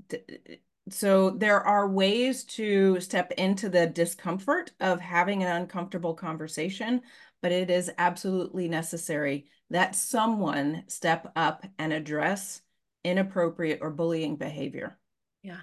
so 0.90 1.30
there 1.30 1.60
are 1.60 1.88
ways 1.88 2.44
to 2.44 3.00
step 3.00 3.32
into 3.32 3.70
the 3.70 3.86
discomfort 3.86 4.72
of 4.80 5.00
having 5.00 5.42
an 5.42 5.62
uncomfortable 5.62 6.14
conversation, 6.14 7.00
but 7.40 7.52
it 7.52 7.70
is 7.70 7.90
absolutely 7.96 8.68
necessary 8.68 9.46
that 9.70 9.94
someone 9.94 10.84
step 10.88 11.32
up 11.36 11.64
and 11.78 11.92
address 11.92 12.60
inappropriate 13.04 13.78
or 13.80 13.90
bullying 13.90 14.36
behavior. 14.36 14.98
Yeah. 15.42 15.60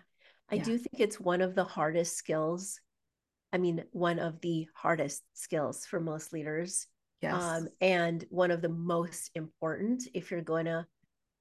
I 0.50 0.58
Yeah. 0.58 0.64
do 0.64 0.78
think 0.78 1.00
it's 1.00 1.20
one 1.20 1.42
of 1.42 1.56
the 1.56 1.64
hardest 1.64 2.16
skills. 2.18 2.80
I 3.52 3.58
mean, 3.58 3.84
one 3.92 4.20
of 4.20 4.40
the 4.42 4.68
hardest 4.74 5.24
skills 5.34 5.86
for 5.86 6.00
most 6.00 6.34
leaders. 6.34 6.88
Yes. 7.22 7.34
Um, 7.34 7.68
and 7.82 8.26
one 8.30 8.52
of 8.52 8.62
the 8.62 8.70
most 8.70 9.32
important 9.36 10.04
if 10.14 10.32
you're 10.32 10.42
going 10.42 10.66
to 10.66 10.86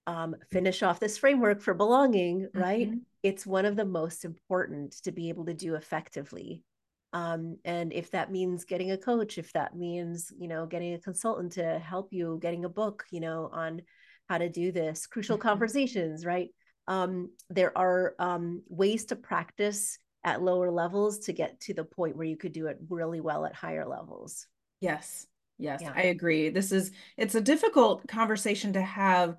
um, 0.06 0.36
finish 0.50 0.82
off 0.82 1.00
this 1.00 1.18
framework 1.18 1.60
for 1.62 1.74
belonging, 1.74 2.48
right? 2.54 2.88
Mhm. 2.88 3.00
It's 3.22 3.46
one 3.46 3.64
of 3.64 3.76
the 3.76 3.84
most 3.84 4.24
important 4.24 4.92
to 5.02 5.12
be 5.12 5.28
able 5.28 5.46
to 5.46 5.54
do 5.54 5.74
effectively. 5.74 6.64
Um, 7.12 7.58
and 7.64 7.92
if 7.92 8.10
that 8.12 8.30
means 8.30 8.64
getting 8.64 8.90
a 8.92 8.98
coach, 8.98 9.38
if 9.38 9.52
that 9.52 9.76
means, 9.76 10.32
you 10.38 10.48
know, 10.48 10.66
getting 10.66 10.94
a 10.94 10.98
consultant 11.00 11.52
to 11.52 11.78
help 11.78 12.12
you, 12.12 12.38
getting 12.40 12.64
a 12.64 12.68
book, 12.68 13.04
you 13.10 13.20
know, 13.20 13.48
on 13.52 13.82
how 14.28 14.38
to 14.38 14.48
do 14.48 14.70
this, 14.72 15.06
crucial 15.06 15.36
Mhm. 15.36 15.42
conversations, 15.42 16.24
right? 16.26 16.50
Um, 16.88 17.30
there 17.50 17.76
are 17.76 18.14
um, 18.18 18.62
ways 18.68 19.06
to 19.06 19.16
practice 19.16 19.98
at 20.24 20.42
lower 20.42 20.70
levels 20.70 21.20
to 21.20 21.32
get 21.32 21.60
to 21.60 21.74
the 21.74 21.84
point 21.84 22.16
where 22.16 22.26
you 22.26 22.36
could 22.36 22.52
do 22.52 22.66
it 22.66 22.78
really 22.88 23.20
well 23.20 23.44
at 23.44 23.54
higher 23.54 23.86
levels. 23.86 24.46
Yes. 24.80 25.26
Yes, 25.58 25.80
Yeah. 25.80 25.92
I 25.94 26.02
agree. 26.02 26.50
This 26.50 26.70
is 26.70 26.92
it's 27.16 27.34
a 27.34 27.40
difficult 27.40 28.06
conversation 28.06 28.74
to 28.74 28.82
have 28.82 29.36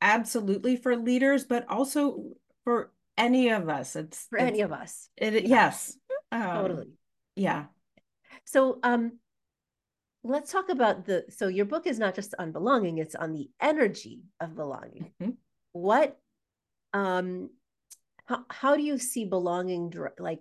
absolutely 0.00 0.76
for 0.76 0.96
leaders, 0.96 1.44
but 1.44 1.68
also 1.68 2.22
for 2.64 2.92
any 3.18 3.48
of 3.48 3.68
us. 3.68 3.96
It's 3.96 4.26
For 4.30 4.38
any 4.38 4.60
of 4.60 4.72
us. 4.72 5.08
it 5.16 5.34
Yeah. 5.34 5.48
yes. 5.48 5.98
Um, 6.30 6.40
Totally. 6.42 6.90
Yeah. 7.34 7.64
So 8.44 8.78
um 8.82 9.18
let's 10.22 10.52
talk 10.52 10.68
about 10.68 11.06
the 11.06 11.24
so 11.30 11.48
your 11.48 11.64
book 11.66 11.86
is 11.86 11.98
not 11.98 12.14
just 12.14 12.34
on 12.38 12.52
belonging, 12.52 12.98
it's 12.98 13.14
on 13.14 13.32
the 13.32 13.48
energy 13.60 14.22
of 14.40 14.54
belonging. 14.54 15.12
Mhm. 15.20 15.36
What 15.72 16.18
um 16.92 17.50
how, 18.26 18.44
how 18.50 18.76
do 18.76 18.82
you 18.82 18.98
see 18.98 19.24
belonging 19.24 19.92
like 20.18 20.40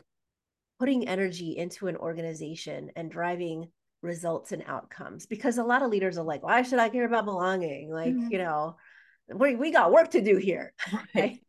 putting 0.80 1.08
energy 1.08 1.58
into 1.58 1.88
an 1.88 1.96
organization 1.98 2.92
and 2.96 3.12
driving 3.12 3.68
results 4.02 4.52
and 4.52 4.64
outcomes? 4.68 5.26
Because 5.26 5.58
a 5.58 5.64
lot 5.64 5.84
of 5.84 5.90
leaders 5.92 6.18
are 6.18 6.24
like, 6.26 6.44
why 6.44 6.62
should 6.64 6.80
I 6.80 6.90
care 6.90 7.06
about 7.06 7.26
belonging? 7.26 7.92
Like, 7.92 8.16
Mhm. 8.16 8.32
you 8.32 8.40
know, 8.40 8.78
we 9.34 9.56
we 9.56 9.72
got 9.72 9.92
work 9.92 10.12
to 10.12 10.22
do 10.22 10.38
here. 10.38 10.74
Right. 11.16 11.42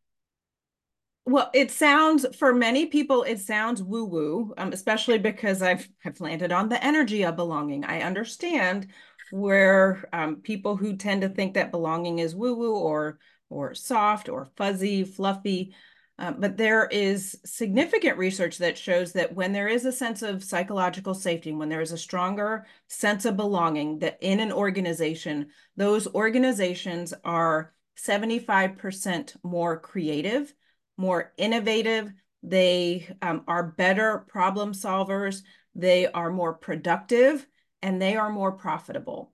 Well, 1.24 1.50
it 1.54 1.72
sounds 1.72 2.24
for 2.36 2.54
many 2.54 2.86
people, 2.86 3.24
it 3.24 3.40
sounds 3.40 3.82
woo-woo, 3.82 4.54
um, 4.56 4.72
especially 4.72 5.18
because 5.18 5.60
I've 5.60 5.88
I've 6.04 6.20
landed 6.20 6.52
on 6.52 6.68
the 6.68 6.82
energy 6.82 7.24
of 7.24 7.34
belonging. 7.36 7.84
I 7.84 8.02
understand 8.02 8.88
where 9.30 10.08
um, 10.12 10.36
people 10.36 10.76
who 10.76 10.96
tend 10.96 11.22
to 11.22 11.28
think 11.28 11.54
that 11.54 11.72
belonging 11.72 12.20
is 12.20 12.36
woo-woo 12.36 12.76
or 12.76 13.18
or 13.48 13.74
soft 13.74 14.28
or 14.28 14.48
fuzzy, 14.56 15.04
fluffy. 15.04 15.74
Uh, 16.18 16.32
but 16.32 16.56
there 16.56 16.86
is 16.86 17.38
significant 17.44 18.16
research 18.16 18.56
that 18.58 18.78
shows 18.78 19.12
that 19.12 19.34
when 19.34 19.52
there 19.52 19.68
is 19.68 19.84
a 19.84 19.92
sense 19.92 20.22
of 20.22 20.42
psychological 20.42 21.12
safety, 21.12 21.52
when 21.52 21.68
there 21.68 21.82
is 21.82 21.92
a 21.92 21.98
stronger 21.98 22.66
sense 22.88 23.26
of 23.26 23.36
belonging 23.36 23.98
that 23.98 24.16
in 24.22 24.40
an 24.40 24.50
organization, 24.50 25.48
those 25.76 26.06
organizations 26.14 27.12
are 27.24 27.74
75% 27.98 29.36
more 29.42 29.78
creative 29.78 30.54
more 30.96 31.32
innovative. 31.36 32.12
They 32.42 33.08
um, 33.22 33.44
are 33.46 33.62
better 33.62 34.24
problem 34.28 34.72
solvers. 34.72 35.42
They 35.74 36.06
are 36.06 36.30
more 36.30 36.54
productive 36.54 37.46
and 37.82 38.00
they 38.00 38.16
are 38.16 38.30
more 38.30 38.52
profitable. 38.52 39.32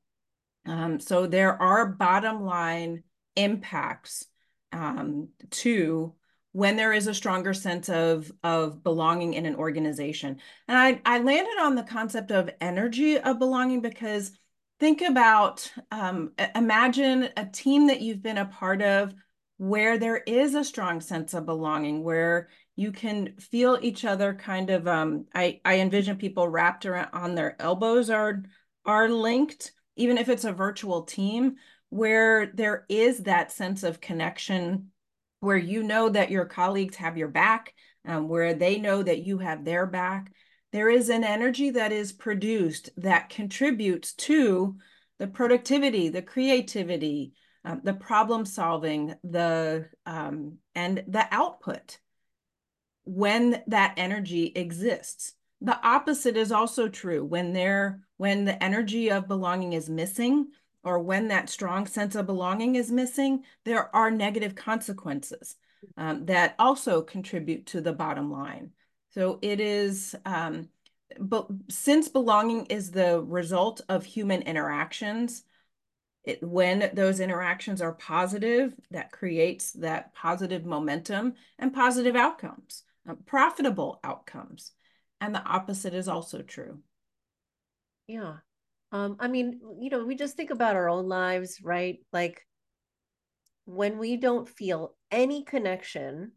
Um, 0.66 1.00
so 1.00 1.26
there 1.26 1.60
are 1.60 1.86
bottom 1.86 2.44
line 2.44 3.02
impacts 3.36 4.26
um, 4.72 5.28
to 5.50 6.14
when 6.52 6.76
there 6.76 6.92
is 6.92 7.06
a 7.06 7.14
stronger 7.14 7.54
sense 7.54 7.88
of 7.88 8.30
of 8.42 8.82
belonging 8.82 9.34
in 9.34 9.46
an 9.46 9.56
organization. 9.56 10.38
And 10.68 10.78
I 10.78 11.00
I 11.04 11.18
landed 11.18 11.58
on 11.60 11.74
the 11.74 11.82
concept 11.82 12.30
of 12.30 12.50
energy 12.60 13.18
of 13.18 13.38
belonging 13.38 13.80
because 13.80 14.32
think 14.78 15.00
about 15.00 15.70
um, 15.90 16.32
imagine 16.54 17.28
a 17.36 17.46
team 17.46 17.86
that 17.86 18.00
you've 18.00 18.22
been 18.22 18.38
a 18.38 18.46
part 18.46 18.82
of 18.82 19.14
where 19.56 19.96
there 19.96 20.16
is 20.16 20.56
a 20.56 20.64
strong 20.64 21.00
sense 21.00 21.34
of 21.34 21.46
belonging, 21.46 22.02
where 22.02 22.48
you 22.74 22.90
can 22.90 23.36
feel 23.36 23.78
each 23.80 24.04
other 24.04 24.34
kind 24.34 24.70
of 24.70 24.88
um, 24.88 25.26
I, 25.34 25.60
I 25.64 25.78
envision 25.78 26.16
people 26.16 26.48
wrapped 26.48 26.84
around 26.84 27.10
on 27.12 27.34
their 27.34 27.54
elbows 27.60 28.10
are 28.10 28.42
are 28.84 29.08
linked, 29.08 29.72
even 29.96 30.18
if 30.18 30.28
it's 30.28 30.44
a 30.44 30.52
virtual 30.52 31.02
team, 31.02 31.56
where 31.92 32.46
there 32.54 32.86
is 32.88 33.24
that 33.24 33.52
sense 33.52 33.82
of 33.82 34.00
connection 34.00 34.90
where 35.40 35.58
you 35.58 35.82
know 35.82 36.08
that 36.08 36.30
your 36.30 36.46
colleagues 36.46 36.96
have 36.96 37.18
your 37.18 37.28
back, 37.28 37.74
um, 38.06 38.30
where 38.30 38.54
they 38.54 38.78
know 38.78 39.02
that 39.02 39.26
you 39.26 39.36
have 39.36 39.62
their 39.62 39.84
back. 39.84 40.32
There 40.72 40.88
is 40.88 41.10
an 41.10 41.22
energy 41.22 41.68
that 41.68 41.92
is 41.92 42.10
produced 42.10 42.88
that 42.96 43.28
contributes 43.28 44.14
to 44.14 44.78
the 45.18 45.26
productivity, 45.26 46.08
the 46.08 46.22
creativity, 46.22 47.34
um, 47.62 47.82
the 47.84 47.92
problem 47.92 48.46
solving, 48.46 49.14
the 49.22 49.90
um, 50.06 50.56
and 50.74 51.04
the 51.06 51.26
output 51.30 51.98
when 53.04 53.62
that 53.66 53.92
energy 53.98 54.50
exists. 54.56 55.34
The 55.60 55.78
opposite 55.86 56.38
is 56.38 56.52
also 56.52 56.88
true 56.88 57.22
when 57.22 57.52
there 57.52 58.00
when 58.16 58.46
the 58.46 58.64
energy 58.64 59.10
of 59.10 59.28
belonging 59.28 59.74
is 59.74 59.90
missing 59.90 60.46
or 60.84 60.98
when 60.98 61.28
that 61.28 61.48
strong 61.48 61.86
sense 61.86 62.14
of 62.14 62.26
belonging 62.26 62.74
is 62.74 62.90
missing, 62.90 63.44
there 63.64 63.94
are 63.94 64.10
negative 64.10 64.54
consequences 64.54 65.56
um, 65.96 66.26
that 66.26 66.54
also 66.58 67.02
contribute 67.02 67.66
to 67.66 67.80
the 67.80 67.92
bottom 67.92 68.30
line. 68.30 68.70
So 69.10 69.38
it 69.42 69.60
is, 69.60 70.14
um, 70.24 70.68
but 71.18 71.46
since 71.68 72.08
belonging 72.08 72.66
is 72.66 72.90
the 72.90 73.20
result 73.20 73.80
of 73.88 74.04
human 74.04 74.42
interactions, 74.42 75.44
it, 76.24 76.42
when 76.42 76.90
those 76.94 77.20
interactions 77.20 77.82
are 77.82 77.92
positive, 77.92 78.74
that 78.90 79.12
creates 79.12 79.72
that 79.72 80.14
positive 80.14 80.64
momentum 80.64 81.34
and 81.58 81.74
positive 81.74 82.16
outcomes, 82.16 82.84
uh, 83.08 83.14
profitable 83.26 84.00
outcomes. 84.04 84.72
And 85.20 85.34
the 85.34 85.42
opposite 85.42 85.94
is 85.94 86.08
also 86.08 86.42
true. 86.42 86.80
Yeah. 88.06 88.36
Um, 88.92 89.16
I 89.18 89.26
mean, 89.26 89.60
you 89.80 89.90
know, 89.90 90.04
we 90.04 90.14
just 90.14 90.36
think 90.36 90.50
about 90.50 90.76
our 90.76 90.88
own 90.88 91.08
lives, 91.08 91.60
right? 91.62 91.98
Like 92.12 92.46
when 93.64 93.98
we 93.98 94.16
don't 94.16 94.48
feel 94.48 94.94
any 95.10 95.44
connection 95.44 96.32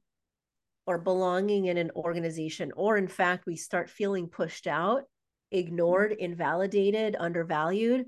or 0.88 0.98
belonging 0.98 1.66
in 1.66 1.78
an 1.78 1.92
organization, 1.96 2.72
or 2.76 2.98
in 2.98 3.10
fact, 3.10 3.46
we 3.46 3.58
start 3.58 3.90
feeling 3.90 4.28
pushed 4.28 4.68
out, 4.68 5.04
ignored, 5.52 6.12
mm-hmm. 6.12 6.24
invalidated, 6.24 7.18
undervalued, 7.20 8.06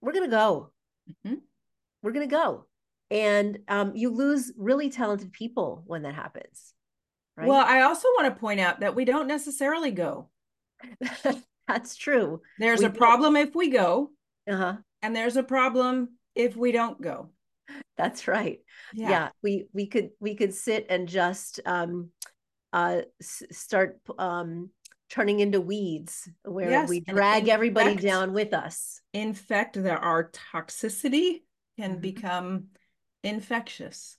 we're 0.00 0.12
going 0.12 0.24
to 0.24 0.36
go. 0.36 0.70
Mm-hmm. 1.10 1.36
We're 2.02 2.12
going 2.12 2.28
to 2.28 2.34
go. 2.34 2.66
And 3.10 3.58
um, 3.68 3.92
you 3.94 4.10
lose 4.10 4.52
really 4.56 4.88
talented 4.88 5.32
people 5.32 5.82
when 5.86 6.02
that 6.02 6.14
happens. 6.14 6.72
Right? 7.36 7.48
Well, 7.48 7.64
I 7.66 7.82
also 7.82 8.08
want 8.16 8.32
to 8.32 8.40
point 8.40 8.60
out 8.60 8.80
that 8.80 8.94
we 8.94 9.04
don't 9.04 9.26
necessarily 9.26 9.90
go. 9.90 10.30
That's 11.72 11.96
true. 11.96 12.42
There's 12.58 12.80
we 12.80 12.86
a 12.86 12.90
problem 12.90 13.36
if 13.36 13.54
we 13.54 13.70
go. 13.70 14.10
Uh-huh. 14.48 14.76
And 15.02 15.14
there's 15.14 15.36
a 15.36 15.42
problem 15.42 16.10
if 16.34 16.56
we 16.56 16.72
don't 16.72 17.00
go. 17.00 17.30
That's 17.96 18.26
right. 18.26 18.60
Yeah. 18.92 19.10
yeah. 19.10 19.28
we 19.42 19.66
we 19.72 19.86
could 19.86 20.10
we 20.20 20.34
could 20.34 20.54
sit 20.54 20.86
and 20.88 21.08
just 21.08 21.60
um 21.66 22.10
uh 22.72 23.02
s- 23.20 23.42
start 23.52 24.00
um 24.18 24.70
turning 25.10 25.40
into 25.40 25.60
weeds 25.60 26.28
where 26.44 26.70
yes, 26.70 26.88
we 26.88 27.00
drag 27.00 27.48
everybody 27.48 27.90
fact, 27.90 28.02
down 28.02 28.32
with 28.32 28.54
us. 28.54 29.00
In 29.12 29.34
fact, 29.34 29.80
there 29.80 29.98
our 29.98 30.30
toxicity 30.30 31.42
can 31.78 31.92
mm-hmm. 31.92 32.00
become 32.00 32.64
infectious. 33.22 34.16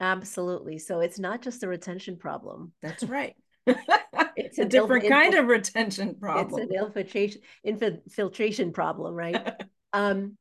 Absolutely. 0.00 0.78
So 0.78 1.00
it's 1.00 1.18
not 1.18 1.42
just 1.42 1.62
a 1.62 1.68
retention 1.68 2.16
problem. 2.16 2.72
That's 2.82 3.04
right. 3.04 3.36
It's 3.66 4.58
a 4.58 4.64
different 4.64 5.08
kind 5.08 5.34
of 5.34 5.46
retention 5.46 6.14
problem. 6.14 6.62
It's 6.62 6.70
an 6.70 6.84
infiltration 6.84 7.40
infiltration 7.64 8.72
problem, 8.72 9.14
right? 9.14 9.54
um, 9.92 10.36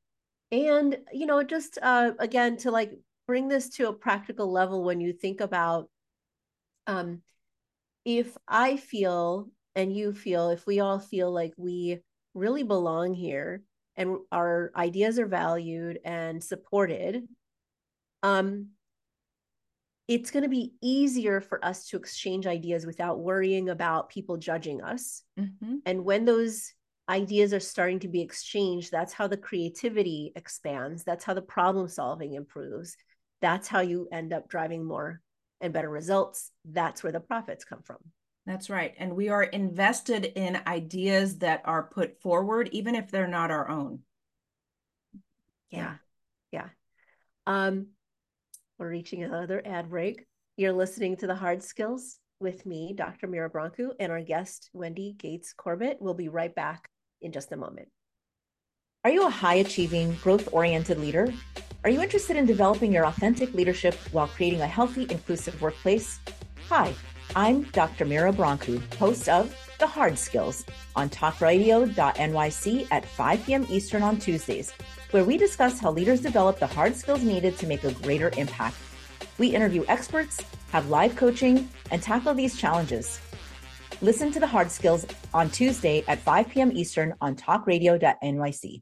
and 0.51 0.97
you 1.13 1.25
know, 1.25 1.43
just 1.43 1.77
uh, 1.81 2.11
again 2.19 2.57
to 2.57 2.71
like 2.71 2.91
bring 3.27 3.47
this 3.47 3.69
to 3.69 3.87
a 3.87 3.93
practical 3.93 4.51
level 4.51 4.83
when 4.83 4.99
you 4.99 5.13
think 5.13 5.41
about 5.41 5.89
um, 6.87 7.21
if 8.05 8.35
I 8.47 8.77
feel 8.77 9.49
and 9.75 9.95
you 9.95 10.13
feel, 10.13 10.49
if 10.49 10.65
we 10.65 10.79
all 10.79 10.99
feel 10.99 11.31
like 11.31 11.53
we 11.57 11.99
really 12.33 12.63
belong 12.63 13.13
here 13.13 13.63
and 13.95 14.17
our 14.31 14.71
ideas 14.75 15.19
are 15.19 15.27
valued 15.27 15.99
and 16.03 16.43
supported, 16.43 17.27
um, 18.23 18.69
it's 20.11 20.29
going 20.29 20.43
to 20.43 20.49
be 20.49 20.73
easier 20.81 21.39
for 21.39 21.63
us 21.63 21.87
to 21.87 21.95
exchange 21.95 22.45
ideas 22.45 22.85
without 22.85 23.19
worrying 23.19 23.69
about 23.69 24.09
people 24.09 24.35
judging 24.35 24.81
us. 24.81 25.23
Mm-hmm. 25.39 25.77
And 25.85 26.03
when 26.03 26.25
those 26.25 26.73
ideas 27.07 27.53
are 27.53 27.61
starting 27.61 27.99
to 27.99 28.09
be 28.09 28.19
exchanged, 28.19 28.91
that's 28.91 29.13
how 29.13 29.27
the 29.27 29.37
creativity 29.37 30.33
expands. 30.35 31.05
That's 31.05 31.23
how 31.23 31.33
the 31.33 31.41
problem 31.41 31.87
solving 31.87 32.33
improves. 32.33 32.97
That's 33.39 33.69
how 33.69 33.79
you 33.79 34.09
end 34.11 34.33
up 34.33 34.49
driving 34.49 34.83
more 34.83 35.21
and 35.61 35.71
better 35.71 35.89
results. 35.89 36.51
That's 36.65 37.03
where 37.03 37.13
the 37.13 37.21
profits 37.21 37.63
come 37.63 37.81
from. 37.81 37.99
That's 38.45 38.69
right. 38.69 38.93
And 38.97 39.15
we 39.15 39.29
are 39.29 39.43
invested 39.43 40.25
in 40.25 40.59
ideas 40.67 41.37
that 41.37 41.61
are 41.63 41.83
put 41.83 42.21
forward, 42.21 42.67
even 42.73 42.95
if 42.95 43.09
they're 43.09 43.27
not 43.27 43.49
our 43.49 43.69
own. 43.69 43.99
Yeah. 45.69 45.95
Yeah. 46.51 46.67
Um, 47.47 47.87
we're 48.81 48.89
reaching 48.89 49.23
another 49.23 49.61
ad 49.63 49.91
break. 49.91 50.25
You're 50.57 50.73
listening 50.73 51.15
to 51.17 51.27
the 51.27 51.35
Hard 51.35 51.61
Skills 51.61 52.17
with 52.39 52.65
me, 52.65 52.93
Dr. 52.97 53.27
Mira 53.27 53.47
Brancu, 53.47 53.91
and 53.99 54.11
our 54.11 54.21
guest, 54.21 54.71
Wendy 54.73 55.13
Gates 55.19 55.53
Corbett. 55.53 55.97
We'll 55.99 56.15
be 56.15 56.29
right 56.29 56.53
back 56.55 56.89
in 57.21 57.31
just 57.31 57.51
a 57.51 57.57
moment. 57.57 57.89
Are 59.03 59.11
you 59.11 59.27
a 59.27 59.29
high 59.29 59.55
achieving, 59.55 60.15
growth 60.23 60.49
oriented 60.51 60.99
leader? 60.99 61.31
Are 61.83 61.91
you 61.91 62.01
interested 62.01 62.35
in 62.35 62.47
developing 62.47 62.91
your 62.91 63.05
authentic 63.05 63.53
leadership 63.53 63.93
while 64.11 64.27
creating 64.27 64.61
a 64.61 64.67
healthy, 64.67 65.03
inclusive 65.11 65.61
workplace? 65.61 66.19
Hi, 66.67 66.91
I'm 67.35 67.61
Dr. 67.73 68.05
Mira 68.05 68.33
Brancu, 68.33 68.81
host 68.95 69.29
of 69.29 69.55
The 69.77 69.85
Hard 69.85 70.17
Skills 70.17 70.65
on 70.95 71.07
talkradio.nyc 71.11 72.87
at 72.89 73.05
5 73.05 73.45
p.m. 73.45 73.67
Eastern 73.69 74.01
on 74.01 74.17
Tuesdays 74.17 74.73
where 75.11 75.23
we 75.23 75.37
discuss 75.37 75.79
how 75.79 75.91
leaders 75.91 76.21
develop 76.21 76.59
the 76.59 76.67
hard 76.67 76.95
skills 76.95 77.21
needed 77.21 77.57
to 77.57 77.67
make 77.67 77.83
a 77.83 77.91
greater 77.91 78.31
impact. 78.37 78.75
We 79.37 79.55
interview 79.55 79.85
experts, 79.87 80.41
have 80.71 80.89
live 80.89 81.15
coaching, 81.15 81.69
and 81.91 82.01
tackle 82.01 82.33
these 82.33 82.57
challenges. 82.57 83.19
Listen 84.01 84.31
to 84.31 84.39
the 84.39 84.47
hard 84.47 84.71
skills 84.71 85.05
on 85.33 85.49
Tuesday 85.49 86.03
at 86.07 86.19
5 86.19 86.49
p.m. 86.49 86.71
Eastern 86.71 87.13
on 87.21 87.35
talkradio.nyc. 87.35 88.81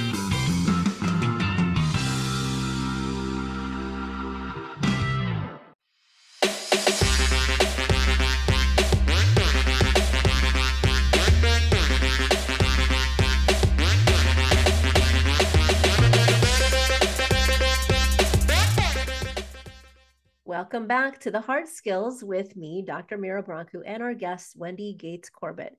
Welcome 20.71 20.87
back 20.87 21.19
to 21.21 21.31
the 21.31 21.41
Hard 21.41 21.67
Skills 21.67 22.23
with 22.23 22.55
me, 22.55 22.81
Dr. 22.81 23.17
Mira 23.17 23.43
Brancu, 23.43 23.81
and 23.85 24.01
our 24.01 24.13
guest, 24.13 24.55
Wendy 24.55 24.93
Gates 24.93 25.29
Corbett. 25.29 25.77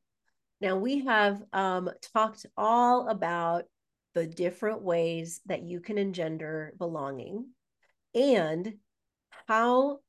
Now, 0.61 0.77
we 0.77 1.07
have 1.07 1.43
um, 1.55 1.89
talked 2.13 2.45
all 2.59 3.09
about 3.09 3.65
the 4.13 4.27
different 4.27 4.83
ways 4.83 5.41
that 5.47 5.63
you 5.63 5.81
can 5.81 5.97
engender 5.97 6.75
belonging 6.77 7.47
and 8.15 8.75
how 9.49 10.01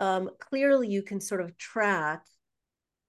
um, 0.00 0.28
clearly 0.38 0.88
you 0.88 1.00
can 1.00 1.18
sort 1.18 1.40
of 1.40 1.56
track 1.56 2.22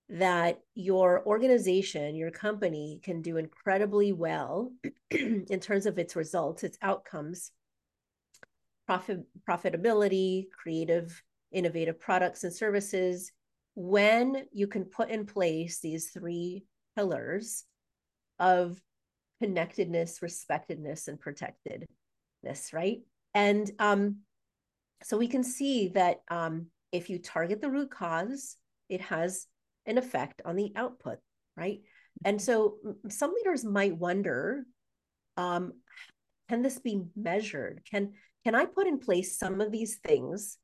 that 0.08 0.60
your 0.76 1.26
organization, 1.26 2.16
your 2.16 2.32
company 2.32 3.02
can 3.04 3.22
do 3.22 3.36
incredibly 3.36 4.14
well 4.14 4.72
in 5.12 5.60
terms 5.60 5.88
of 5.88 6.00
its 6.00 6.16
results, 6.16 6.64
its 6.64 6.78
outcomes 6.82 7.52
profit 8.88 9.20
profitability, 9.48 10.46
creative, 10.50 11.22
innovative 11.52 12.00
products 12.00 12.44
and 12.44 12.54
services, 12.54 13.32
when 13.76 14.46
you 14.52 14.66
can 14.66 14.86
put 14.86 15.10
in 15.10 15.26
place 15.26 15.80
these 15.80 16.10
three 16.10 16.64
pillars 16.96 17.66
of 18.40 18.82
connectedness, 19.42 20.22
respectedness, 20.22 21.08
and 21.08 21.20
protectedness, 21.20 21.88
right? 22.74 23.02
And 23.36 23.70
um, 23.78 24.22
so 25.04 25.18
we 25.18 25.28
can 25.28 25.44
see 25.44 25.90
that 25.90 26.22
um, 26.30 26.68
if 26.92 27.10
you 27.10 27.20
target 27.20 27.62
the 27.62 27.70
root 27.70 27.92
cause, 27.92 28.58
it 28.90 29.02
has 29.02 29.46
an 29.86 29.98
effect 29.98 30.42
on 30.44 30.56
the 30.56 30.72
output, 30.76 31.20
right? 31.56 31.82
And 32.26 32.42
so 32.42 32.78
some 33.10 33.34
leaders 33.36 33.64
might 33.64 33.96
wonder, 33.96 34.64
um, 35.36 35.74
can 36.50 36.64
this 36.64 36.80
be 36.80 37.04
measured? 37.16 37.82
Can 37.92 38.14
can 38.48 38.56
I 38.56 38.64
put 38.64 38.88
in 38.88 38.98
place 38.98 39.38
some 39.38 39.60
of 39.60 39.74
these 39.74 39.98
things 39.98 40.58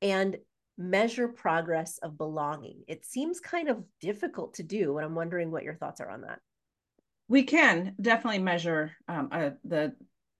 and 0.00 0.38
measure 0.78 1.28
progress 1.28 1.98
of 1.98 2.16
belonging? 2.16 2.82
It 2.88 3.04
seems 3.04 3.40
kind 3.40 3.68
of 3.68 3.84
difficult 4.00 4.54
to 4.54 4.62
do, 4.62 4.96
and 4.96 5.04
I'm 5.04 5.14
wondering 5.14 5.50
what 5.50 5.64
your 5.64 5.74
thoughts 5.74 6.00
are 6.00 6.08
on 6.08 6.22
that. 6.22 6.40
We 7.28 7.42
can 7.42 7.94
definitely 8.00 8.38
measure 8.38 8.92
um, 9.06 9.28
uh, 9.30 9.50
the 9.64 9.94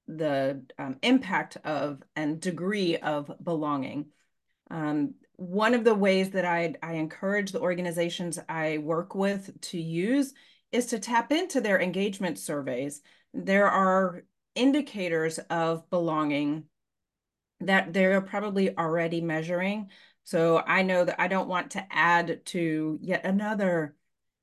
the 0.09 0.63
um, 0.79 0.97
impact 1.03 1.59
of 1.65 2.03
and 2.17 2.41
degree 2.41 2.97
of 2.97 3.31
belonging. 3.43 4.07
Um, 4.71 5.17
one 5.37 5.75
of 5.75 5.85
the 5.85 5.95
ways 5.95 6.31
that 6.31 6.47
I, 6.47 6.77
I 6.83 6.95
encourage 6.95 7.53
the 7.53 7.61
organizations 7.61 8.39
I 8.49 8.79
work 8.79 9.15
with 9.15 9.61
to 9.69 9.79
use 9.79 10.33
is 10.73 10.87
to 10.87 10.99
tap 10.99 11.31
into 11.31 11.61
their 11.61 11.79
engagement 11.79 12.39
surveys. 12.39 13.03
There 13.35 13.69
are 13.69 14.25
indicators 14.55 15.39
of 15.51 15.89
belonging 15.91 16.65
that 17.61 17.93
they're 17.93 18.21
probably 18.21 18.77
already 18.77 19.21
measuring. 19.21 19.91
So 20.25 20.59
I 20.59 20.83
know 20.83 21.05
that 21.05 21.21
I 21.21 21.29
don't 21.29 21.49
want 21.49 21.73
to 21.73 21.87
add 21.91 22.45
to 22.47 22.99
yet 23.03 23.25
another 23.25 23.95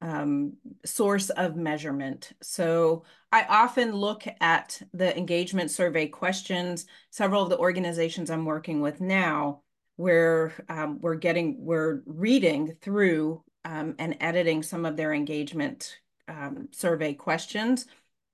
um, 0.01 0.53
source 0.85 1.29
of 1.29 1.55
measurement. 1.55 2.31
So 2.41 3.03
I 3.31 3.43
often 3.43 3.93
look 3.93 4.23
at 4.39 4.81
the 4.93 5.15
engagement 5.15 5.71
survey 5.71 6.07
questions. 6.07 6.85
Several 7.11 7.43
of 7.43 7.49
the 7.49 7.57
organizations 7.57 8.29
I'm 8.29 8.45
working 8.45 8.81
with 8.81 8.99
now, 8.99 9.61
where 9.95 10.53
um, 10.69 10.99
we're 11.01 11.15
getting, 11.15 11.63
we're 11.63 12.01
reading 12.05 12.75
through 12.81 13.43
um, 13.63 13.95
and 13.99 14.17
editing 14.19 14.63
some 14.63 14.85
of 14.85 14.97
their 14.97 15.13
engagement 15.13 15.97
um, 16.27 16.69
survey 16.71 17.13
questions 17.13 17.85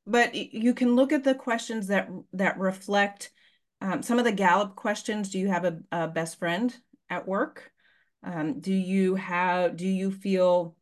but 0.08 0.34
you 0.34 0.74
can 0.74 0.96
look 0.96 1.12
at 1.12 1.24
the 1.24 1.36
questions 1.36 1.88
that 1.88 2.10
that 2.34 2.58
reflect 2.58 3.32
um, 3.82 4.02
some 4.02 4.18
of 4.18 4.26
the 4.26 4.32
Gallup 4.32 4.76
questions. 4.76 5.30
Do 5.30 5.38
you 5.38 5.50
have 5.50 5.66
a, 5.66 5.80
a 5.92 6.08
best 6.08 6.40
friend 6.40 6.76
at 7.10 7.28
work? 7.28 7.72
Um, 8.24 8.60
do 8.60 8.74
you 8.74 9.16
have? 9.16 9.76
Do 9.76 9.88
you 9.88 10.12
feel 10.12 10.76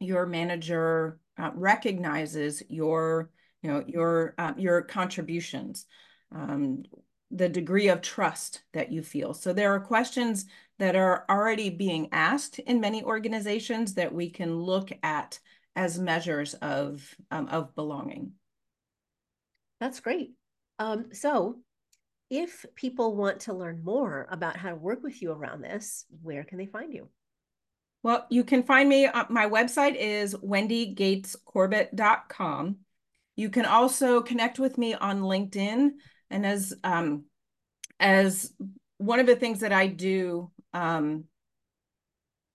your 0.00 0.26
manager 0.26 1.18
uh, 1.38 1.50
recognizes 1.54 2.62
your 2.68 3.30
you 3.62 3.70
know 3.70 3.84
your 3.86 4.34
uh, 4.36 4.52
your 4.56 4.82
contributions? 4.82 5.86
Um, 6.34 6.82
the 7.30 7.48
degree 7.48 7.88
of 7.88 8.02
trust 8.02 8.62
that 8.72 8.92
you 8.92 9.02
feel. 9.02 9.34
So 9.34 9.52
there 9.52 9.74
are 9.74 9.80
questions 9.80 10.46
that 10.78 10.94
are 10.94 11.24
already 11.28 11.70
being 11.70 12.08
asked 12.12 12.60
in 12.60 12.80
many 12.80 13.02
organizations 13.02 13.94
that 13.94 14.14
we 14.14 14.30
can 14.30 14.56
look 14.56 14.90
at 15.02 15.38
as 15.74 15.98
measures 15.98 16.54
of 16.54 17.14
um, 17.30 17.48
of 17.48 17.74
belonging. 17.74 18.32
That's 19.80 20.00
great. 20.00 20.32
Um, 20.78 21.06
so, 21.12 21.56
if 22.28 22.66
people 22.74 23.14
want 23.14 23.40
to 23.40 23.54
learn 23.54 23.84
more 23.84 24.26
about 24.30 24.56
how 24.56 24.70
to 24.70 24.76
work 24.76 25.02
with 25.02 25.20
you 25.22 25.32
around 25.32 25.62
this, 25.62 26.04
where 26.22 26.44
can 26.44 26.58
they 26.58 26.66
find 26.66 26.92
you? 26.92 27.08
Well, 28.02 28.26
you 28.30 28.44
can 28.44 28.62
find 28.62 28.86
me. 28.88 29.06
Uh, 29.06 29.24
my 29.28 29.48
website 29.48 29.96
is 29.96 30.34
wendygatescorbett.com. 30.34 32.76
You 33.36 33.50
can 33.50 33.66
also 33.66 34.22
connect 34.22 34.58
with 34.58 34.78
me 34.78 34.94
on 34.94 35.20
LinkedIn. 35.20 35.90
And 36.30 36.46
as 36.46 36.74
um, 36.82 37.24
as 38.00 38.52
one 38.98 39.20
of 39.20 39.26
the 39.26 39.36
things 39.36 39.60
that 39.60 39.72
I 39.72 39.86
do, 39.88 40.50
um, 40.72 41.24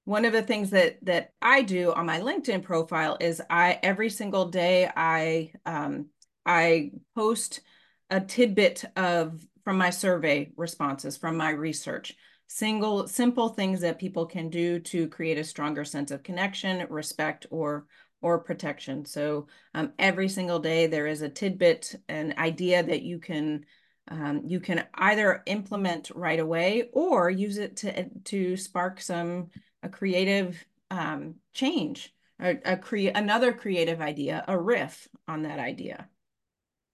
one 0.05 0.25
of 0.25 0.33
the 0.33 0.41
things 0.41 0.71
that 0.71 0.97
that 1.03 1.31
I 1.41 1.61
do 1.61 1.93
on 1.93 2.05
my 2.05 2.19
LinkedIn 2.19 2.63
profile 2.63 3.17
is 3.19 3.41
I 3.49 3.79
every 3.83 4.09
single 4.09 4.49
day 4.49 4.89
I 4.95 5.53
um, 5.65 6.07
I 6.45 6.91
post 7.15 7.61
a 8.09 8.19
tidbit 8.19 8.85
of 8.95 9.45
from 9.63 9.77
my 9.77 9.89
survey 9.89 10.51
responses, 10.57 11.17
from 11.17 11.37
my 11.37 11.51
research, 11.51 12.15
single 12.47 13.07
simple 13.07 13.49
things 13.49 13.79
that 13.81 13.99
people 13.99 14.25
can 14.25 14.49
do 14.49 14.79
to 14.79 15.07
create 15.07 15.37
a 15.37 15.43
stronger 15.43 15.85
sense 15.85 16.11
of 16.11 16.23
connection, 16.23 16.85
respect, 16.89 17.45
or 17.49 17.85
or 18.21 18.39
protection. 18.39 19.05
So 19.05 19.47
um, 19.73 19.93
every 19.97 20.29
single 20.29 20.59
day 20.59 20.87
there 20.87 21.07
is 21.07 21.21
a 21.21 21.29
tidbit, 21.29 21.95
an 22.07 22.35
idea 22.37 22.83
that 22.83 23.01
you 23.01 23.19
can 23.19 23.65
um, 24.09 24.41
you 24.45 24.59
can 24.59 24.83
either 24.95 25.43
implement 25.45 26.11
right 26.13 26.39
away 26.39 26.89
or 26.91 27.29
use 27.29 27.57
it 27.57 27.77
to 27.77 28.09
to 28.25 28.57
spark 28.57 28.99
some 28.99 29.49
a 29.83 29.89
creative 29.89 30.63
um, 30.91 31.35
change, 31.53 32.13
a, 32.39 32.57
a 32.65 32.77
create 32.77 33.15
another 33.15 33.53
creative 33.53 34.01
idea, 34.01 34.43
a 34.47 34.57
riff 34.57 35.07
on 35.27 35.43
that 35.43 35.59
idea. 35.59 36.09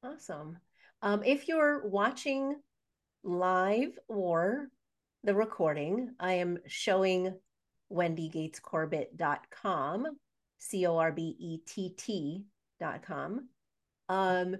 Awesome. 0.03 0.57
Um, 1.01 1.23
if 1.23 1.47
you're 1.47 1.87
watching 1.87 2.55
live 3.23 3.97
or 4.07 4.67
the 5.23 5.33
recording, 5.33 6.13
I 6.19 6.33
am 6.33 6.59
showing 6.67 7.33
wendygatescorbett.com, 7.91 10.07
C 10.59 10.85
O 10.85 10.97
R 10.97 11.11
B 11.11 11.35
E 11.39 11.57
T 11.65 11.95
T.com. 11.97 13.49
Um, 14.09 14.55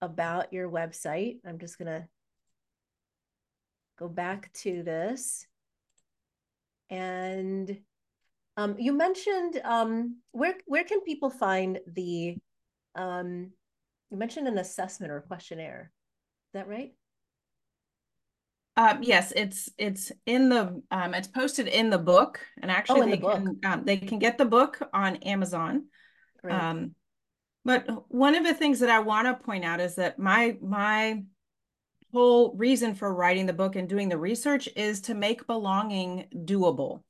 about 0.00 0.54
your 0.54 0.70
website. 0.70 1.36
I'm 1.46 1.58
just 1.58 1.76
going 1.76 1.92
to 1.92 2.08
go 3.98 4.08
back 4.08 4.50
to 4.62 4.82
this. 4.82 5.46
And 6.88 7.78
um, 8.56 8.76
you 8.78 8.94
mentioned 8.94 9.60
um, 9.62 10.16
where 10.32 10.54
where 10.64 10.84
can 10.84 11.02
people 11.02 11.28
find 11.28 11.78
the 11.86 12.38
um, 12.94 13.50
you 14.10 14.16
mentioned 14.16 14.48
an 14.48 14.58
assessment 14.58 15.12
or 15.12 15.20
questionnaire. 15.20 15.90
Is 16.48 16.52
that 16.54 16.68
right? 16.68 16.92
Um, 18.76 19.02
yes, 19.02 19.32
it's 19.34 19.70
it's 19.78 20.12
in 20.26 20.50
the 20.50 20.82
um, 20.90 21.14
it's 21.14 21.28
posted 21.28 21.66
in 21.66 21.88
the 21.88 21.98
book, 21.98 22.40
and 22.60 22.70
actually 22.70 23.00
oh, 23.00 23.04
they 23.04 23.16
the 23.16 23.28
can 23.28 23.60
um, 23.64 23.84
they 23.84 23.96
can 23.96 24.18
get 24.18 24.36
the 24.36 24.44
book 24.44 24.78
on 24.92 25.16
Amazon. 25.16 25.86
Um, 26.48 26.94
but 27.64 27.86
one 28.08 28.36
of 28.36 28.44
the 28.44 28.54
things 28.54 28.80
that 28.80 28.90
I 28.90 29.00
want 29.00 29.26
to 29.26 29.44
point 29.44 29.64
out 29.64 29.80
is 29.80 29.96
that 29.96 30.18
my 30.18 30.56
my 30.60 31.22
whole 32.12 32.54
reason 32.54 32.94
for 32.94 33.12
writing 33.12 33.46
the 33.46 33.52
book 33.52 33.76
and 33.76 33.88
doing 33.88 34.08
the 34.08 34.18
research 34.18 34.68
is 34.76 35.00
to 35.02 35.14
make 35.14 35.46
belonging 35.46 36.26
doable. 36.32 37.02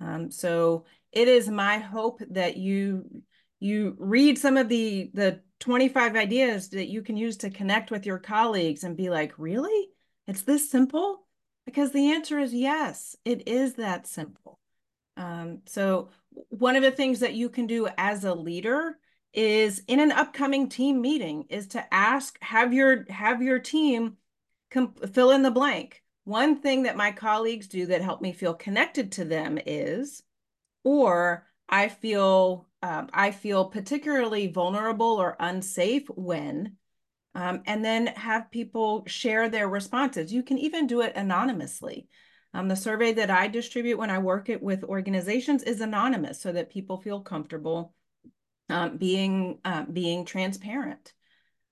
Um, 0.00 0.30
so 0.30 0.84
it 1.12 1.28
is 1.28 1.48
my 1.48 1.78
hope 1.78 2.20
that 2.30 2.56
you 2.56 3.22
you 3.60 3.96
read 3.98 4.38
some 4.38 4.56
of 4.56 4.68
the 4.68 5.10
the 5.14 5.40
25 5.60 6.16
ideas 6.16 6.68
that 6.70 6.88
you 6.88 7.02
can 7.02 7.16
use 7.16 7.38
to 7.38 7.50
connect 7.50 7.90
with 7.90 8.04
your 8.04 8.18
colleagues 8.18 8.84
and 8.84 8.96
be 8.96 9.08
like, 9.08 9.32
really? 9.38 9.88
It's 10.26 10.42
this 10.42 10.70
simple? 10.70 11.26
Because 11.64 11.92
the 11.92 12.12
answer 12.12 12.38
is 12.38 12.52
yes, 12.52 13.16
it 13.24 13.48
is 13.48 13.74
that 13.74 14.06
simple. 14.06 14.58
Um, 15.16 15.62
so 15.66 16.10
one 16.50 16.76
of 16.76 16.82
the 16.82 16.90
things 16.90 17.20
that 17.20 17.34
you 17.34 17.48
can 17.48 17.66
do 17.66 17.88
as 17.96 18.24
a 18.24 18.34
leader 18.34 18.98
is 19.32 19.82
in 19.86 20.00
an 20.00 20.12
upcoming 20.12 20.68
team 20.68 21.00
meeting 21.00 21.44
is 21.48 21.68
to 21.68 21.94
ask 21.94 22.38
have 22.42 22.72
your 22.72 23.04
have 23.10 23.42
your 23.42 23.58
team 23.58 24.16
fill 25.12 25.30
in 25.30 25.42
the 25.42 25.50
blank 25.50 26.02
one 26.24 26.56
thing 26.56 26.82
that 26.82 26.96
my 26.96 27.12
colleagues 27.12 27.66
do 27.66 27.86
that 27.86 28.02
help 28.02 28.20
me 28.20 28.32
feel 28.32 28.54
connected 28.54 29.12
to 29.12 29.24
them 29.24 29.58
is 29.66 30.22
or 30.84 31.46
i 31.68 31.88
feel 31.88 32.65
um, 32.82 33.08
i 33.12 33.30
feel 33.30 33.66
particularly 33.66 34.46
vulnerable 34.46 35.20
or 35.20 35.36
unsafe 35.40 36.06
when 36.10 36.76
um, 37.36 37.60
and 37.66 37.84
then 37.84 38.06
have 38.06 38.50
people 38.50 39.04
share 39.06 39.50
their 39.50 39.68
responses. 39.68 40.32
You 40.32 40.42
can 40.42 40.56
even 40.56 40.86
do 40.86 41.02
it 41.02 41.14
anonymously. 41.16 42.08
Um, 42.54 42.66
the 42.68 42.76
survey 42.76 43.12
that 43.12 43.30
i 43.30 43.48
distribute 43.48 43.98
when 43.98 44.08
i 44.08 44.18
work 44.18 44.48
it 44.48 44.62
with 44.62 44.82
organizations 44.82 45.62
is 45.62 45.82
anonymous 45.82 46.40
so 46.40 46.52
that 46.52 46.70
people 46.70 46.96
feel 46.96 47.20
comfortable 47.20 47.92
um, 48.70 48.96
being 48.96 49.58
uh, 49.64 49.84
being 49.84 50.24
transparent, 50.24 51.12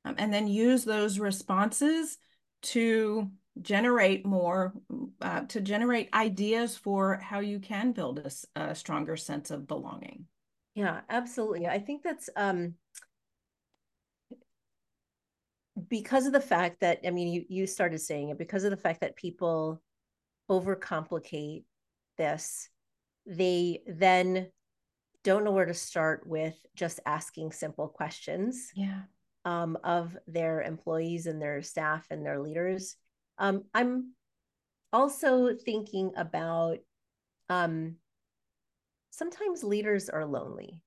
um, 0.04 0.14
and 0.18 0.32
then 0.32 0.46
use 0.46 0.84
those 0.84 1.18
responses 1.18 2.18
to 2.62 3.30
generate 3.62 4.26
more 4.26 4.74
uh, 5.22 5.40
to 5.42 5.62
generate 5.62 6.12
ideas 6.12 6.76
for 6.76 7.16
how 7.16 7.40
you 7.40 7.58
can 7.58 7.92
build 7.92 8.18
a, 8.18 8.60
a, 8.60 8.74
stronger 8.74 9.16
sense 9.16 9.50
of 9.50 9.66
belonging. 9.66 10.26
Yeah, 10.74 11.00
absolutely. 11.08 11.66
I 11.66 11.78
think 11.78 12.02
that's 12.02 12.28
um, 12.36 12.74
because 15.88 16.26
of 16.26 16.32
the 16.32 16.40
fact 16.40 16.80
that 16.80 17.00
I 17.06 17.10
mean 17.10 17.32
you 17.32 17.44
you 17.48 17.66
started 17.66 18.00
saying 18.00 18.30
it 18.30 18.38
because 18.38 18.64
of 18.64 18.70
the 18.70 18.76
fact 18.76 19.00
that 19.00 19.16
people 19.16 19.80
overcomplicate 20.50 21.64
this 22.18 22.68
they 23.26 23.80
then 23.86 24.48
don't 25.22 25.44
know 25.44 25.52
where 25.52 25.64
to 25.64 25.74
start 25.74 26.26
with 26.26 26.54
just 26.76 27.00
asking 27.06 27.50
simple 27.50 27.88
questions 27.88 28.70
yeah. 28.74 29.00
um, 29.44 29.76
of 29.82 30.16
their 30.26 30.62
employees 30.62 31.26
and 31.26 31.40
their 31.40 31.62
staff 31.62 32.06
and 32.10 32.24
their 32.24 32.38
leaders. 32.38 32.96
Um, 33.38 33.64
I'm 33.72 34.12
also 34.92 35.54
thinking 35.54 36.12
about 36.16 36.76
um, 37.48 37.96
sometimes 39.14 39.62
leaders 39.62 40.08
are 40.08 40.26
lonely 40.26 40.80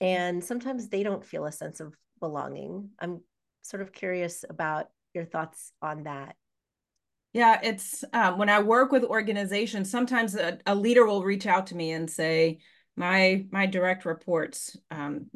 and 0.00 0.42
sometimes 0.42 0.88
they 0.88 1.02
don't 1.02 1.24
feel 1.24 1.46
a 1.46 1.52
sense 1.52 1.80
of 1.80 1.94
belonging. 2.18 2.90
I'm 2.98 3.20
sort 3.62 3.82
of 3.82 3.92
curious 3.92 4.44
about 4.48 4.88
your 5.14 5.24
thoughts 5.24 5.72
on 5.80 6.04
that. 6.04 6.34
Yeah, 7.32 7.60
it's 7.62 8.02
um, 8.12 8.38
when 8.38 8.48
I 8.48 8.60
work 8.60 8.92
with 8.92 9.04
organizations, 9.04 9.90
sometimes 9.90 10.34
a, 10.34 10.58
a 10.66 10.74
leader 10.74 11.04
will 11.06 11.22
reach 11.22 11.46
out 11.46 11.68
to 11.68 11.76
me 11.76 11.92
and 11.92 12.10
say, 12.10 12.58
my 12.98 13.44
my 13.50 13.66
direct 13.66 14.06
reports 14.06 14.74
um, 14.90 15.26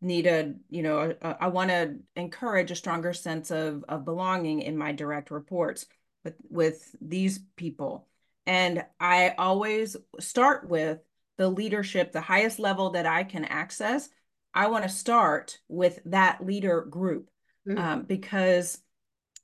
need 0.00 0.28
a 0.28 0.54
you 0.70 0.84
know 0.84 1.12
a, 1.20 1.36
I 1.42 1.48
want 1.48 1.70
to 1.70 1.96
encourage 2.14 2.70
a 2.70 2.76
stronger 2.76 3.12
sense 3.12 3.50
of 3.50 3.84
of 3.88 4.04
belonging 4.04 4.62
in 4.62 4.76
my 4.76 4.92
direct 4.92 5.32
reports 5.32 5.86
with 6.22 6.36
with 6.48 6.94
these 7.00 7.40
people 7.56 8.06
and 8.46 8.84
I 9.00 9.34
always 9.38 9.96
start 10.20 10.68
with 10.68 10.98
the 11.36 11.48
leadership 11.48 12.12
the 12.12 12.20
highest 12.20 12.58
level 12.58 12.90
that 12.90 13.06
I 13.06 13.24
can 13.24 13.44
access. 13.44 14.08
I 14.52 14.68
want 14.68 14.84
to 14.84 14.88
start 14.88 15.58
with 15.68 15.98
that 16.06 16.44
leader 16.44 16.82
group 16.82 17.28
mm-hmm. 17.66 17.78
um, 17.78 18.02
because 18.02 18.78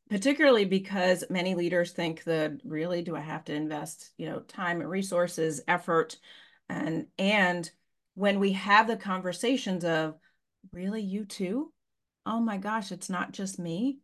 particularly 0.08 0.64
because 0.64 1.24
many 1.30 1.54
leaders 1.54 1.92
think 1.92 2.24
that 2.24 2.60
really 2.64 3.02
do 3.02 3.16
I 3.16 3.20
have 3.20 3.44
to 3.44 3.54
invest 3.54 4.10
you 4.18 4.26
know 4.26 4.40
time 4.40 4.80
and 4.80 4.90
resources 4.90 5.62
effort? 5.66 6.16
And 6.68 7.06
and 7.18 7.68
when 8.14 8.38
we 8.38 8.52
have 8.52 8.86
the 8.86 8.96
conversations 8.96 9.84
of 9.84 10.16
really 10.72 11.02
you 11.02 11.24
too? 11.24 11.72
Oh 12.26 12.40
my 12.40 12.58
gosh 12.58 12.92
it's 12.92 13.10
not 13.10 13.32
just 13.32 13.58
me 13.58 13.98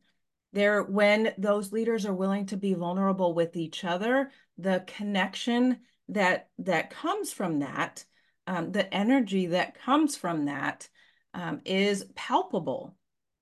there 0.57 0.82
when 0.82 1.32
those 1.38 1.72
leaders 1.72 2.04
are 2.04 2.14
willing 2.14 2.46
to 2.46 2.57
be 2.57 2.74
vulnerable 2.74 3.32
with 3.34 3.54
each 3.57 3.84
other 3.84 4.30
the 4.59 4.82
connection 4.86 5.78
that 6.09 6.48
that 6.59 6.90
comes 6.90 7.32
from 7.32 7.61
that 7.61 8.04
um, 8.48 8.72
the 8.72 8.92
energy 8.92 9.46
that 9.46 9.78
comes 9.78 10.16
from 10.16 10.46
that 10.46 10.88
um, 11.34 11.61
is 11.64 12.04
palpable 12.14 12.96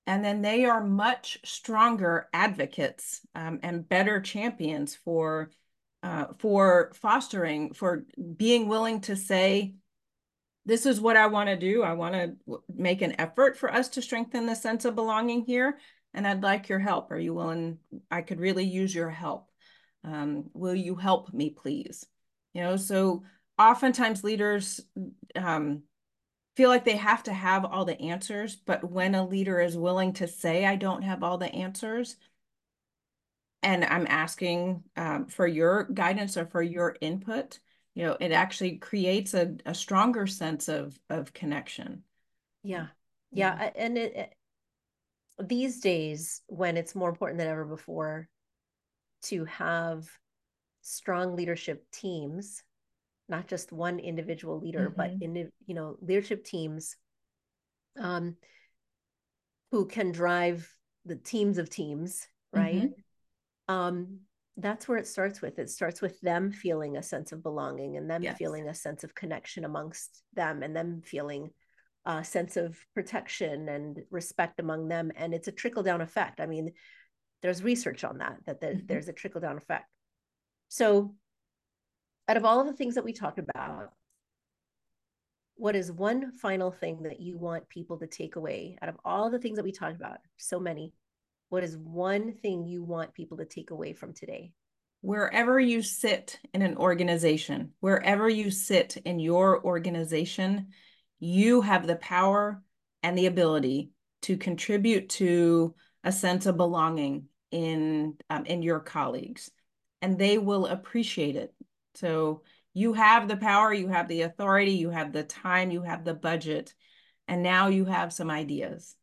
and 0.07 0.23
then 0.23 0.41
they 0.41 0.65
are 0.65 0.83
much 0.83 1.39
stronger 1.43 2.27
advocates 2.33 3.21
um, 3.33 3.59
and 3.63 3.89
better 3.89 4.21
champions 4.21 4.93
for 4.93 5.49
uh, 6.05 6.27
for 6.37 6.91
fostering, 6.93 7.73
for 7.73 8.05
being 8.37 8.67
willing 8.67 9.01
to 9.01 9.15
say, 9.15 9.73
this 10.63 10.85
is 10.85 11.01
what 11.01 11.17
I 11.17 11.25
want 11.25 11.49
to 11.49 11.55
do. 11.55 11.81
I 11.81 11.93
want 11.93 12.13
to 12.13 12.59
make 12.71 13.01
an 13.01 13.19
effort 13.19 13.57
for 13.57 13.73
us 13.73 13.89
to 13.89 14.03
strengthen 14.03 14.45
the 14.45 14.55
sense 14.55 14.85
of 14.85 14.93
belonging 14.93 15.45
here. 15.45 15.79
And 16.15 16.25
I'd 16.25 16.41
like 16.41 16.69
your 16.69 16.79
help. 16.79 17.11
Are 17.11 17.19
you 17.19 17.33
willing? 17.33 17.77
I 18.09 18.21
could 18.21 18.39
really 18.39 18.63
use 18.63 18.95
your 18.95 19.09
help. 19.09 19.51
Um, 20.03 20.49
will 20.53 20.73
you 20.73 20.95
help 20.95 21.33
me, 21.33 21.49
please? 21.49 22.05
You 22.53 22.61
know, 22.61 22.77
so 22.77 23.23
oftentimes 23.59 24.23
leaders 24.23 24.81
um, 25.35 25.83
feel 26.55 26.69
like 26.69 26.85
they 26.85 26.95
have 26.95 27.23
to 27.23 27.33
have 27.33 27.65
all 27.65 27.83
the 27.85 27.99
answers. 27.99 28.55
But 28.55 28.89
when 28.89 29.13
a 29.13 29.27
leader 29.27 29.59
is 29.59 29.77
willing 29.77 30.13
to 30.13 30.27
say, 30.27 30.65
I 30.65 30.77
don't 30.77 31.01
have 31.01 31.21
all 31.21 31.37
the 31.37 31.53
answers, 31.53 32.15
and 33.61 33.83
I'm 33.83 34.07
asking 34.07 34.83
um, 34.95 35.25
for 35.27 35.45
your 35.45 35.83
guidance 35.85 36.37
or 36.37 36.45
for 36.45 36.61
your 36.61 36.95
input, 37.01 37.59
you 37.93 38.05
know, 38.05 38.15
it 38.19 38.31
actually 38.31 38.77
creates 38.77 39.33
a, 39.33 39.55
a 39.65 39.73
stronger 39.73 40.27
sense 40.27 40.69
of 40.69 40.97
of 41.09 41.33
connection. 41.33 42.03
Yeah, 42.63 42.87
yeah, 43.31 43.57
yeah. 43.59 43.71
and 43.75 43.97
it, 43.97 44.15
it, 44.15 44.35
these 45.43 45.79
days 45.79 46.41
when 46.47 46.77
it's 46.77 46.95
more 46.95 47.09
important 47.09 47.39
than 47.39 47.47
ever 47.47 47.65
before 47.65 48.27
to 49.23 49.45
have 49.45 50.07
strong 50.81 51.35
leadership 51.35 51.83
teams, 51.91 52.63
not 53.27 53.47
just 53.47 53.71
one 53.71 53.99
individual 53.99 54.59
leader, 54.59 54.89
mm-hmm. 54.89 54.97
but 54.97 55.11
in 55.21 55.51
you 55.65 55.75
know 55.75 55.97
leadership 56.01 56.43
teams, 56.45 56.95
um, 57.99 58.35
who 59.71 59.85
can 59.85 60.11
drive 60.11 60.69
the 61.05 61.15
teams 61.15 61.57
of 61.57 61.69
teams, 61.69 62.27
right? 62.53 62.75
Mm-hmm 62.75 63.01
um, 63.67 64.19
that's 64.57 64.87
where 64.87 64.97
it 64.97 65.07
starts 65.07 65.41
with. 65.41 65.59
It 65.59 65.69
starts 65.69 66.01
with 66.01 66.19
them 66.21 66.51
feeling 66.51 66.97
a 66.97 67.03
sense 67.03 67.31
of 67.31 67.43
belonging 67.43 67.97
and 67.97 68.09
them 68.09 68.23
yes. 68.23 68.37
feeling 68.37 68.67
a 68.67 68.73
sense 68.73 69.03
of 69.03 69.15
connection 69.15 69.65
amongst 69.65 70.23
them 70.33 70.63
and 70.63 70.75
them 70.75 71.01
feeling 71.03 71.49
a 72.05 72.23
sense 72.23 72.57
of 72.57 72.77
protection 72.93 73.67
and 73.69 74.03
respect 74.11 74.59
among 74.59 74.87
them. 74.87 75.11
And 75.15 75.33
it's 75.33 75.47
a 75.47 75.51
trickle 75.51 75.83
down 75.83 76.01
effect. 76.01 76.39
I 76.39 76.45
mean, 76.45 76.71
there's 77.41 77.63
research 77.63 78.03
on 78.03 78.19
that, 78.19 78.37
that 78.45 78.61
the, 78.61 78.67
mm-hmm. 78.67 78.85
there's 78.85 79.07
a 79.07 79.13
trickle 79.13 79.41
down 79.41 79.57
effect. 79.57 79.85
So, 80.69 81.15
out 82.27 82.37
of 82.37 82.45
all 82.45 82.59
of 82.59 82.65
the 82.65 82.73
things 82.73 82.95
that 82.95 83.03
we 83.03 83.13
talked 83.13 83.37
about, 83.37 83.91
what 85.55 85.75
is 85.75 85.91
one 85.91 86.31
final 86.31 86.71
thing 86.71 87.03
that 87.03 87.19
you 87.19 87.37
want 87.37 87.69
people 87.69 87.99
to 87.99 88.07
take 88.07 88.35
away 88.35 88.77
out 88.81 88.89
of 88.89 88.97
all 89.05 89.29
the 89.29 89.37
things 89.39 89.57
that 89.57 89.63
we 89.63 89.71
talked 89.71 89.95
about? 89.95 90.17
So 90.37 90.59
many 90.59 90.93
what 91.49 91.63
is 91.63 91.77
one 91.77 92.33
thing 92.33 92.65
you 92.65 92.83
want 92.83 93.13
people 93.13 93.37
to 93.37 93.45
take 93.45 93.69
away 93.69 93.93
from 93.93 94.13
today? 94.13 94.51
wherever 95.05 95.59
you 95.59 95.83
sit 95.83 96.39
in 96.51 96.63
an 96.63 96.75
organization, 96.77 97.71
wherever 97.79 98.27
you 98.27 98.49
sit 98.49 98.97
in 99.05 99.19
your 99.19 99.63
organization, 99.63 100.65
you 101.19 101.61
have 101.61 101.87
the 101.87 101.95
power 101.95 102.61
and 103.03 103.17
the 103.17 103.25
ability 103.27 103.91
to 104.23 104.37
contribute 104.37 105.09
to 105.09 105.75
a 106.03 106.11
sense 106.11 106.45
of 106.45 106.57
belonging 106.57 107.25
in 107.51 108.15
um, 108.29 108.45
in 108.45 108.61
your 108.61 108.79
colleagues 108.79 109.51
and 110.01 110.17
they 110.17 110.37
will 110.37 110.65
appreciate 110.67 111.35
it. 111.35 111.53
So 111.95 112.41
you 112.73 112.93
have 112.93 113.27
the 113.27 113.37
power 113.37 113.73
you 113.73 113.87
have 113.87 114.07
the 114.07 114.23
authority 114.23 114.73
you 114.73 114.89
have 114.89 115.13
the 115.13 115.23
time 115.23 115.71
you 115.71 115.83
have 115.83 116.03
the 116.03 116.13
budget 116.13 116.73
and 117.27 117.41
now 117.41 117.67
you 117.67 117.85
have 117.85 118.11
some 118.11 118.29
ideas. 118.29 118.95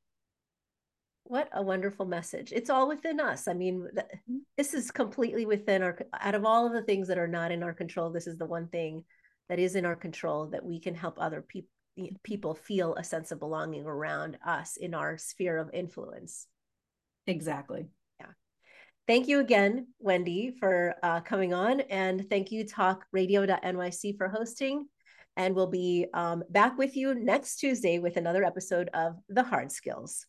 What 1.25 1.49
a 1.53 1.63
wonderful 1.63 2.05
message. 2.05 2.53
It's 2.53 2.69
all 2.69 2.89
within 2.89 3.21
us. 3.21 3.49
I 3.49 3.55
mean 3.55 3.89
mm-hmm. 3.97 4.39
this 4.57 4.75
is 4.75 4.91
completely 4.91 5.47
within 5.47 5.83
our 5.83 5.99
out 6.21 6.35
of 6.35 6.45
all 6.45 6.67
of 6.67 6.73
the 6.73 6.83
things 6.83 7.09
that 7.09 7.19
are 7.19 7.29
not 7.29 7.53
in 7.53 7.63
our 7.63 7.73
control 7.73 8.11
this 8.11 8.27
is 8.27 8.37
the 8.37 8.47
one 8.47 8.69
thing 8.69 9.05
that 9.49 9.59
is 9.59 9.77
in 9.77 9.87
our 9.87 9.97
control 9.97 10.47
that 10.49 10.65
we 10.65 10.81
can 10.81 10.95
help 10.95 11.17
other 11.19 11.43
people 11.43 11.71
people 12.23 12.55
feel 12.55 12.95
a 12.95 13.05
sense 13.05 13.33
of 13.33 13.39
belonging 13.39 13.85
around 13.85 14.39
us 14.45 14.77
in 14.77 14.95
our 14.95 15.19
sphere 15.19 15.59
of 15.59 15.71
influence. 15.73 16.47
Exactly. 17.27 17.87
Yeah. 18.21 18.27
Thank 19.07 19.29
you 19.29 19.41
again 19.41 19.89
wendy 19.99 20.53
for 20.59 20.95
uh, 21.03 21.21
coming 21.21 21.55
on 21.55 21.81
and 21.83 22.29
thank 22.29 22.51
you 22.51 22.65
talkradio.nyc 22.65 24.17
for 24.17 24.29
hosting. 24.29 24.87
And 25.37 25.55
we'll 25.55 25.67
be 25.67 26.07
um, 26.13 26.43
back 26.51 26.77
with 26.77 26.97
you 26.97 27.15
next 27.15 27.57
tuesday 27.57 27.99
with 27.99 28.17
another 28.17 28.45
episode 28.45 28.91
of 28.93 29.17
the 29.29 29.43
hard 29.43 29.73
skills 29.73 30.27